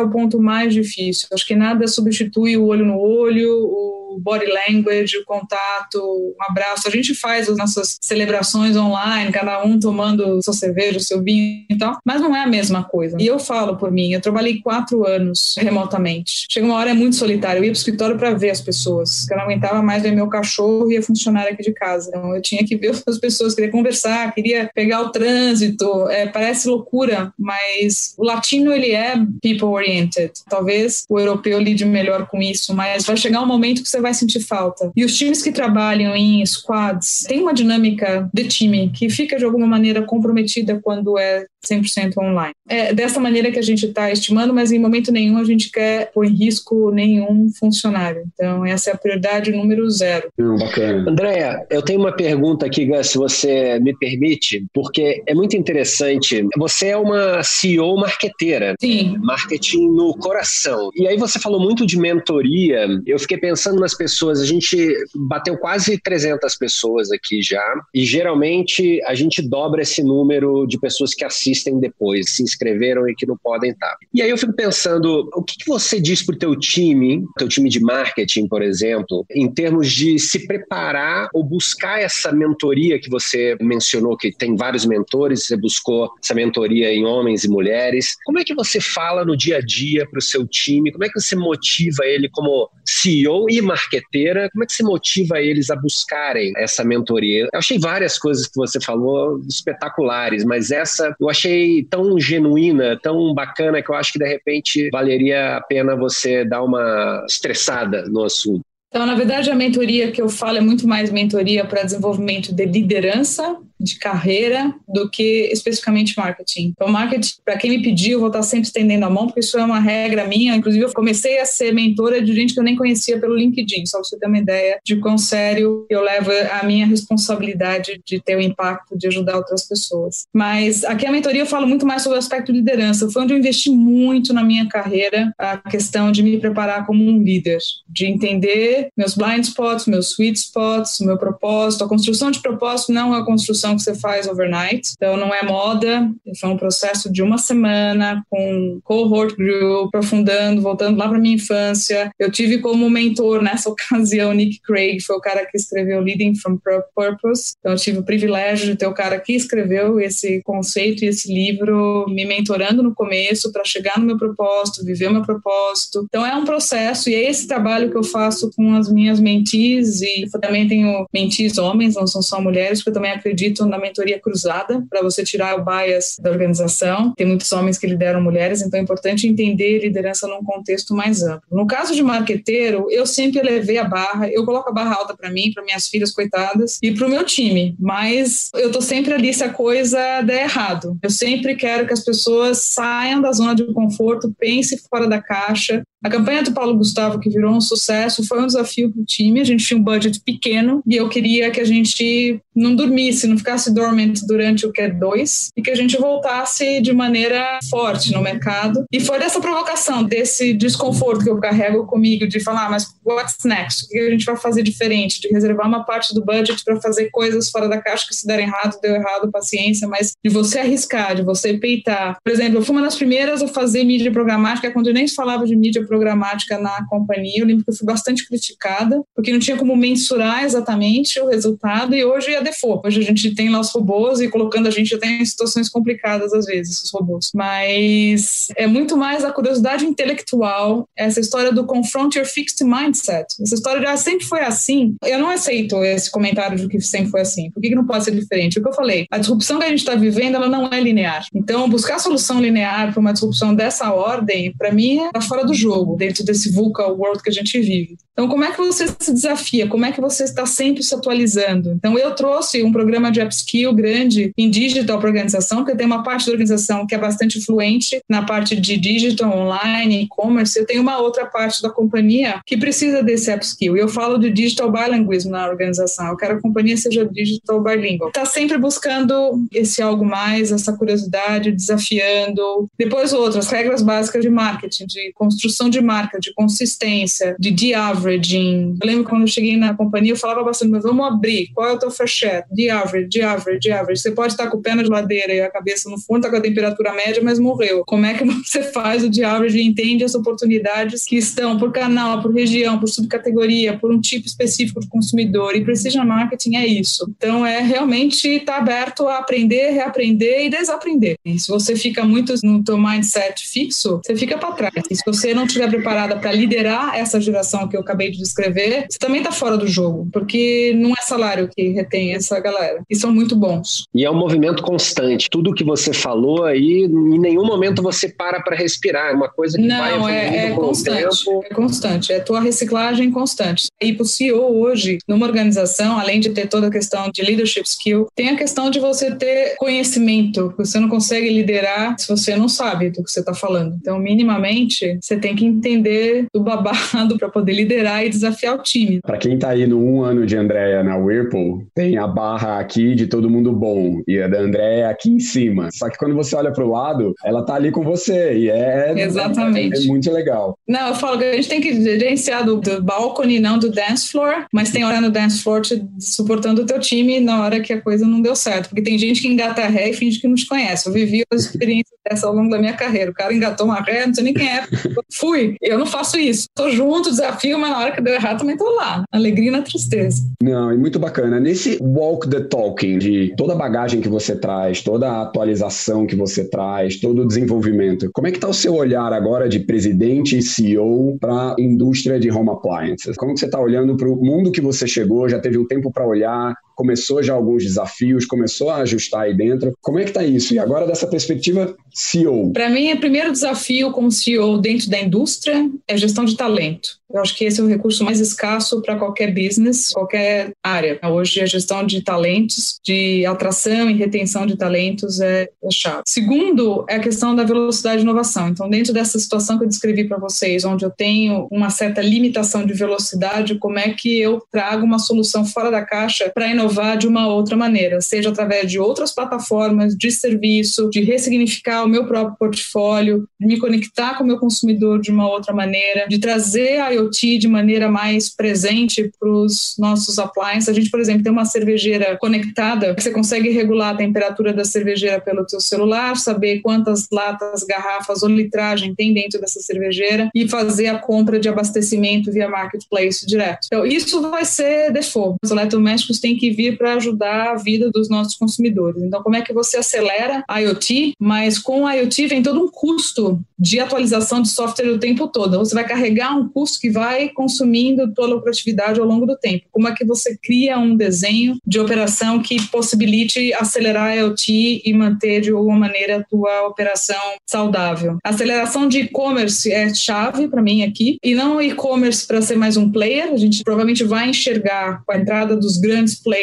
o 0.00 0.10
ponto 0.10 0.40
mais 0.40 0.72
difícil. 0.72 1.26
Eu 1.30 1.34
acho 1.34 1.46
que 1.46 1.56
nada 1.56 1.88
substitui 1.88 2.56
o 2.56 2.66
olho 2.66 2.86
no 2.86 2.98
olho, 2.98 3.50
o 3.50 4.01
body 4.20 4.46
language, 4.46 5.16
o 5.16 5.24
contato, 5.24 5.98
um 5.98 6.42
abraço. 6.50 6.88
A 6.88 6.90
gente 6.90 7.14
faz 7.14 7.48
as 7.48 7.56
nossas 7.56 7.98
celebrações 8.00 8.76
online, 8.76 9.32
cada 9.32 9.62
um 9.64 9.78
tomando 9.78 10.42
sua 10.42 10.54
cerveja, 10.54 11.00
seu 11.00 11.22
vinho 11.22 11.64
e 11.68 11.76
tal, 11.76 11.98
mas 12.04 12.20
não 12.20 12.34
é 12.34 12.42
a 12.42 12.46
mesma 12.46 12.84
coisa. 12.84 13.16
E 13.20 13.26
eu 13.26 13.38
falo 13.38 13.76
por 13.76 13.90
mim, 13.90 14.12
eu 14.12 14.20
trabalhei 14.20 14.60
quatro 14.60 15.06
anos 15.06 15.54
remotamente. 15.58 16.46
Chega 16.50 16.66
uma 16.66 16.76
hora 16.76 16.90
é 16.90 16.94
muito 16.94 17.16
solitário. 17.16 17.60
Eu 17.60 17.64
ia 17.64 17.70
pro 17.70 17.78
escritório 17.78 18.16
para 18.16 18.32
ver 18.32 18.50
as 18.50 18.60
pessoas. 18.60 19.28
Eu 19.30 19.36
não 19.36 19.44
aguentava 19.44 19.82
mais 19.82 20.02
ver 20.02 20.12
meu 20.12 20.28
cachorro 20.28 20.90
e 20.92 20.96
a 20.96 21.02
funcionária 21.02 21.52
aqui 21.52 21.62
de 21.62 21.72
casa. 21.72 22.08
Então 22.08 22.34
eu 22.34 22.42
tinha 22.42 22.64
que 22.64 22.76
ver 22.76 22.94
as 23.06 23.18
pessoas, 23.18 23.54
queria 23.54 23.70
conversar, 23.70 24.32
queria 24.34 24.70
pegar 24.74 25.02
o 25.02 25.10
trânsito. 25.10 26.08
É, 26.08 26.26
parece 26.26 26.68
loucura, 26.68 27.32
mas 27.38 28.14
o 28.16 28.24
latino 28.24 28.72
ele 28.72 28.92
é 28.92 29.16
people 29.40 29.68
oriented. 29.68 30.32
Talvez 30.48 31.04
o 31.08 31.18
europeu 31.18 31.58
lide 31.58 31.84
melhor 31.84 32.26
com 32.26 32.40
isso, 32.40 32.74
mas 32.74 33.04
vai 33.04 33.16
chegar 33.16 33.42
um 33.42 33.46
momento 33.46 33.82
que 33.82 33.88
você 33.88 34.00
vai 34.02 34.12
sentir 34.14 34.40
falta. 34.40 34.90
E 34.96 35.04
os 35.04 35.16
times 35.16 35.42
que 35.42 35.52
trabalham 35.52 36.14
em 36.14 36.44
squads 36.44 37.24
têm 37.26 37.40
uma 37.40 37.54
dinâmica 37.54 38.28
de 38.32 38.44
time 38.44 38.90
que 38.90 39.08
fica 39.08 39.38
de 39.38 39.44
alguma 39.44 39.66
maneira 39.66 40.02
comprometida 40.02 40.80
quando 40.82 41.18
é 41.18 41.46
100% 41.66 42.16
online. 42.18 42.54
É 42.68 42.92
dessa 42.92 43.20
maneira 43.20 43.50
que 43.50 43.58
a 43.58 43.62
gente 43.62 43.86
está 43.86 44.10
estimando, 44.10 44.52
mas 44.52 44.72
em 44.72 44.78
momento 44.78 45.12
nenhum 45.12 45.38
a 45.38 45.44
gente 45.44 45.70
quer 45.70 46.10
pôr 46.12 46.26
em 46.26 46.34
risco 46.34 46.90
nenhum 46.90 47.50
funcionário. 47.58 48.24
Então, 48.32 48.64
essa 48.66 48.90
é 48.90 48.92
a 48.92 48.96
prioridade 48.96 49.52
número 49.52 49.88
zero. 49.90 50.28
Hum, 50.38 50.56
bacana. 50.56 51.10
Andréia, 51.10 51.66
eu 51.70 51.82
tenho 51.82 52.00
uma 52.00 52.12
pergunta 52.12 52.66
aqui, 52.66 52.86
Gus, 52.86 53.10
se 53.10 53.18
você 53.18 53.78
me 53.80 53.96
permite, 53.96 54.66
porque 54.74 55.22
é 55.26 55.34
muito 55.34 55.56
interessante. 55.56 56.44
Você 56.58 56.88
é 56.88 56.96
uma 56.96 57.42
CEO 57.42 57.96
marqueteira. 57.96 58.74
Sim. 58.80 59.16
Marketing 59.18 59.88
no 59.88 60.16
coração. 60.16 60.90
E 60.96 61.06
aí 61.06 61.16
você 61.16 61.38
falou 61.38 61.60
muito 61.60 61.86
de 61.86 61.98
mentoria. 61.98 62.86
Eu 63.06 63.18
fiquei 63.18 63.38
pensando 63.38 63.80
nas 63.92 63.94
pessoas. 63.94 64.40
A 64.40 64.46
gente 64.46 64.94
bateu 65.14 65.56
quase 65.58 65.98
300 65.98 66.56
pessoas 66.56 67.10
aqui 67.12 67.42
já. 67.42 67.62
E 67.94 68.04
geralmente 68.04 69.00
a 69.04 69.14
gente 69.14 69.42
dobra 69.42 69.82
esse 69.82 70.02
número 70.02 70.66
de 70.66 70.78
pessoas 70.78 71.14
que 71.14 71.24
assistem 71.24 71.78
depois, 71.78 72.30
se 72.30 72.42
inscreveram 72.42 73.08
e 73.08 73.14
que 73.14 73.26
não 73.26 73.36
podem 73.36 73.70
estar. 73.70 73.96
E 74.12 74.22
aí 74.22 74.30
eu 74.30 74.38
fico 74.38 74.52
pensando, 74.52 75.28
o 75.34 75.42
que, 75.42 75.56
que 75.58 75.68
você 75.68 76.00
diz 76.00 76.22
para 76.22 76.34
o 76.34 76.38
teu 76.38 76.58
time, 76.58 77.24
teu 77.36 77.48
time 77.48 77.68
de 77.68 77.80
marketing, 77.80 78.48
por 78.48 78.62
exemplo, 78.62 79.24
em 79.30 79.52
termos 79.52 79.90
de 79.90 80.18
se 80.18 80.46
preparar 80.46 81.28
ou 81.34 81.44
buscar 81.44 82.00
essa 82.00 82.32
mentoria 82.32 82.98
que 82.98 83.10
você 83.10 83.56
mencionou, 83.60 84.16
que 84.16 84.32
tem 84.32 84.56
vários 84.56 84.86
mentores, 84.86 85.46
você 85.46 85.56
buscou 85.56 86.10
essa 86.22 86.34
mentoria 86.34 86.92
em 86.92 87.04
homens 87.04 87.44
e 87.44 87.48
mulheres. 87.48 88.16
Como 88.24 88.38
é 88.38 88.44
que 88.44 88.54
você 88.54 88.80
fala 88.80 89.24
no 89.24 89.36
dia 89.36 89.58
a 89.58 89.60
dia 89.60 90.06
para 90.08 90.18
o 90.18 90.22
seu 90.22 90.46
time? 90.46 90.92
Como 90.92 91.04
é 91.04 91.08
que 91.08 91.20
você 91.20 91.36
motiva 91.36 92.04
ele 92.04 92.28
como 92.28 92.70
CEO 92.84 93.46
e 93.50 93.60
marqueteira? 93.82 94.48
Como 94.50 94.64
é 94.64 94.66
que 94.66 94.72
você 94.72 94.82
motiva 94.82 95.40
eles 95.40 95.70
a 95.70 95.76
buscarem 95.76 96.52
essa 96.56 96.84
mentoria? 96.84 97.48
Eu 97.52 97.58
achei 97.58 97.78
várias 97.78 98.18
coisas 98.18 98.46
que 98.46 98.56
você 98.56 98.80
falou 98.80 99.40
espetaculares, 99.48 100.44
mas 100.44 100.70
essa 100.70 101.14
eu 101.20 101.28
achei 101.28 101.84
tão 101.84 102.18
genuína, 102.18 102.98
tão 103.02 103.34
bacana, 103.34 103.82
que 103.82 103.90
eu 103.90 103.94
acho 103.94 104.12
que 104.12 104.18
de 104.18 104.26
repente 104.26 104.90
valeria 104.90 105.56
a 105.56 105.60
pena 105.60 105.96
você 105.96 106.44
dar 106.44 106.62
uma 106.62 107.24
estressada 107.28 108.04
no 108.08 108.24
assunto. 108.24 108.62
Então, 108.88 109.06
na 109.06 109.14
verdade, 109.14 109.50
a 109.50 109.54
mentoria 109.54 110.12
que 110.12 110.20
eu 110.20 110.28
falo 110.28 110.58
é 110.58 110.60
muito 110.60 110.86
mais 110.86 111.10
mentoria 111.10 111.64
para 111.64 111.82
desenvolvimento 111.82 112.54
de 112.54 112.66
liderança 112.66 113.56
de 113.82 113.98
carreira 113.98 114.74
do 114.88 115.10
que 115.10 115.48
especificamente 115.52 116.16
marketing. 116.16 116.72
Então, 116.74 116.88
marketing, 116.88 117.34
para 117.44 117.56
quem 117.56 117.70
me 117.70 117.82
pediu, 117.82 118.20
vou 118.20 118.28
estar 118.28 118.42
sempre 118.42 118.66
estendendo 118.66 119.04
a 119.04 119.10
mão, 119.10 119.26
porque 119.26 119.40
isso 119.40 119.58
é 119.58 119.64
uma 119.64 119.80
regra 119.80 120.26
minha. 120.26 120.54
Inclusive, 120.54 120.84
eu 120.84 120.92
comecei 120.92 121.38
a 121.38 121.44
ser 121.44 121.72
mentora 121.72 122.22
de 122.22 122.34
gente 122.34 122.54
que 122.54 122.60
eu 122.60 122.64
nem 122.64 122.76
conhecia 122.76 123.18
pelo 123.18 123.36
LinkedIn, 123.36 123.86
só 123.86 123.98
para 123.98 124.08
você 124.08 124.18
ter 124.18 124.26
uma 124.26 124.38
ideia 124.38 124.78
de 124.84 124.96
quão 124.96 125.18
sério 125.18 125.86
eu 125.90 126.02
levo 126.02 126.30
a 126.60 126.64
minha 126.64 126.86
responsabilidade 126.86 128.00
de 128.04 128.20
ter 128.20 128.36
o 128.36 128.40
impacto 128.40 128.96
de 128.96 129.06
ajudar 129.08 129.36
outras 129.36 129.66
pessoas. 129.66 130.26
Mas 130.32 130.84
aqui 130.84 131.06
a 131.06 131.12
mentoria 131.12 131.42
eu 131.42 131.46
falo 131.46 131.66
muito 131.66 131.86
mais 131.86 132.02
sobre 132.02 132.16
o 132.16 132.18
aspecto 132.18 132.52
de 132.52 132.58
liderança. 132.58 133.10
Foi 133.10 133.22
onde 133.22 133.34
eu 133.34 133.38
investi 133.38 133.70
muito 133.70 134.32
na 134.32 134.44
minha 134.44 134.68
carreira 134.68 135.32
a 135.38 135.56
questão 135.56 136.12
de 136.12 136.22
me 136.22 136.38
preparar 136.38 136.86
como 136.86 137.04
um 137.04 137.22
líder, 137.22 137.58
de 137.88 138.06
entender 138.06 138.88
meus 138.96 139.14
blind 139.14 139.44
spots, 139.44 139.86
meus 139.86 140.10
sweet 140.12 140.38
spots, 140.38 141.00
meu 141.00 141.18
propósito. 141.18 141.84
A 141.84 141.88
construção 141.88 142.30
de 142.30 142.40
propósito 142.40 142.92
não 142.92 143.14
é 143.14 143.18
a 143.18 143.24
construção 143.24 143.71
que 143.76 143.82
você 143.82 143.94
faz 143.94 144.26
overnight. 144.26 144.92
Então, 144.96 145.16
não 145.16 145.34
é 145.34 145.42
moda, 145.42 146.10
foi 146.38 146.50
um 146.50 146.56
processo 146.56 147.12
de 147.12 147.22
uma 147.22 147.38
semana 147.38 148.22
com 148.28 148.80
cohort 148.84 149.36
group, 149.36 149.88
aprofundando, 149.88 150.62
voltando 150.62 150.98
lá 150.98 151.08
para 151.08 151.18
minha 151.18 151.34
infância. 151.34 152.10
Eu 152.18 152.30
tive 152.30 152.58
como 152.58 152.88
mentor 152.90 153.42
nessa 153.42 153.68
ocasião 153.70 154.32
Nick 154.32 154.60
Craig, 154.62 155.00
foi 155.00 155.16
o 155.16 155.20
cara 155.20 155.46
que 155.46 155.56
escreveu 155.56 156.00
Leading 156.00 156.34
from 156.36 156.58
Purpose. 156.94 157.54
Então, 157.58 157.72
eu 157.72 157.78
tive 157.78 157.98
o 157.98 158.04
privilégio 158.04 158.66
de 158.66 158.76
ter 158.76 158.86
o 158.86 158.94
cara 158.94 159.18
que 159.18 159.32
escreveu 159.32 160.00
esse 160.00 160.42
conceito 160.42 161.04
e 161.04 161.08
esse 161.08 161.32
livro, 161.32 162.06
me 162.08 162.24
mentorando 162.24 162.82
no 162.82 162.94
começo 162.94 163.52
para 163.52 163.64
chegar 163.64 163.98
no 163.98 164.06
meu 164.06 164.16
propósito, 164.16 164.84
viver 164.84 165.08
o 165.08 165.12
meu 165.12 165.22
propósito. 165.22 166.04
Então, 166.08 166.24
é 166.24 166.34
um 166.34 166.44
processo 166.44 167.08
e 167.10 167.14
é 167.14 167.30
esse 167.30 167.46
trabalho 167.46 167.90
que 167.90 167.96
eu 167.96 168.04
faço 168.04 168.50
com 168.56 168.74
as 168.74 168.90
minhas 168.90 169.20
mentis 169.20 170.00
e 170.02 170.26
também 170.40 170.66
tenho 170.66 171.06
mentis 171.12 171.58
homens, 171.58 171.94
não 171.94 172.06
são 172.06 172.22
só 172.22 172.40
mulheres, 172.40 172.78
porque 172.78 172.90
eu 172.90 172.94
também 172.94 173.12
acredito 173.12 173.61
muito 173.62 173.70
na 173.70 173.78
mentoria 173.78 174.20
cruzada, 174.20 174.84
para 174.88 175.02
você 175.02 175.24
tirar 175.24 175.58
o 175.58 175.64
bias 175.64 176.16
da 176.20 176.30
organização. 176.30 177.12
Tem 177.16 177.26
muitos 177.26 177.50
homens 177.52 177.78
que 177.78 177.86
lideram 177.86 178.20
mulheres, 178.20 178.62
então 178.62 178.78
é 178.78 178.82
importante 178.82 179.26
entender 179.26 179.80
liderança 179.80 180.26
num 180.26 180.42
contexto 180.42 180.94
mais 180.94 181.22
amplo. 181.22 181.42
No 181.50 181.66
caso 181.66 181.94
de 181.94 182.02
marqueteiro, 182.02 182.86
eu 182.90 183.06
sempre 183.06 183.40
elevei 183.40 183.78
a 183.78 183.84
barra, 183.84 184.28
eu 184.28 184.44
coloco 184.44 184.70
a 184.70 184.72
barra 184.72 184.96
alta 184.96 185.16
para 185.16 185.30
mim, 185.30 185.52
para 185.52 185.64
minhas 185.64 185.88
filhas 185.88 186.12
coitadas 186.12 186.78
e 186.82 186.92
para 186.92 187.06
o 187.06 187.10
meu 187.10 187.24
time, 187.24 187.76
mas 187.78 188.50
eu 188.54 188.70
tô 188.70 188.80
sempre 188.80 189.12
ali 189.14 189.32
se 189.32 189.44
a 189.44 189.52
coisa 189.52 190.22
der 190.22 190.42
errado. 190.42 190.98
Eu 191.02 191.10
sempre 191.10 191.54
quero 191.54 191.86
que 191.86 191.92
as 191.92 192.04
pessoas 192.04 192.64
saiam 192.64 193.20
da 193.20 193.32
zona 193.32 193.54
de 193.54 193.72
conforto, 193.72 194.34
pensem 194.38 194.78
fora 194.90 195.08
da 195.08 195.20
caixa, 195.20 195.82
a 196.02 196.10
campanha 196.10 196.42
do 196.42 196.52
Paulo 196.52 196.76
Gustavo, 196.76 197.20
que 197.20 197.30
virou 197.30 197.54
um 197.54 197.60
sucesso, 197.60 198.26
foi 198.26 198.42
um 198.42 198.46
desafio 198.46 198.90
para 198.90 199.00
o 199.00 199.04
time. 199.04 199.40
A 199.40 199.44
gente 199.44 199.64
tinha 199.64 199.78
um 199.78 199.82
budget 199.82 200.20
pequeno 200.20 200.82
e 200.86 200.96
eu 200.96 201.08
queria 201.08 201.50
que 201.50 201.60
a 201.60 201.64
gente 201.64 202.40
não 202.54 202.74
dormisse, 202.74 203.26
não 203.26 203.38
ficasse 203.38 203.72
dormente 203.72 204.26
durante 204.26 204.66
o 204.66 204.72
Q2 204.72 205.48
e 205.56 205.62
que 205.62 205.70
a 205.70 205.74
gente 205.74 205.96
voltasse 205.96 206.80
de 206.80 206.92
maneira 206.92 207.58
forte 207.70 208.12
no 208.12 208.20
mercado. 208.20 208.84
E 208.92 208.98
foi 208.98 209.18
dessa 209.18 209.40
provocação, 209.40 210.02
desse 210.02 210.52
desconforto 210.52 211.22
que 211.22 211.30
eu 211.30 211.38
carrego 211.38 211.86
comigo 211.86 212.26
de 212.26 212.40
falar, 212.40 212.68
mas 212.68 212.86
what's 213.04 213.44
next? 213.44 213.84
O 213.84 213.88
que 213.88 213.98
a 213.98 214.10
gente 214.10 214.24
vai 214.24 214.36
fazer 214.36 214.62
diferente? 214.62 215.20
De 215.20 215.28
reservar 215.28 215.68
uma 215.68 215.84
parte 215.84 216.12
do 216.12 216.24
budget 216.24 216.64
para 216.64 216.80
fazer 216.80 217.10
coisas 217.10 217.48
fora 217.48 217.68
da 217.68 217.80
caixa 217.80 218.06
que 218.08 218.14
se 218.14 218.26
der 218.26 218.40
errado, 218.40 218.78
deu 218.82 218.94
errado, 218.94 219.30
paciência, 219.30 219.86
mas 219.86 220.12
de 220.24 220.30
você 220.30 220.58
arriscar, 220.58 221.14
de 221.14 221.22
você 221.22 221.54
peitar. 221.54 222.16
Por 222.24 222.32
exemplo, 222.32 222.58
eu 222.58 222.62
fui 222.62 222.74
uma 222.74 222.82
das 222.82 222.96
primeiras 222.96 223.40
a 223.40 223.46
fazer 223.48 223.84
mídia 223.84 224.10
programática 224.10 224.70
quando 224.70 224.88
eu 224.88 224.94
nem 224.94 225.06
falava 225.06 225.46
de 225.46 225.54
mídia 225.54 225.84
programática 225.92 226.56
na 226.58 226.86
companhia. 226.86 227.42
Eu 227.42 227.46
lembro 227.46 227.64
que 227.64 227.70
eu 227.70 227.74
fui 227.74 227.86
bastante 227.86 228.26
criticada, 228.26 229.02
porque 229.14 229.30
não 229.30 229.38
tinha 229.38 229.58
como 229.58 229.76
mensurar 229.76 230.42
exatamente 230.42 231.20
o 231.20 231.28
resultado, 231.28 231.94
e 231.94 232.02
hoje 232.02 232.32
é 232.32 232.42
default. 232.42 232.86
Hoje 232.86 233.00
a 233.00 233.04
gente 233.04 233.34
tem 233.34 233.50
lá 233.50 233.60
os 233.60 233.70
robôs 233.70 234.20
e 234.20 234.28
colocando 234.28 234.68
a 234.68 234.70
gente 234.70 234.94
até 234.94 235.06
em 235.06 235.24
situações 235.24 235.68
complicadas 235.68 236.32
às 236.32 236.46
vezes, 236.46 236.82
os 236.82 236.90
robôs. 236.90 237.30
Mas 237.34 238.48
é 238.56 238.66
muito 238.66 238.96
mais 238.96 239.22
a 239.22 239.30
curiosidade 239.30 239.84
intelectual, 239.84 240.88
essa 240.96 241.20
história 241.20 241.52
do 241.52 241.66
confront 241.66 242.16
your 242.16 242.26
fixed 242.26 242.64
mindset. 242.64 243.26
Essa 243.42 243.54
história 243.54 243.80
de 243.80 243.86
ah, 243.86 243.96
sempre 243.96 244.24
foi 244.24 244.40
assim. 244.40 244.94
Eu 245.04 245.18
não 245.18 245.28
aceito 245.28 245.76
esse 245.84 246.10
comentário 246.10 246.56
de 246.56 246.68
que 246.68 246.80
sempre 246.80 247.10
foi 247.10 247.20
assim. 247.20 247.50
Por 247.50 247.60
que, 247.60 247.68
que 247.68 247.74
não 247.74 247.86
pode 247.86 248.04
ser 248.04 248.12
diferente? 248.12 248.58
O 248.58 248.62
que 248.62 248.68
eu 248.68 248.72
falei, 248.72 249.06
a 249.10 249.18
disrupção 249.18 249.58
que 249.58 249.66
a 249.66 249.68
gente 249.68 249.80
está 249.80 249.94
vivendo, 249.94 250.36
ela 250.36 250.48
não 250.48 250.68
é 250.68 250.80
linear. 250.80 251.26
Então, 251.34 251.68
buscar 251.68 251.98
solução 251.98 252.40
linear 252.40 252.92
para 252.92 253.00
uma 253.00 253.12
disrupção 253.12 253.54
dessa 253.54 253.92
ordem, 253.92 254.54
para 254.56 254.72
mim, 254.72 255.00
é 255.14 255.20
fora 255.20 255.44
do 255.44 255.52
jogo 255.52 255.81
dentro 255.96 256.24
desse 256.24 256.50
VUCA 256.50 256.88
world 256.88 257.22
que 257.22 257.30
a 257.30 257.32
gente 257.32 257.60
vive. 257.60 257.96
Então, 258.12 258.28
como 258.28 258.44
é 258.44 258.50
que 258.52 258.58
você 258.58 258.86
se 258.86 259.12
desafia? 259.12 259.66
Como 259.66 259.86
é 259.86 259.92
que 259.92 260.00
você 260.00 260.24
está 260.24 260.44
sempre 260.44 260.82
se 260.82 260.94
atualizando? 260.94 261.70
Então, 261.70 261.98
eu 261.98 262.14
trouxe 262.14 262.62
um 262.62 262.70
programa 262.70 263.10
de 263.10 263.22
upskill 263.22 263.72
grande 263.72 264.32
em 264.36 264.50
digital 264.50 264.98
para 264.98 265.08
a 265.08 265.10
organização, 265.10 265.58
porque 265.58 265.76
tem 265.76 265.86
uma 265.86 266.02
parte 266.02 266.26
da 266.26 266.32
organização 266.32 266.86
que 266.86 266.94
é 266.94 266.98
bastante 266.98 267.42
fluente 267.42 268.00
na 268.08 268.22
parte 268.22 268.54
de 268.54 268.76
digital, 268.76 269.34
online, 269.34 270.02
e-commerce. 270.02 270.58
Eu 270.58 270.66
tenho 270.66 270.82
uma 270.82 270.98
outra 270.98 271.24
parte 271.24 271.62
da 271.62 271.70
companhia 271.70 272.40
que 272.46 272.56
precisa 272.56 273.02
desse 273.02 273.32
upskill. 273.32 273.76
Eu 273.76 273.88
falo 273.88 274.18
de 274.18 274.30
digital 274.30 274.70
bilinguismo 274.70 275.30
na 275.30 275.48
organização. 275.48 276.08
Eu 276.08 276.16
quero 276.16 276.34
que 276.34 276.38
a 276.40 276.42
companhia 276.42 276.76
seja 276.76 277.06
digital 277.06 277.62
bilingual. 277.62 278.10
Está 278.10 278.26
sempre 278.26 278.58
buscando 278.58 279.42
esse 279.52 279.80
algo 279.80 280.04
mais, 280.04 280.52
essa 280.52 280.76
curiosidade, 280.76 281.50
desafiando. 281.50 282.68
Depois, 282.78 283.14
outras 283.14 283.48
regras 283.48 283.80
básicas 283.80 284.20
de 284.22 284.28
marketing, 284.28 284.84
de 284.86 285.12
construção 285.14 285.70
de 285.70 285.80
marca, 285.80 286.20
de 286.20 286.32
consistência, 286.34 287.34
de 287.38 287.50
DIAV, 287.50 288.01
averaging. 288.02 288.76
Eu 288.80 288.86
lembro 288.86 289.04
quando 289.04 289.22
eu 289.22 289.28
cheguei 289.28 289.56
na 289.56 289.74
companhia, 289.74 290.12
eu 290.12 290.16
falava 290.16 290.42
bastante, 290.42 290.70
mas 290.70 290.82
vamos 290.82 291.06
abrir. 291.06 291.50
Qual 291.54 291.68
é 291.68 291.72
o 291.72 291.78
teu 291.78 291.90
share? 292.06 292.44
De 292.50 292.68
average, 292.68 293.08
de 293.08 293.22
average, 293.22 293.60
de 293.60 293.70
average. 293.70 294.02
Você 294.02 294.10
pode 294.10 294.32
estar 294.32 294.48
com 294.48 294.58
o 294.58 294.62
pé 294.62 294.74
na 294.74 294.82
geladeira 294.82 295.32
e 295.32 295.40
a 295.40 295.50
cabeça 295.50 295.88
no 295.88 295.98
fundo, 295.98 296.18
está 296.18 296.30
com 296.30 296.36
a 296.36 296.40
temperatura 296.40 296.92
média, 296.92 297.22
mas 297.22 297.38
morreu. 297.38 297.84
Como 297.86 298.04
é 298.04 298.14
que 298.14 298.24
você 298.44 298.62
faz 298.62 299.04
o 299.04 299.10
de 299.10 299.24
average 299.24 299.58
e 299.58 299.62
entende 299.62 300.04
as 300.04 300.14
oportunidades 300.14 301.04
que 301.04 301.16
estão 301.16 301.58
por 301.58 301.72
canal, 301.72 302.20
por 302.20 302.32
região, 302.32 302.78
por 302.78 302.88
subcategoria, 302.88 303.78
por 303.78 303.92
um 303.92 304.00
tipo 304.00 304.26
específico 304.26 304.80
de 304.80 304.88
consumidor? 304.88 305.54
E 305.54 305.64
precision 305.64 306.06
marketing 306.06 306.56
é 306.56 306.66
isso. 306.66 307.06
Então, 307.16 307.46
é 307.46 307.60
realmente 307.60 308.28
estar 308.28 308.54
tá 308.54 308.58
aberto 308.58 309.06
a 309.06 309.18
aprender, 309.18 309.70
reaprender 309.70 310.46
e 310.46 310.50
desaprender. 310.50 311.16
E 311.24 311.38
se 311.38 311.48
você 311.48 311.76
fica 311.76 312.04
muito 312.04 312.34
no 312.42 312.62
teu 312.64 312.78
mindset 312.78 313.46
fixo, 313.46 314.00
você 314.04 314.16
fica 314.16 314.36
para 314.38 314.52
trás. 314.52 314.72
E 314.90 314.96
se 314.96 315.02
você 315.04 315.34
não 315.34 315.44
estiver 315.44 315.68
preparada 315.68 316.16
para 316.16 316.32
liderar 316.32 316.96
essa 316.96 317.20
geração 317.20 317.68
que 317.68 317.76
eu 317.76 317.84
acabei 317.92 318.10
de 318.10 318.18
descrever, 318.18 318.86
você 318.88 318.98
também 318.98 319.20
está 319.20 319.30
fora 319.30 319.56
do 319.56 319.66
jogo, 319.66 320.08
porque 320.12 320.72
não 320.76 320.92
é 320.92 321.02
salário 321.02 321.48
que 321.54 321.68
retém 321.68 322.14
essa 322.14 322.40
galera. 322.40 322.82
E 322.88 322.96
são 322.96 323.12
muito 323.12 323.36
bons. 323.36 323.84
E 323.94 324.04
é 324.04 324.10
um 324.10 324.16
movimento 324.16 324.62
constante. 324.62 325.28
Tudo 325.30 325.54
que 325.54 325.62
você 325.62 325.92
falou 325.92 326.44
aí, 326.44 326.84
em 326.84 327.18
nenhum 327.18 327.44
momento 327.44 327.82
você 327.82 328.08
para 328.08 328.40
para 328.40 328.56
respirar. 328.56 329.10
É 329.10 329.12
uma 329.12 329.28
coisa 329.28 329.58
que 329.58 329.64
não, 329.64 329.78
vai 329.78 329.98
Não, 329.98 330.08
é, 330.08 330.46
é 330.46 330.50
constante. 330.52 331.30
É 331.44 331.54
constante. 331.54 332.12
É 332.12 332.20
tua 332.20 332.40
reciclagem 332.40 333.10
constante. 333.10 333.66
E 333.80 333.92
para 333.92 334.02
o 334.02 334.06
CEO 334.06 334.60
hoje, 334.60 334.98
numa 335.06 335.26
organização, 335.26 335.98
além 335.98 336.20
de 336.20 336.30
ter 336.30 336.48
toda 336.48 336.68
a 336.68 336.70
questão 336.70 337.10
de 337.10 337.22
leadership 337.22 337.64
skill, 337.66 338.06
tem 338.14 338.30
a 338.30 338.36
questão 338.36 338.70
de 338.70 338.80
você 338.80 339.14
ter 339.14 339.56
conhecimento. 339.56 340.54
Você 340.56 340.80
não 340.80 340.88
consegue 340.88 341.28
liderar 341.28 341.96
se 341.98 342.08
você 342.08 342.36
não 342.36 342.48
sabe 342.48 342.90
do 342.90 343.02
que 343.02 343.10
você 343.10 343.20
está 343.20 343.34
falando. 343.34 343.76
Então, 343.80 343.98
minimamente, 343.98 344.98
você 345.00 345.16
tem 345.16 345.34
que 345.34 345.44
entender 345.44 346.26
do 346.32 346.42
babado 346.42 347.16
para 347.18 347.28
poder 347.28 347.52
liderar 347.52 347.81
e 348.04 348.08
desafiar 348.08 348.54
o 348.54 348.62
time. 348.62 349.00
Para 349.00 349.18
quem 349.18 349.34
está 349.34 349.50
aí 349.50 349.66
no 349.66 349.82
um 349.82 350.02
ano 350.02 350.26
de 350.26 350.36
Andréia 350.36 350.82
na 350.82 350.96
Whirlpool, 350.96 351.64
tem 351.74 351.96
a 351.96 352.06
barra 352.06 352.58
aqui 352.58 352.94
de 352.94 353.06
todo 353.06 353.30
mundo 353.30 353.52
bom 353.52 354.02
e 354.06 354.20
a 354.20 354.28
da 354.28 354.40
Andréia 354.40 354.88
aqui 354.88 355.10
em 355.10 355.18
cima. 355.18 355.68
Só 355.72 355.88
que 355.88 355.98
quando 355.98 356.14
você 356.14 356.36
olha 356.36 356.52
para 356.52 356.64
o 356.64 356.70
lado, 356.70 357.14
ela 357.24 357.44
tá 357.44 357.54
ali 357.54 357.70
com 357.70 357.82
você 357.82 358.36
e 358.36 358.50
é, 358.50 358.94
Exatamente. 358.96 359.76
é, 359.76 359.84
é 359.84 359.86
muito 359.86 360.10
legal. 360.10 360.56
Não, 360.66 360.88
eu 360.88 360.94
falo 360.94 361.18
que 361.18 361.24
a 361.24 361.34
gente 361.34 361.48
tem 361.48 361.60
que 361.60 361.82
gerenciar 361.82 362.44
do, 362.44 362.60
do 362.60 362.82
balcone, 362.82 363.40
não 363.40 363.58
do 363.58 363.70
dance 363.70 364.10
floor, 364.10 364.46
mas 364.52 364.70
tem 364.70 364.84
hora 364.84 365.00
no 365.00 365.10
dance 365.10 365.42
floor 365.42 365.60
te 365.60 365.84
suportando 365.98 366.62
o 366.62 366.66
teu 366.66 366.78
time 366.78 367.20
na 367.20 367.42
hora 367.42 367.60
que 367.60 367.72
a 367.72 367.80
coisa 367.80 368.06
não 368.06 368.20
deu 368.20 368.36
certo. 368.36 368.68
Porque 368.68 368.82
tem 368.82 368.98
gente 368.98 369.20
que 369.20 369.28
engata 369.28 369.66
ré 369.66 369.90
e 369.90 369.92
finge 369.92 370.20
que 370.20 370.28
não 370.28 370.34
te 370.34 370.46
conhece. 370.46 370.88
Eu 370.88 370.92
vivi 370.92 371.22
as 371.32 371.42
experiências 371.42 371.96
dessa 372.08 372.26
ao 372.26 372.34
longo 372.34 372.50
da 372.50 372.58
minha 372.58 372.74
carreira. 372.74 373.10
O 373.10 373.14
cara 373.14 373.32
engatou 373.32 373.66
uma 373.66 373.80
ré, 373.80 374.06
não 374.06 374.14
sei 374.14 374.24
nem 374.24 374.34
quem 374.34 374.48
é. 374.48 374.64
Fui. 375.12 375.56
Eu 375.60 375.78
não 375.78 375.86
faço 375.86 376.18
isso. 376.18 376.46
Tô 376.54 376.70
junto, 376.70 377.10
desafio, 377.10 377.58
mas 377.58 377.71
na 377.72 377.78
hora 377.78 377.92
que 377.92 378.00
deu 378.02 378.14
errado 378.14 378.38
também 378.38 378.56
tô 378.56 378.68
lá. 378.76 379.04
Alegria 379.10 379.50
na 379.50 379.62
tristeza. 379.62 380.22
Não, 380.42 380.72
e 380.72 380.76
muito 380.76 380.98
bacana. 380.98 381.40
Nesse 381.40 381.78
walk 381.80 382.28
the 382.28 382.40
talking, 382.40 382.98
de 382.98 383.34
toda 383.36 383.54
a 383.54 383.56
bagagem 383.56 384.00
que 384.00 384.08
você 384.08 384.36
traz, 384.36 384.82
toda 384.82 385.08
a 385.08 385.22
atualização 385.22 386.06
que 386.06 386.14
você 386.14 386.44
traz, 386.48 387.00
todo 387.00 387.22
o 387.22 387.26
desenvolvimento, 387.26 388.10
como 388.12 388.26
é 388.26 388.30
que 388.30 388.36
está 388.36 388.48
o 388.48 388.54
seu 388.54 388.74
olhar 388.74 389.12
agora 389.12 389.48
de 389.48 389.60
presidente 389.60 390.36
e 390.36 390.42
CEO 390.42 391.16
para 391.18 391.52
a 391.52 391.56
indústria 391.58 392.20
de 392.20 392.30
home 392.30 392.50
appliances? 392.50 393.16
Como 393.16 393.32
que 393.32 393.40
você 393.40 393.46
está 393.46 393.58
olhando 393.58 393.96
para 393.96 394.08
o 394.08 394.16
mundo 394.16 394.52
que 394.52 394.60
você 394.60 394.86
chegou, 394.86 395.28
já 395.28 395.38
teve 395.38 395.56
um 395.56 395.66
tempo 395.66 395.90
para 395.90 396.06
olhar, 396.06 396.54
começou 396.82 397.22
já 397.22 397.32
alguns 397.32 397.62
desafios, 397.62 398.26
começou 398.26 398.68
a 398.68 398.78
ajustar 398.78 399.20
aí 399.20 399.36
dentro. 399.36 399.72
Como 399.80 400.00
é 400.00 400.02
que 400.02 400.10
está 400.10 400.24
isso? 400.24 400.52
E 400.52 400.58
agora 400.58 400.84
dessa 400.84 401.06
perspectiva 401.06 401.76
CEO? 401.94 402.52
Para 402.52 402.68
mim, 402.68 402.92
o 402.92 402.98
primeiro 402.98 403.30
desafio 403.30 403.92
como 403.92 404.10
CEO 404.10 404.58
dentro 404.58 404.90
da 404.90 405.00
indústria 405.00 405.70
é 405.86 405.96
gestão 405.96 406.24
de 406.24 406.36
talento. 406.36 407.00
Eu 407.12 407.20
acho 407.20 407.36
que 407.36 407.44
esse 407.44 407.60
é 407.60 407.62
o 407.62 407.68
recurso 407.68 408.02
mais 408.02 408.18
escasso 408.18 408.80
para 408.80 408.96
qualquer 408.96 409.32
business, 409.32 409.90
qualquer 409.90 410.52
área. 410.62 410.98
Hoje, 411.04 411.42
a 411.42 411.46
gestão 411.46 411.84
de 411.84 412.00
talentos, 412.00 412.80
de 412.82 413.26
atração 413.26 413.90
e 413.90 413.94
retenção 413.94 414.46
de 414.46 414.56
talentos 414.56 415.20
é, 415.20 415.42
é 415.42 415.70
chave. 415.70 416.02
Segundo, 416.08 416.86
é 416.88 416.96
a 416.96 417.00
questão 417.00 417.36
da 417.36 417.44
velocidade 417.44 417.98
de 417.98 418.02
inovação. 418.04 418.48
Então, 418.48 418.68
dentro 418.68 418.94
dessa 418.94 419.18
situação 419.18 419.58
que 419.58 419.64
eu 419.64 419.68
descrevi 419.68 420.04
para 420.04 420.16
vocês, 420.16 420.64
onde 420.64 420.86
eu 420.86 420.90
tenho 420.90 421.46
uma 421.50 421.68
certa 421.68 422.00
limitação 422.00 422.64
de 422.64 422.72
velocidade, 422.72 423.58
como 423.58 423.78
é 423.78 423.90
que 423.90 424.18
eu 424.18 424.42
trago 424.50 424.84
uma 424.84 424.98
solução 424.98 425.44
fora 425.44 425.70
da 425.70 425.84
caixa 425.84 426.30
para 426.34 426.48
inovar 426.48 426.71
de 426.98 427.06
uma 427.06 427.28
outra 427.28 427.56
maneira, 427.56 428.00
seja 428.00 428.30
através 428.30 428.70
de 428.70 428.78
outras 428.78 429.12
plataformas 429.12 429.96
de 429.96 430.10
serviço, 430.10 430.88
de 430.90 431.00
ressignificar 431.00 431.84
o 431.84 431.88
meu 431.88 432.06
próprio 432.06 432.36
portfólio, 432.38 433.28
de 433.40 433.46
me 433.46 433.58
conectar 433.58 434.16
com 434.16 434.24
o 434.24 434.26
meu 434.26 434.38
consumidor 434.38 435.00
de 435.00 435.10
uma 435.10 435.28
outra 435.28 435.52
maneira, 435.52 436.06
de 436.08 436.18
trazer 436.18 436.80
a 436.80 436.90
IoT 436.90 437.38
de 437.38 437.48
maneira 437.48 437.90
mais 437.90 438.28
presente 438.28 439.10
para 439.18 439.28
os 439.28 439.76
nossos 439.78 440.18
appliances. 440.18 440.68
A 440.68 440.72
gente, 440.72 440.90
por 440.90 441.00
exemplo, 441.00 441.22
tem 441.22 441.32
uma 441.32 441.44
cervejeira 441.44 442.16
conectada, 442.18 442.94
você 442.98 443.10
consegue 443.10 443.50
regular 443.50 443.94
a 443.94 443.96
temperatura 443.96 444.52
da 444.52 444.64
cervejeira 444.64 445.20
pelo 445.20 445.48
seu 445.48 445.60
celular, 445.60 446.16
saber 446.16 446.60
quantas 446.60 447.08
latas, 447.10 447.64
garrafas 447.64 448.22
ou 448.22 448.28
litragem 448.28 448.94
tem 448.94 449.12
dentro 449.12 449.40
dessa 449.40 449.60
cervejeira 449.60 450.30
e 450.34 450.48
fazer 450.48 450.86
a 450.86 450.98
compra 450.98 451.38
de 451.38 451.48
abastecimento 451.48 452.30
via 452.32 452.48
marketplace 452.48 453.26
direto. 453.26 453.66
Então, 453.66 453.86
isso 453.86 454.20
vai 454.30 454.44
ser 454.44 454.92
default. 454.92 455.36
Os 455.42 455.50
eletrodomésticos 455.50 456.20
têm 456.20 456.36
que 456.36 456.50
vir 456.52 456.76
para 456.76 456.94
ajudar 456.94 457.50
a 457.50 457.56
vida 457.56 457.90
dos 457.90 458.08
nossos 458.08 458.36
consumidores. 458.36 459.02
Então, 459.02 459.22
como 459.22 459.36
é 459.36 459.42
que 459.42 459.52
você 459.52 459.78
acelera 459.78 460.44
a 460.48 460.60
IoT? 460.60 461.14
Mas 461.18 461.58
com 461.58 461.86
a 461.86 461.94
IoT 461.94 462.26
vem 462.26 462.42
todo 462.42 462.62
um 462.62 462.68
custo 462.68 463.40
de 463.58 463.78
atualização 463.78 464.42
de 464.42 464.48
software 464.48 464.90
o 464.90 464.98
tempo 464.98 465.28
todo. 465.28 465.58
Você 465.58 465.74
vai 465.74 465.86
carregar 465.86 466.36
um 466.36 466.48
custo 466.48 466.80
que 466.80 466.90
vai 466.90 467.28
consumindo 467.28 468.12
tua 468.12 468.26
lucratividade 468.26 469.00
ao 469.00 469.06
longo 469.06 469.26
do 469.26 469.36
tempo. 469.36 469.66
Como 469.70 469.88
é 469.88 469.94
que 469.94 470.04
você 470.04 470.36
cria 470.42 470.78
um 470.78 470.96
desenho 470.96 471.56
de 471.66 471.78
operação 471.78 472.42
que 472.42 472.60
possibilite 472.68 473.52
acelerar 473.54 474.06
a 474.06 474.14
IoT 474.14 474.82
e 474.84 474.92
manter 474.92 475.40
de 475.40 475.50
alguma 475.50 475.78
maneira 475.78 476.18
a 476.18 476.24
tua 476.24 476.66
operação 476.66 477.16
saudável? 477.48 478.18
A 478.24 478.30
aceleração 478.30 478.88
de 478.88 479.00
e-commerce 479.00 479.70
é 479.70 479.92
chave 479.94 480.48
para 480.48 480.62
mim 480.62 480.82
aqui 480.82 481.18
e 481.22 481.34
não 481.34 481.60
e-commerce 481.60 482.26
para 482.26 482.42
ser 482.42 482.56
mais 482.56 482.76
um 482.76 482.90
player. 482.90 483.32
A 483.32 483.36
gente 483.36 483.62
provavelmente 483.62 484.04
vai 484.04 484.30
enxergar 484.30 485.02
com 485.06 485.12
a 485.12 485.18
entrada 485.18 485.56
dos 485.56 485.76
grandes 485.76 486.20
players 486.20 486.41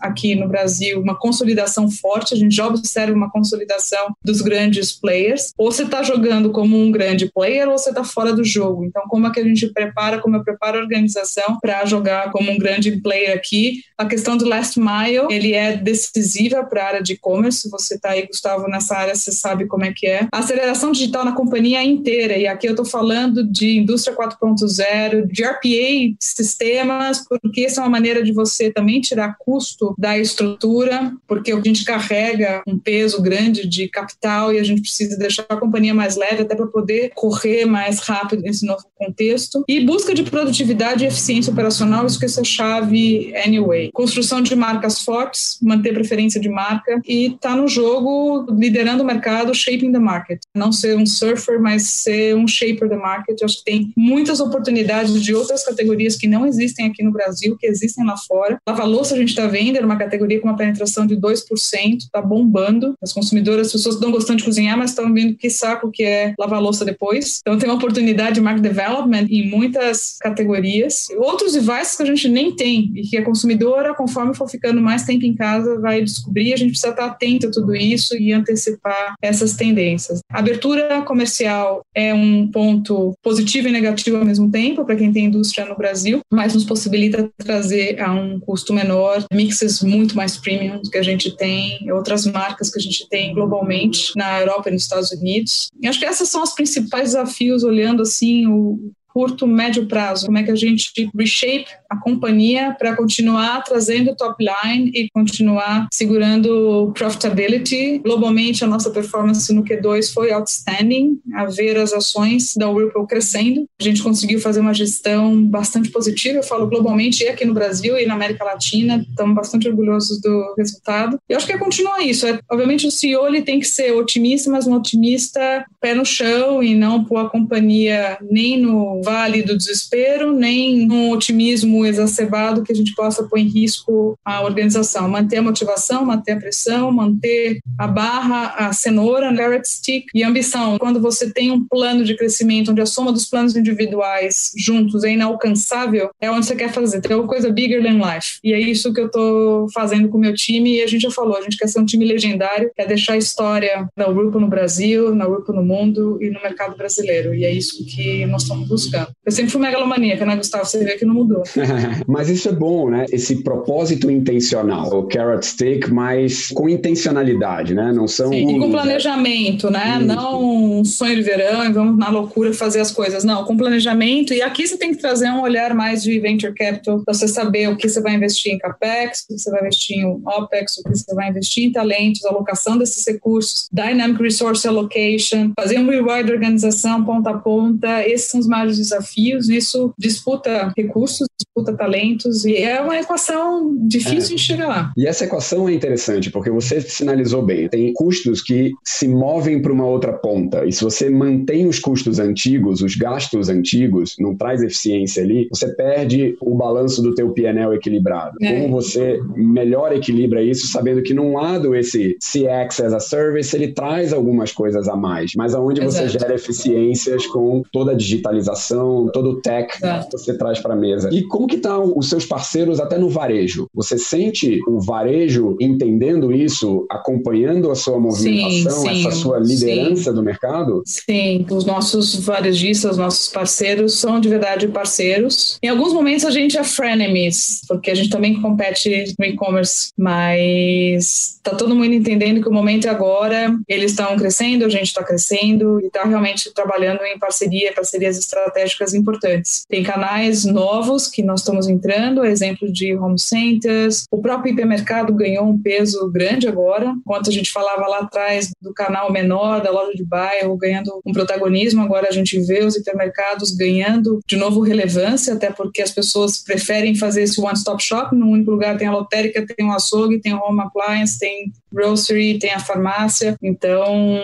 aqui 0.00 0.34
no 0.34 0.48
Brasil 0.48 1.00
uma 1.00 1.18
consolidação 1.18 1.90
forte. 1.90 2.34
A 2.34 2.36
gente 2.36 2.54
já 2.54 2.66
observa 2.66 3.12
uma 3.12 3.30
consolidação 3.30 4.14
dos 4.24 4.40
grandes 4.40 4.92
players. 4.92 5.52
Ou 5.56 5.70
você 5.70 5.82
está 5.82 6.02
jogando 6.02 6.50
como 6.50 6.78
um 6.78 6.90
grande 6.90 7.30
player 7.32 7.68
ou 7.68 7.78
você 7.78 7.90
está 7.90 8.04
fora 8.04 8.32
do 8.32 8.44
jogo. 8.44 8.84
Então, 8.84 9.02
como 9.08 9.26
é 9.26 9.32
que 9.32 9.40
a 9.40 9.44
gente 9.44 9.72
prepara, 9.72 10.18
como 10.18 10.36
eu 10.36 10.44
preparo 10.44 10.78
a 10.78 10.82
organização 10.82 11.58
para 11.60 11.84
jogar 11.84 12.30
como 12.30 12.50
um 12.50 12.58
grande 12.58 13.00
player 13.00 13.36
aqui. 13.36 13.82
A 13.96 14.06
questão 14.06 14.36
do 14.36 14.48
last 14.48 14.78
mile, 14.78 15.26
ele 15.30 15.52
é 15.52 15.76
decisiva 15.76 16.64
para 16.64 16.82
a 16.82 16.86
área 16.86 17.02
de 17.02 17.14
e-commerce. 17.14 17.68
Você 17.70 17.94
está 17.94 18.10
aí, 18.10 18.26
Gustavo, 18.26 18.68
nessa 18.68 18.96
área, 18.96 19.14
você 19.14 19.32
sabe 19.32 19.66
como 19.66 19.84
é 19.84 19.92
que 19.92 20.06
é. 20.06 20.26
A 20.32 20.38
aceleração 20.38 20.92
digital 20.92 21.24
na 21.24 21.32
companhia 21.32 21.82
inteira, 21.82 22.36
e 22.36 22.46
aqui 22.46 22.66
eu 22.66 22.72
estou 22.72 22.84
falando 22.84 23.44
de 23.44 23.78
indústria 23.78 24.16
4.0, 24.16 25.26
de 25.26 25.44
RPA, 25.44 26.16
sistemas, 26.18 27.24
porque 27.42 27.62
essa 27.62 27.80
é 27.80 27.84
uma 27.84 27.90
maneira 27.90 28.22
de 28.22 28.32
você 28.32 28.70
também 28.70 29.00
tirar 29.00 29.36
custo 29.44 29.94
da 29.98 30.18
estrutura, 30.18 31.12
porque 31.26 31.52
a 31.52 31.60
gente 31.60 31.84
carrega 31.84 32.62
um 32.66 32.78
peso 32.78 33.20
grande 33.22 33.66
de 33.66 33.88
capital 33.88 34.52
e 34.52 34.58
a 34.58 34.62
gente 34.62 34.82
precisa 34.82 35.18
deixar 35.18 35.46
a 35.48 35.56
companhia 35.56 35.94
mais 35.94 36.16
leve 36.16 36.42
até 36.42 36.54
para 36.54 36.66
poder 36.66 37.10
correr 37.14 37.64
mais 37.64 38.00
rápido 38.00 38.42
nesse 38.42 38.64
novo 38.66 38.84
contexto. 38.96 39.64
E 39.68 39.80
busca 39.84 40.14
de 40.14 40.22
produtividade 40.22 41.04
e 41.04 41.08
eficiência 41.08 41.52
operacional, 41.52 42.06
isso 42.06 42.18
que 42.18 42.26
é 42.26 42.44
chave 42.44 43.34
anyway. 43.36 43.90
Construção 43.92 44.40
de 44.40 44.54
marcas 44.54 45.02
fortes, 45.02 45.58
manter 45.62 45.92
preferência 45.92 46.40
de 46.40 46.48
marca 46.48 47.00
e 47.06 47.26
estar 47.26 47.50
tá 47.50 47.56
no 47.56 47.66
jogo 47.66 48.46
liderando 48.50 49.02
o 49.02 49.06
mercado, 49.06 49.54
shaping 49.54 49.92
the 49.92 49.98
market. 49.98 50.40
Não 50.54 50.72
ser 50.72 50.96
um 50.96 51.06
surfer, 51.06 51.60
mas 51.60 52.02
ser 52.02 52.36
um 52.36 52.46
shaper 52.46 52.88
the 52.88 52.96
market. 52.96 53.40
Eu 53.40 53.46
acho 53.46 53.58
que 53.58 53.64
tem 53.64 53.92
muitas 53.96 54.40
oportunidades 54.40 55.22
de 55.22 55.34
outras 55.34 55.64
categorias 55.64 56.16
que 56.16 56.28
não 56.28 56.46
existem 56.46 56.86
aqui 56.86 57.02
no 57.02 57.12
Brasil, 57.12 57.56
que 57.58 57.66
existem 57.66 58.04
lá 58.04 58.16
fora. 58.16 58.58
Lava 58.66 58.84
louça 58.84 59.14
a 59.14 59.18
gente 59.18 59.29
está 59.30 59.46
vendo, 59.46 59.76
era 59.76 59.86
uma 59.86 59.96
categoria 59.96 60.40
com 60.40 60.48
uma 60.48 60.56
penetração 60.56 61.06
de 61.06 61.16
2%, 61.16 61.96
está 61.98 62.20
bombando. 62.20 62.94
As 63.02 63.12
consumidoras, 63.12 63.68
as 63.68 63.72
pessoas 63.72 63.94
estão 63.96 64.10
gostando 64.10 64.38
de 64.38 64.44
cozinhar, 64.44 64.76
mas 64.76 64.90
estão 64.90 65.12
vendo 65.12 65.36
que 65.36 65.50
saco 65.50 65.90
que 65.90 66.02
é 66.02 66.34
lavar 66.38 66.60
louça 66.60 66.84
depois. 66.84 67.40
Então 67.40 67.58
tem 67.58 67.68
uma 67.68 67.76
oportunidade 67.76 68.34
de 68.34 68.40
market 68.40 68.62
development 68.62 69.26
em 69.30 69.48
muitas 69.48 70.16
categorias. 70.20 71.06
Outros 71.18 71.52
devices 71.52 71.96
que 71.96 72.02
a 72.02 72.06
gente 72.06 72.28
nem 72.28 72.54
tem 72.54 72.92
e 72.94 73.02
que 73.02 73.16
a 73.16 73.24
consumidora, 73.24 73.94
conforme 73.94 74.34
for 74.34 74.48
ficando 74.48 74.80
mais 74.80 75.04
tempo 75.04 75.24
em 75.24 75.34
casa, 75.34 75.78
vai 75.80 76.02
descobrir. 76.02 76.52
A 76.52 76.56
gente 76.56 76.70
precisa 76.70 76.90
estar 76.90 77.06
atento 77.06 77.48
a 77.48 77.50
tudo 77.50 77.74
isso 77.74 78.16
e 78.16 78.32
antecipar 78.32 79.14
essas 79.22 79.54
tendências. 79.54 80.20
Abertura 80.30 81.02
comercial 81.02 81.82
é 81.94 82.12
um 82.14 82.48
ponto 82.48 83.12
positivo 83.22 83.68
e 83.68 83.72
negativo 83.72 84.18
ao 84.18 84.24
mesmo 84.24 84.50
tempo 84.50 84.84
para 84.84 84.96
quem 84.96 85.12
tem 85.12 85.26
indústria 85.26 85.66
no 85.66 85.76
Brasil, 85.76 86.20
mas 86.32 86.54
nos 86.54 86.64
possibilita 86.64 87.28
trazer 87.38 88.00
a 88.00 88.12
um 88.12 88.38
custo 88.40 88.72
menor 88.72 89.19
mixes 89.32 89.82
muito 89.82 90.16
mais 90.16 90.36
premium 90.36 90.80
que 90.82 90.98
a 90.98 91.02
gente 91.02 91.36
tem, 91.36 91.90
outras 91.92 92.26
marcas 92.26 92.70
que 92.70 92.78
a 92.78 92.82
gente 92.82 93.08
tem 93.08 93.34
globalmente 93.34 94.12
na 94.16 94.40
Europa 94.40 94.68
e 94.68 94.72
nos 94.72 94.82
Estados 94.82 95.10
Unidos. 95.12 95.68
E 95.80 95.86
acho 95.86 95.98
que 95.98 96.04
esses 96.04 96.28
são 96.28 96.42
os 96.42 96.52
principais 96.52 97.10
desafios 97.10 97.62
olhando 97.62 98.02
assim 98.02 98.46
o 98.46 98.92
curto, 99.12 99.46
médio 99.46 99.86
prazo. 99.86 100.26
Como 100.26 100.38
é 100.38 100.42
que 100.42 100.50
a 100.50 100.56
gente 100.56 100.92
reshape 101.16 101.66
a 101.90 101.96
companhia 101.96 102.74
para 102.78 102.96
continuar 102.96 103.62
trazendo 103.64 104.14
top 104.14 104.44
line 104.44 104.90
e 104.94 105.08
continuar 105.10 105.88
segurando 105.92 106.92
profitability. 106.94 107.98
Globalmente, 107.98 108.62
a 108.62 108.66
nossa 108.66 108.90
performance 108.90 109.52
no 109.52 109.64
Q2 109.64 110.12
foi 110.12 110.30
outstanding, 110.30 111.18
a 111.34 111.46
ver 111.46 111.76
as 111.78 111.92
ações 111.92 112.54
da 112.56 112.70
Whirlpool 112.70 113.06
crescendo. 113.06 113.66
A 113.80 113.82
gente 113.82 114.02
conseguiu 114.02 114.40
fazer 114.40 114.60
uma 114.60 114.72
gestão 114.72 115.44
bastante 115.44 115.90
positiva, 115.90 116.38
eu 116.38 116.42
falo 116.42 116.68
globalmente 116.68 117.24
e 117.24 117.28
aqui 117.28 117.44
no 117.44 117.54
Brasil 117.54 117.98
e 117.98 118.06
na 118.06 118.14
América 118.14 118.44
Latina, 118.44 119.04
estamos 119.08 119.34
bastante 119.34 119.68
orgulhosos 119.68 120.20
do 120.20 120.54
resultado. 120.56 121.18
Eu 121.28 121.36
acho 121.36 121.46
que 121.46 121.52
é 121.52 121.58
continuar 121.58 122.00
isso. 122.00 122.26
É, 122.26 122.38
obviamente, 122.50 122.86
o 122.86 122.90
CEO 122.90 123.26
ele 123.26 123.42
tem 123.42 123.58
que 123.58 123.66
ser 123.66 123.92
otimista, 123.92 124.50
mas 124.50 124.66
um 124.66 124.74
otimista 124.74 125.64
pé 125.80 125.94
no 125.94 126.04
chão 126.04 126.62
e 126.62 126.74
não 126.74 127.04
pôr 127.04 127.18
a 127.18 127.28
companhia 127.28 128.18
nem 128.30 128.60
no 128.60 128.99
vale 129.02 129.42
do 129.42 129.56
desespero, 129.56 130.32
nem 130.32 130.86
num 130.86 131.10
otimismo 131.10 131.84
exacerbado 131.84 132.62
que 132.62 132.72
a 132.72 132.74
gente 132.74 132.94
possa 132.94 133.24
pôr 133.24 133.38
em 133.38 133.48
risco 133.48 134.18
a 134.24 134.42
organização. 134.42 135.08
Manter 135.08 135.38
a 135.38 135.42
motivação, 135.42 136.04
manter 136.04 136.32
a 136.32 136.36
pressão, 136.36 136.92
manter 136.92 137.60
a 137.78 137.86
barra, 137.86 138.54
a 138.56 138.72
cenoura, 138.72 139.34
carrot 139.34 139.66
stick 139.66 140.06
e 140.14 140.22
ambição. 140.22 140.78
Quando 140.78 141.00
você 141.00 141.32
tem 141.32 141.50
um 141.50 141.66
plano 141.66 142.04
de 142.04 142.16
crescimento 142.16 142.70
onde 142.70 142.80
a 142.80 142.86
soma 142.86 143.12
dos 143.12 143.26
planos 143.26 143.56
individuais 143.56 144.50
juntos 144.56 145.04
é 145.04 145.12
inalcançável, 145.12 146.10
é 146.20 146.30
onde 146.30 146.46
você 146.46 146.54
quer 146.54 146.72
fazer. 146.72 147.00
Tem 147.00 147.16
uma 147.16 147.26
coisa 147.26 147.50
bigger 147.50 147.82
than 147.82 147.98
life. 147.98 148.38
E 148.44 148.52
é 148.52 148.60
isso 148.60 148.92
que 148.92 149.00
eu 149.00 149.06
estou 149.06 149.68
fazendo 149.72 150.08
com 150.08 150.18
o 150.18 150.20
meu 150.20 150.34
time 150.34 150.76
e 150.76 150.82
a 150.82 150.86
gente 150.86 151.02
já 151.02 151.10
falou, 151.10 151.36
a 151.36 151.42
gente 151.42 151.56
quer 151.56 151.68
ser 151.68 151.80
um 151.80 151.84
time 151.84 152.04
legendário, 152.04 152.70
quer 152.76 152.86
deixar 152.86 153.14
a 153.14 153.18
história 153.18 153.88
da 153.96 154.08
Whirlpool 154.08 154.40
no 154.40 154.48
Brasil, 154.48 155.14
na 155.14 155.26
Whirlpool 155.26 155.56
no 155.56 155.64
mundo 155.64 156.18
e 156.20 156.30
no 156.30 156.40
mercado 156.42 156.76
brasileiro. 156.76 157.34
E 157.34 157.44
é 157.44 157.52
isso 157.52 157.84
que 157.86 158.26
nós 158.26 158.42
estamos 158.42 158.68
buscando. 158.68 158.89
Eu 159.24 159.32
sempre 159.32 159.50
fui 159.50 159.60
megalomaníaca, 159.60 160.24
né, 160.24 160.36
Gustavo? 160.36 160.64
Você 160.64 160.84
vê 160.84 160.96
que 160.96 161.04
não 161.04 161.14
mudou. 161.14 161.42
mas 162.06 162.28
isso 162.28 162.48
é 162.48 162.52
bom, 162.52 162.90
né? 162.90 163.06
Esse 163.10 163.42
propósito 163.42 164.10
intencional, 164.10 164.88
o 164.92 165.06
carrot 165.06 165.44
stick, 165.44 165.88
mas 165.88 166.48
com 166.48 166.68
intencionalidade, 166.68 167.74
né? 167.74 167.92
Não 167.92 168.06
são. 168.06 168.30
Sim, 168.30 168.56
e 168.56 168.58
com 168.58 168.70
planejamento, 168.70 169.70
né? 169.70 169.98
Isso. 169.98 170.06
Não 170.06 170.80
um 170.80 170.84
sonho 170.84 171.16
de 171.16 171.22
verão 171.22 171.64
e 171.64 171.72
vamos 171.72 171.98
na 171.98 172.08
loucura 172.08 172.52
fazer 172.52 172.80
as 172.80 172.90
coisas. 172.90 173.24
Não, 173.24 173.44
com 173.44 173.56
planejamento. 173.56 174.32
E 174.32 174.42
aqui 174.42 174.66
você 174.66 174.76
tem 174.76 174.92
que 174.92 175.00
trazer 175.00 175.30
um 175.30 175.42
olhar 175.42 175.74
mais 175.74 176.02
de 176.02 176.18
venture 176.18 176.54
capital 176.54 177.02
para 177.04 177.14
você 177.14 177.28
saber 177.28 177.68
o 177.68 177.76
que 177.76 177.88
você 177.88 178.00
vai 178.00 178.14
investir 178.14 178.52
em 178.52 178.58
capex, 178.58 179.22
o 179.22 179.28
que 179.28 179.38
você 179.38 179.50
vai 179.50 179.60
investir 179.60 179.98
em 179.98 180.04
opex, 180.06 180.78
o 180.78 180.82
que 180.82 180.96
você 180.96 181.14
vai 181.14 181.28
investir 181.28 181.64
em 181.64 181.72
talentos, 181.72 182.24
alocação 182.24 182.78
desses 182.78 183.06
recursos, 183.06 183.68
dynamic 183.72 184.22
resource 184.22 184.66
allocation, 184.66 185.52
fazer 185.58 185.78
um 185.78 185.88
reward 185.88 186.30
organização 186.30 187.04
ponta 187.04 187.30
a 187.30 187.38
ponta. 187.38 188.06
Esses 188.06 188.30
são 188.30 188.40
os 188.40 188.46
maiores 188.46 188.78
desafios. 188.80 189.48
Isso 189.48 189.92
disputa 189.98 190.72
recursos, 190.76 191.26
disputa 191.38 191.76
talentos 191.76 192.44
e 192.44 192.56
é 192.56 192.80
uma 192.80 192.98
equação 192.98 193.76
difícil 193.86 194.34
é. 194.34 194.36
de 194.36 194.42
chegar 194.42 194.68
lá. 194.68 194.92
E 194.96 195.06
essa 195.06 195.24
equação 195.24 195.68
é 195.68 195.72
interessante 195.72 196.30
porque 196.30 196.50
você 196.50 196.80
sinalizou 196.80 197.42
bem, 197.42 197.68
tem 197.68 197.92
custos 197.92 198.42
que 198.42 198.72
se 198.84 199.08
movem 199.08 199.60
para 199.60 199.72
uma 199.72 199.86
outra 199.86 200.12
ponta 200.12 200.64
e 200.64 200.72
se 200.72 200.82
você 200.82 201.10
mantém 201.10 201.66
os 201.66 201.78
custos 201.78 202.18
antigos, 202.18 202.82
os 202.82 202.94
gastos 202.94 203.48
antigos, 203.48 204.16
não 204.18 204.36
traz 204.36 204.62
eficiência 204.62 205.22
ali, 205.22 205.48
você 205.50 205.68
perde 205.74 206.36
o 206.40 206.54
balanço 206.54 207.02
do 207.02 207.14
teu 207.14 207.30
PNL 207.30 207.74
equilibrado. 207.74 208.36
É. 208.42 208.60
Como 208.60 208.74
você 208.74 209.20
melhor 209.34 209.92
equilibra 209.92 210.42
isso, 210.42 210.68
sabendo 210.68 211.02
que 211.02 211.14
num 211.14 211.34
lado 211.34 211.74
esse 211.74 212.16
CX 212.20 212.80
as 212.80 212.92
a 212.92 213.00
service, 213.00 213.54
ele 213.54 213.72
traz 213.72 214.12
algumas 214.12 214.52
coisas 214.52 214.88
a 214.88 214.96
mais, 214.96 215.32
mas 215.36 215.54
aonde 215.54 215.82
Exato. 215.82 216.08
você 216.08 216.18
gera 216.18 216.34
eficiências 216.34 217.26
com 217.26 217.62
toda 217.72 217.92
a 217.92 217.94
digitalização, 217.94 218.69
todo 219.12 219.30
o 219.30 219.40
tech 219.40 219.74
Exato. 219.76 220.16
que 220.16 220.18
você 220.18 220.36
traz 220.36 220.60
para 220.60 220.74
a 220.74 220.76
mesa. 220.76 221.10
E 221.12 221.22
como 221.24 221.46
que 221.46 221.56
estão 221.56 221.92
os 221.96 222.08
seus 222.08 222.24
parceiros 222.24 222.80
até 222.80 222.98
no 222.98 223.08
varejo? 223.08 223.66
Você 223.74 223.98
sente 223.98 224.60
o 224.66 224.80
varejo 224.80 225.56
entendendo 225.60 226.32
isso, 226.32 226.86
acompanhando 226.90 227.70
a 227.70 227.74
sua 227.74 227.98
movimentação, 227.98 228.82
sim, 228.82 228.94
sim, 228.94 229.06
essa 229.06 229.16
sua 229.16 229.38
liderança 229.38 230.10
sim. 230.10 230.14
do 230.14 230.22
mercado? 230.22 230.82
Sim, 230.86 231.46
os 231.50 231.64
nossos 231.64 232.14
varejistas, 232.14 232.96
nossos 232.96 233.28
parceiros 233.28 233.94
são 233.94 234.20
de 234.20 234.28
verdade 234.28 234.68
parceiros. 234.68 235.58
Em 235.62 235.68
alguns 235.68 235.92
momentos 235.92 236.24
a 236.24 236.30
gente 236.30 236.56
é 236.56 236.64
frenemies, 236.64 237.62
porque 237.66 237.90
a 237.90 237.94
gente 237.94 238.10
também 238.10 238.40
compete 238.40 239.14
no 239.18 239.24
e-commerce, 239.24 239.90
mas 239.96 241.38
tá 241.42 241.54
todo 241.54 241.74
mundo 241.74 241.92
entendendo 241.92 242.40
que 242.40 242.48
o 242.48 242.52
momento 242.52 242.86
é 242.86 242.90
agora, 242.90 243.56
eles 243.68 243.92
estão 243.92 244.16
crescendo, 244.16 244.64
a 244.64 244.68
gente 244.68 244.86
está 244.86 245.02
crescendo 245.02 245.80
e 245.80 245.86
está 245.86 246.04
realmente 246.04 246.52
trabalhando 246.54 247.02
em 247.04 247.18
parceria, 247.18 247.72
parcerias 247.72 248.18
estratégicas 248.18 248.59
importantes. 248.94 249.64
Tem 249.68 249.82
canais 249.82 250.44
novos 250.44 251.08
que 251.08 251.22
nós 251.22 251.40
estamos 251.40 251.68
entrando, 251.68 252.24
exemplo 252.24 252.70
de 252.72 252.94
home 252.94 253.18
centers, 253.18 254.04
o 254.10 254.20
próprio 254.20 254.52
hipermercado 254.52 255.14
ganhou 255.14 255.46
um 255.46 255.60
peso 255.60 256.10
grande 256.10 256.48
agora, 256.48 256.94
enquanto 256.98 257.30
a 257.30 257.32
gente 257.32 257.50
falava 257.50 257.86
lá 257.86 257.98
atrás 258.00 258.50
do 258.60 258.72
canal 258.72 259.12
menor, 259.12 259.60
da 259.60 259.70
loja 259.70 259.92
de 259.94 260.04
bairro, 260.04 260.56
ganhando 260.56 261.00
um 261.04 261.12
protagonismo, 261.12 261.82
agora 261.82 262.08
a 262.08 262.12
gente 262.12 262.38
vê 262.40 262.64
os 262.64 262.76
hipermercados 262.76 263.50
ganhando 263.50 264.20
de 264.26 264.36
novo 264.36 264.60
relevância, 264.60 265.34
até 265.34 265.50
porque 265.50 265.82
as 265.82 265.90
pessoas 265.90 266.42
preferem 266.42 266.94
fazer 266.94 267.22
esse 267.22 267.40
one-stop 267.40 267.82
shop, 267.82 268.14
num 268.14 268.30
único 268.30 268.50
lugar 268.50 268.76
tem 268.76 268.88
a 268.88 268.92
lotérica, 268.92 269.44
tem 269.46 269.66
o 269.66 269.72
açougue, 269.72 270.20
tem 270.20 270.34
o 270.34 270.38
home 270.38 270.60
appliance, 270.60 271.18
tem 271.18 271.52
grocery, 271.72 272.38
tem 272.38 272.52
a 272.52 272.58
farmácia, 272.58 273.36
então 273.42 274.22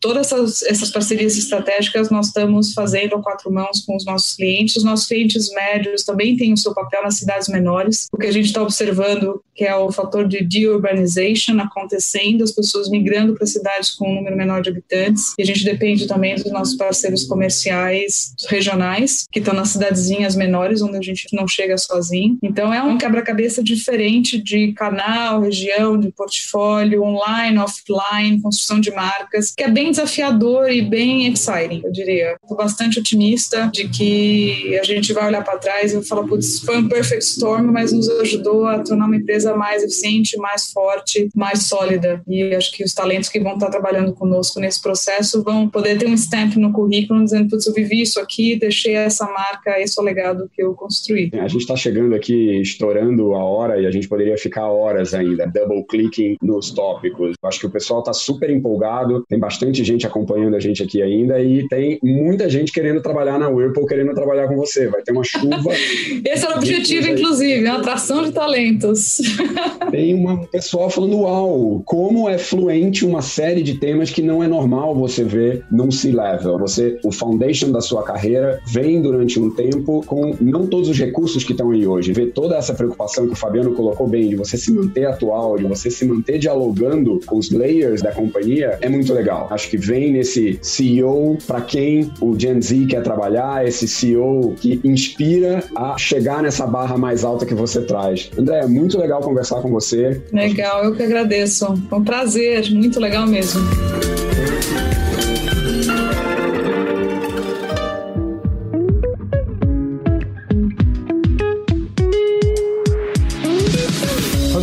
todas 0.00 0.26
essas, 0.26 0.62
essas 0.62 0.90
parcerias 0.90 1.36
estratégicas 1.36 2.10
nós 2.10 2.28
estamos 2.28 2.72
fazendo 2.72 3.16
a 3.16 3.22
quatro 3.22 3.52
mãos 3.52 3.84
com 3.84 3.96
os 3.96 4.04
nossos 4.04 4.34
clientes, 4.34 4.76
os 4.76 4.84
nossos 4.84 5.06
clientes 5.06 5.52
médios 5.52 6.04
também 6.04 6.36
têm 6.36 6.52
o 6.52 6.56
seu 6.56 6.74
papel 6.74 7.02
nas 7.02 7.18
cidades 7.18 7.48
menores, 7.48 8.06
o 8.12 8.16
que 8.16 8.26
a 8.26 8.32
gente 8.32 8.46
está 8.46 8.62
observando 8.62 9.42
que 9.54 9.64
é 9.64 9.76
o 9.76 9.92
fator 9.92 10.26
de 10.26 10.42
deurbanization 10.42 11.60
acontecendo, 11.60 12.42
as 12.42 12.50
pessoas 12.50 12.88
migrando 12.88 13.34
para 13.34 13.46
cidades 13.46 13.90
com 13.90 14.10
um 14.10 14.14
número 14.14 14.34
menor 14.34 14.62
de 14.62 14.70
habitantes, 14.70 15.34
e 15.38 15.42
a 15.42 15.44
gente 15.44 15.64
depende 15.64 16.06
também 16.06 16.34
dos 16.34 16.50
nossos 16.50 16.76
parceiros 16.76 17.24
comerciais 17.24 18.32
regionais, 18.48 19.26
que 19.30 19.38
estão 19.38 19.52
nas 19.52 19.68
cidadezinhas 19.68 20.34
menores, 20.34 20.80
onde 20.80 20.96
a 20.96 21.02
gente 21.02 21.26
não 21.32 21.46
chega 21.46 21.76
sozinho. 21.76 22.38
Então 22.42 22.72
é 22.72 22.82
um 22.82 22.96
quebra-cabeça 22.96 23.62
diferente 23.62 24.42
de 24.42 24.72
canal, 24.72 25.42
região, 25.42 25.98
de 25.98 26.10
portfólio, 26.10 26.49
online, 26.56 27.58
offline, 27.58 28.40
construção 28.40 28.80
de 28.80 28.90
marcas, 28.90 29.52
que 29.56 29.62
é 29.62 29.68
bem 29.68 29.90
desafiador 29.90 30.70
e 30.70 30.82
bem 30.82 31.26
exciting, 31.26 31.82
eu 31.84 31.92
diria. 31.92 32.36
Estou 32.42 32.56
bastante 32.56 32.98
otimista 32.98 33.70
de 33.72 33.88
que 33.88 34.78
a 34.78 34.84
gente 34.84 35.12
vai 35.12 35.26
olhar 35.26 35.44
para 35.44 35.58
trás 35.58 35.92
e 35.92 36.02
falar, 36.06 36.26
putz, 36.26 36.60
foi 36.60 36.78
um 36.78 36.88
perfect 36.88 37.24
storm, 37.24 37.70
mas 37.72 37.92
nos 37.92 38.08
ajudou 38.08 38.66
a 38.66 38.80
tornar 38.80 39.06
uma 39.06 39.16
empresa 39.16 39.54
mais 39.56 39.82
eficiente, 39.82 40.36
mais 40.38 40.70
forte, 40.72 41.28
mais 41.34 41.68
sólida. 41.68 42.22
E 42.28 42.54
acho 42.54 42.72
que 42.72 42.84
os 42.84 42.94
talentos 42.94 43.28
que 43.28 43.40
vão 43.40 43.54
estar 43.54 43.70
trabalhando 43.70 44.12
conosco 44.12 44.60
nesse 44.60 44.80
processo 44.80 45.42
vão 45.42 45.68
poder 45.68 45.98
ter 45.98 46.08
um 46.08 46.14
stamp 46.14 46.56
no 46.56 46.72
currículo 46.72 47.22
dizendo, 47.24 47.48
putz, 47.48 47.66
eu 47.66 47.74
vivi 47.74 48.02
isso 48.02 48.20
aqui, 48.20 48.56
deixei 48.56 48.94
essa 48.94 49.26
marca, 49.26 49.80
esse 49.80 49.98
é 49.98 50.02
o 50.02 50.04
legado 50.04 50.50
que 50.54 50.62
eu 50.62 50.74
construí. 50.74 51.30
A 51.34 51.48
gente 51.48 51.62
está 51.62 51.76
chegando 51.76 52.14
aqui, 52.14 52.60
estourando 52.60 53.34
a 53.34 53.44
hora 53.44 53.80
e 53.80 53.86
a 53.86 53.90
gente 53.90 54.08
poderia 54.08 54.36
ficar 54.36 54.68
horas 54.68 55.14
ainda, 55.14 55.46
double 55.46 55.84
clicking 55.88 56.36
nos 56.42 56.70
tópicos. 56.70 57.34
Acho 57.42 57.60
que 57.60 57.66
o 57.66 57.70
pessoal 57.70 58.00
está 58.00 58.12
super 58.12 58.50
empolgado, 58.50 59.24
tem 59.28 59.38
bastante 59.38 59.84
gente 59.84 60.06
acompanhando 60.06 60.56
a 60.56 60.60
gente 60.60 60.82
aqui 60.82 61.02
ainda 61.02 61.40
e 61.42 61.66
tem 61.68 61.98
muita 62.02 62.48
gente 62.48 62.72
querendo 62.72 63.00
trabalhar 63.02 63.38
na 63.38 63.48
Whirlpool, 63.48 63.86
querendo 63.86 64.14
trabalhar 64.14 64.48
com 64.48 64.56
você. 64.56 64.88
Vai 64.88 65.02
ter 65.02 65.12
uma 65.12 65.24
chuva. 65.24 65.70
Esse 66.24 66.46
é 66.46 66.48
o 66.48 66.56
objetivo, 66.56 67.08
inclusive, 67.08 67.66
a 67.66 67.76
atração 67.76 68.22
de 68.24 68.32
talentos. 68.32 69.18
tem 69.90 70.14
um 70.14 70.44
pessoal 70.46 70.88
falando, 70.88 71.20
uau, 71.20 71.82
como 71.84 72.28
é 72.28 72.38
fluente 72.38 73.04
uma 73.04 73.22
série 73.22 73.62
de 73.62 73.78
temas 73.78 74.10
que 74.10 74.22
não 74.22 74.42
é 74.42 74.48
normal 74.48 74.94
você 74.94 75.24
ver 75.24 75.64
num 75.70 75.90
C-level. 75.90 76.58
Você, 76.58 76.98
o 77.04 77.12
foundation 77.12 77.70
da 77.70 77.80
sua 77.80 78.02
carreira 78.02 78.60
vem 78.66 79.00
durante 79.00 79.38
um 79.38 79.50
tempo 79.50 80.02
com 80.06 80.34
não 80.40 80.66
todos 80.66 80.88
os 80.88 80.98
recursos 80.98 81.44
que 81.44 81.52
estão 81.52 81.70
aí 81.70 81.86
hoje. 81.86 82.12
Ver 82.12 82.32
toda 82.32 82.56
essa 82.56 82.74
preocupação 82.74 83.26
que 83.26 83.32
o 83.32 83.36
Fabiano 83.36 83.72
colocou 83.74 84.06
bem, 84.06 84.28
de 84.28 84.36
você 84.36 84.56
se 84.56 84.72
manter 84.72 85.06
atual, 85.06 85.56
de 85.56 85.64
você 85.64 85.90
se 85.90 86.04
manter 86.04 86.29
dialogando 86.38 87.20
com 87.26 87.38
os 87.38 87.50
layers 87.50 88.02
da 88.02 88.12
companhia, 88.12 88.78
é 88.80 88.88
muito 88.88 89.12
legal. 89.12 89.48
Acho 89.50 89.68
que 89.68 89.76
vem 89.76 90.12
nesse 90.12 90.58
CEO 90.62 91.38
para 91.46 91.60
quem 91.60 92.10
o 92.20 92.38
Gen 92.38 92.60
Z 92.60 92.86
quer 92.86 93.02
trabalhar, 93.02 93.66
esse 93.66 93.86
CEO 93.86 94.54
que 94.60 94.80
inspira 94.84 95.62
a 95.76 95.96
chegar 95.98 96.42
nessa 96.42 96.66
barra 96.66 96.96
mais 96.96 97.24
alta 97.24 97.46
que 97.46 97.54
você 97.54 97.82
traz. 97.82 98.30
André, 98.36 98.60
é 98.60 98.66
muito 98.66 98.98
legal 98.98 99.20
conversar 99.20 99.60
com 99.60 99.70
você. 99.70 100.20
Legal, 100.32 100.84
eu 100.84 100.94
que 100.94 101.02
agradeço. 101.02 101.76
Foi 101.88 101.98
um 101.98 102.04
prazer, 102.04 102.70
muito 102.70 103.00
legal 103.00 103.26
mesmo. 103.26 103.60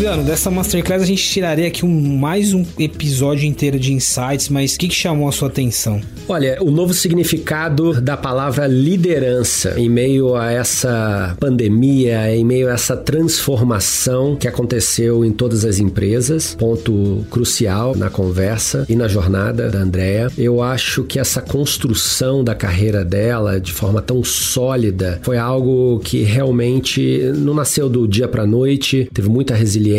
Dessa 0.08 0.50
Masterclass 0.50 1.02
a 1.02 1.06
gente 1.06 1.22
tiraria 1.22 1.68
aqui 1.68 1.84
um, 1.84 2.18
mais 2.18 2.54
um 2.54 2.64
episódio 2.80 3.46
inteiro 3.46 3.78
de 3.78 3.92
insights, 3.92 4.48
mas 4.48 4.76
o 4.76 4.80
que, 4.80 4.88
que 4.88 4.96
chamou 4.96 5.28
a 5.28 5.34
sua 5.34 5.50
atenção? 5.50 6.00
Olha, 6.30 6.58
o 6.62 6.72
novo 6.72 6.94
significado 6.94 8.02
da 8.02 8.16
palavra 8.16 8.68
liderança 8.68 9.76
em 9.78 9.90
meio 9.90 10.36
a 10.36 10.52
essa 10.52 11.36
pandemia, 11.40 12.34
em 12.34 12.44
meio 12.44 12.70
a 12.70 12.74
essa 12.74 12.96
transformação 12.96 14.38
que 14.38 14.48
aconteceu 14.48 15.26
em 15.26 15.32
todas 15.32 15.66
as 15.66 15.80
empresas, 15.80 16.56
ponto 16.56 17.26
crucial 17.30 17.96
na 17.96 18.10
conversa 18.10 18.86
e 18.88 18.96
na 18.96 19.10
jornada 19.10 19.70
da 19.70 19.80
Andrea. 19.80 20.30
Eu 20.38 20.62
acho 20.62 21.04
que 21.04 21.20
essa 21.20 21.42
construção 21.42 22.44
da 22.44 22.56
carreira 22.56 23.04
dela 23.04 23.60
de 23.60 23.74
forma 23.74 24.02
tão 24.02 24.24
sólida 24.24 25.20
foi 25.22 25.38
algo 25.38 26.00
que 26.00 26.24
realmente 26.24 27.32
não 27.36 27.54
nasceu 27.54 27.90
do 27.90 28.08
dia 28.08 28.28
para 28.28 28.46
noite, 28.46 29.10
teve 29.14 29.30
muita 29.30 29.54
resiliência, 29.54 29.97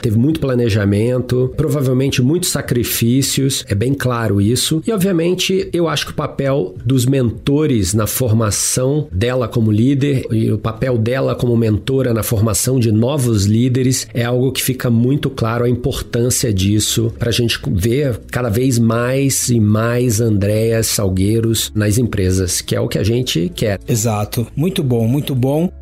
teve 0.00 0.18
muito 0.18 0.40
planejamento, 0.40 1.52
provavelmente 1.56 2.22
muitos 2.22 2.50
sacrifícios, 2.50 3.64
é 3.68 3.74
bem 3.74 3.94
claro 3.94 4.40
isso. 4.40 4.82
E 4.86 4.92
obviamente 4.92 5.68
eu 5.72 5.88
acho 5.88 6.06
que 6.06 6.12
o 6.12 6.14
papel 6.14 6.74
dos 6.84 7.06
mentores 7.06 7.94
na 7.94 8.06
formação 8.06 9.08
dela 9.12 9.48
como 9.48 9.70
líder 9.70 10.26
e 10.30 10.50
o 10.50 10.58
papel 10.58 10.98
dela 10.98 11.34
como 11.34 11.56
mentora 11.56 12.12
na 12.14 12.22
formação 12.22 12.78
de 12.78 12.92
novos 12.92 13.44
líderes 13.44 14.06
é 14.12 14.24
algo 14.24 14.52
que 14.52 14.62
fica 14.62 14.90
muito 14.90 15.30
claro 15.30 15.64
a 15.64 15.68
importância 15.68 16.52
disso 16.52 17.12
para 17.18 17.28
a 17.28 17.32
gente 17.32 17.58
ver 17.70 18.18
cada 18.30 18.48
vez 18.48 18.78
mais 18.78 19.48
e 19.48 19.60
mais 19.60 20.20
Andréas 20.20 20.86
Salgueiros 20.86 21.70
nas 21.74 21.98
empresas, 21.98 22.60
que 22.60 22.74
é 22.74 22.80
o 22.80 22.88
que 22.88 22.98
a 22.98 23.04
gente 23.04 23.50
quer. 23.54 23.78
Exato. 23.86 24.46
Muito 24.56 24.82
bom, 24.82 25.06
muito 25.06 25.34
bom. 25.34 25.77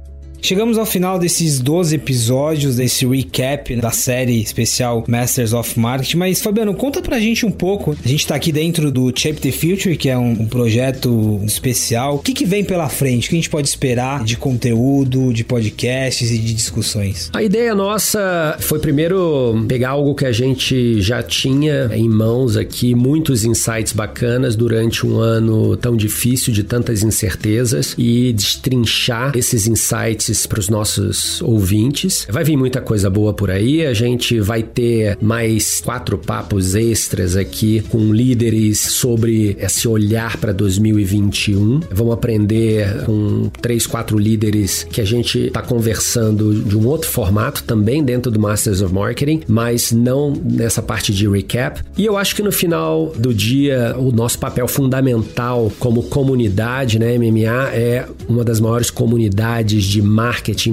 Chegamos 0.46 0.78
ao 0.78 0.86
final 0.86 1.18
desses 1.18 1.58
12 1.58 1.96
episódios, 1.96 2.76
desse 2.76 3.04
recap 3.04 3.74
da 3.74 3.90
série 3.90 4.40
especial 4.40 5.02
Masters 5.08 5.52
of 5.52 5.76
Marketing. 5.76 6.18
Mas, 6.18 6.40
Fabiano, 6.40 6.72
conta 6.72 7.02
pra 7.02 7.18
gente 7.18 7.44
um 7.44 7.50
pouco. 7.50 7.96
A 8.04 8.08
gente 8.08 8.24
tá 8.24 8.36
aqui 8.36 8.52
dentro 8.52 8.92
do 8.92 9.12
Shape 9.12 9.40
the 9.40 9.50
Future, 9.50 9.96
que 9.96 10.08
é 10.08 10.16
um, 10.16 10.46
projeto 10.46 11.40
especial. 11.44 12.14
O 12.14 12.18
que, 12.20 12.32
que 12.32 12.44
vem 12.44 12.64
pela 12.64 12.88
frente? 12.88 13.26
O 13.26 13.30
que 13.30 13.34
a 13.34 13.38
gente 13.38 13.50
pode 13.50 13.66
esperar 13.66 14.22
de 14.22 14.36
conteúdo, 14.36 15.32
de 15.32 15.42
podcasts 15.42 16.30
e 16.30 16.38
de 16.38 16.54
discussões? 16.54 17.28
A 17.32 17.42
ideia 17.42 17.74
nossa 17.74 18.56
foi 18.60 18.78
primeiro 18.78 19.64
pegar 19.66 19.90
algo 19.90 20.14
que 20.14 20.26
a 20.26 20.32
gente 20.32 21.02
já 21.02 21.24
tinha 21.24 21.90
em 21.92 22.08
mãos 22.08 22.56
aqui, 22.56 22.94
muitos 22.94 23.44
insights 23.44 23.92
bacanas 23.92 24.54
durante 24.54 25.04
um 25.04 25.18
ano 25.18 25.76
tão 25.76 25.96
difícil, 25.96 26.52
de 26.52 26.62
tantas 26.62 27.02
incertezas, 27.02 27.96
e 27.98 28.32
destrinchar 28.32 29.32
esses 29.34 29.66
insights 29.66 30.35
para 30.44 30.58
os 30.58 30.68
nossos 30.68 31.40
ouvintes. 31.40 32.26
Vai 32.30 32.42
vir 32.42 32.56
muita 32.56 32.80
coisa 32.80 33.08
boa 33.08 33.32
por 33.32 33.50
aí. 33.50 33.86
A 33.86 33.94
gente 33.94 34.40
vai 34.40 34.62
ter 34.62 35.16
mais 35.20 35.80
quatro 35.80 36.18
papos 36.18 36.74
extras 36.74 37.36
aqui 37.36 37.82
com 37.88 38.12
líderes 38.12 38.80
sobre 38.80 39.56
esse 39.60 39.86
olhar 39.86 40.36
para 40.38 40.52
2021. 40.52 41.80
Vamos 41.92 42.14
aprender 42.14 43.04
com 43.04 43.48
três, 43.62 43.86
quatro 43.86 44.18
líderes 44.18 44.84
que 44.90 45.00
a 45.00 45.04
gente 45.04 45.38
está 45.38 45.62
conversando 45.62 46.52
de 46.54 46.76
um 46.76 46.86
outro 46.86 47.08
formato 47.08 47.62
também 47.62 48.02
dentro 48.02 48.30
do 48.30 48.40
Masters 48.40 48.82
of 48.82 48.92
Marketing, 48.92 49.42
mas 49.46 49.92
não 49.92 50.32
nessa 50.32 50.82
parte 50.82 51.12
de 51.12 51.28
recap. 51.28 51.80
E 51.96 52.04
eu 52.04 52.16
acho 52.16 52.34
que 52.34 52.42
no 52.42 52.50
final 52.50 53.12
do 53.16 53.32
dia, 53.32 53.94
o 53.98 54.10
nosso 54.10 54.38
papel 54.38 54.66
fundamental 54.66 55.70
como 55.78 56.02
comunidade, 56.04 56.98
né, 56.98 57.16
MMA, 57.18 57.70
é 57.72 58.08
uma 58.28 58.44
das 58.44 58.60
maiores 58.60 58.90
comunidades 58.90 59.84
de 59.84 60.00
marketing, 60.02 60.25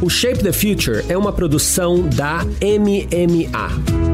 O 0.00 0.10
Shape 0.10 0.42
the 0.42 0.52
Future 0.52 1.02
é 1.08 1.16
uma 1.16 1.32
produção 1.32 2.06
da 2.08 2.44
MMA. 2.60 4.13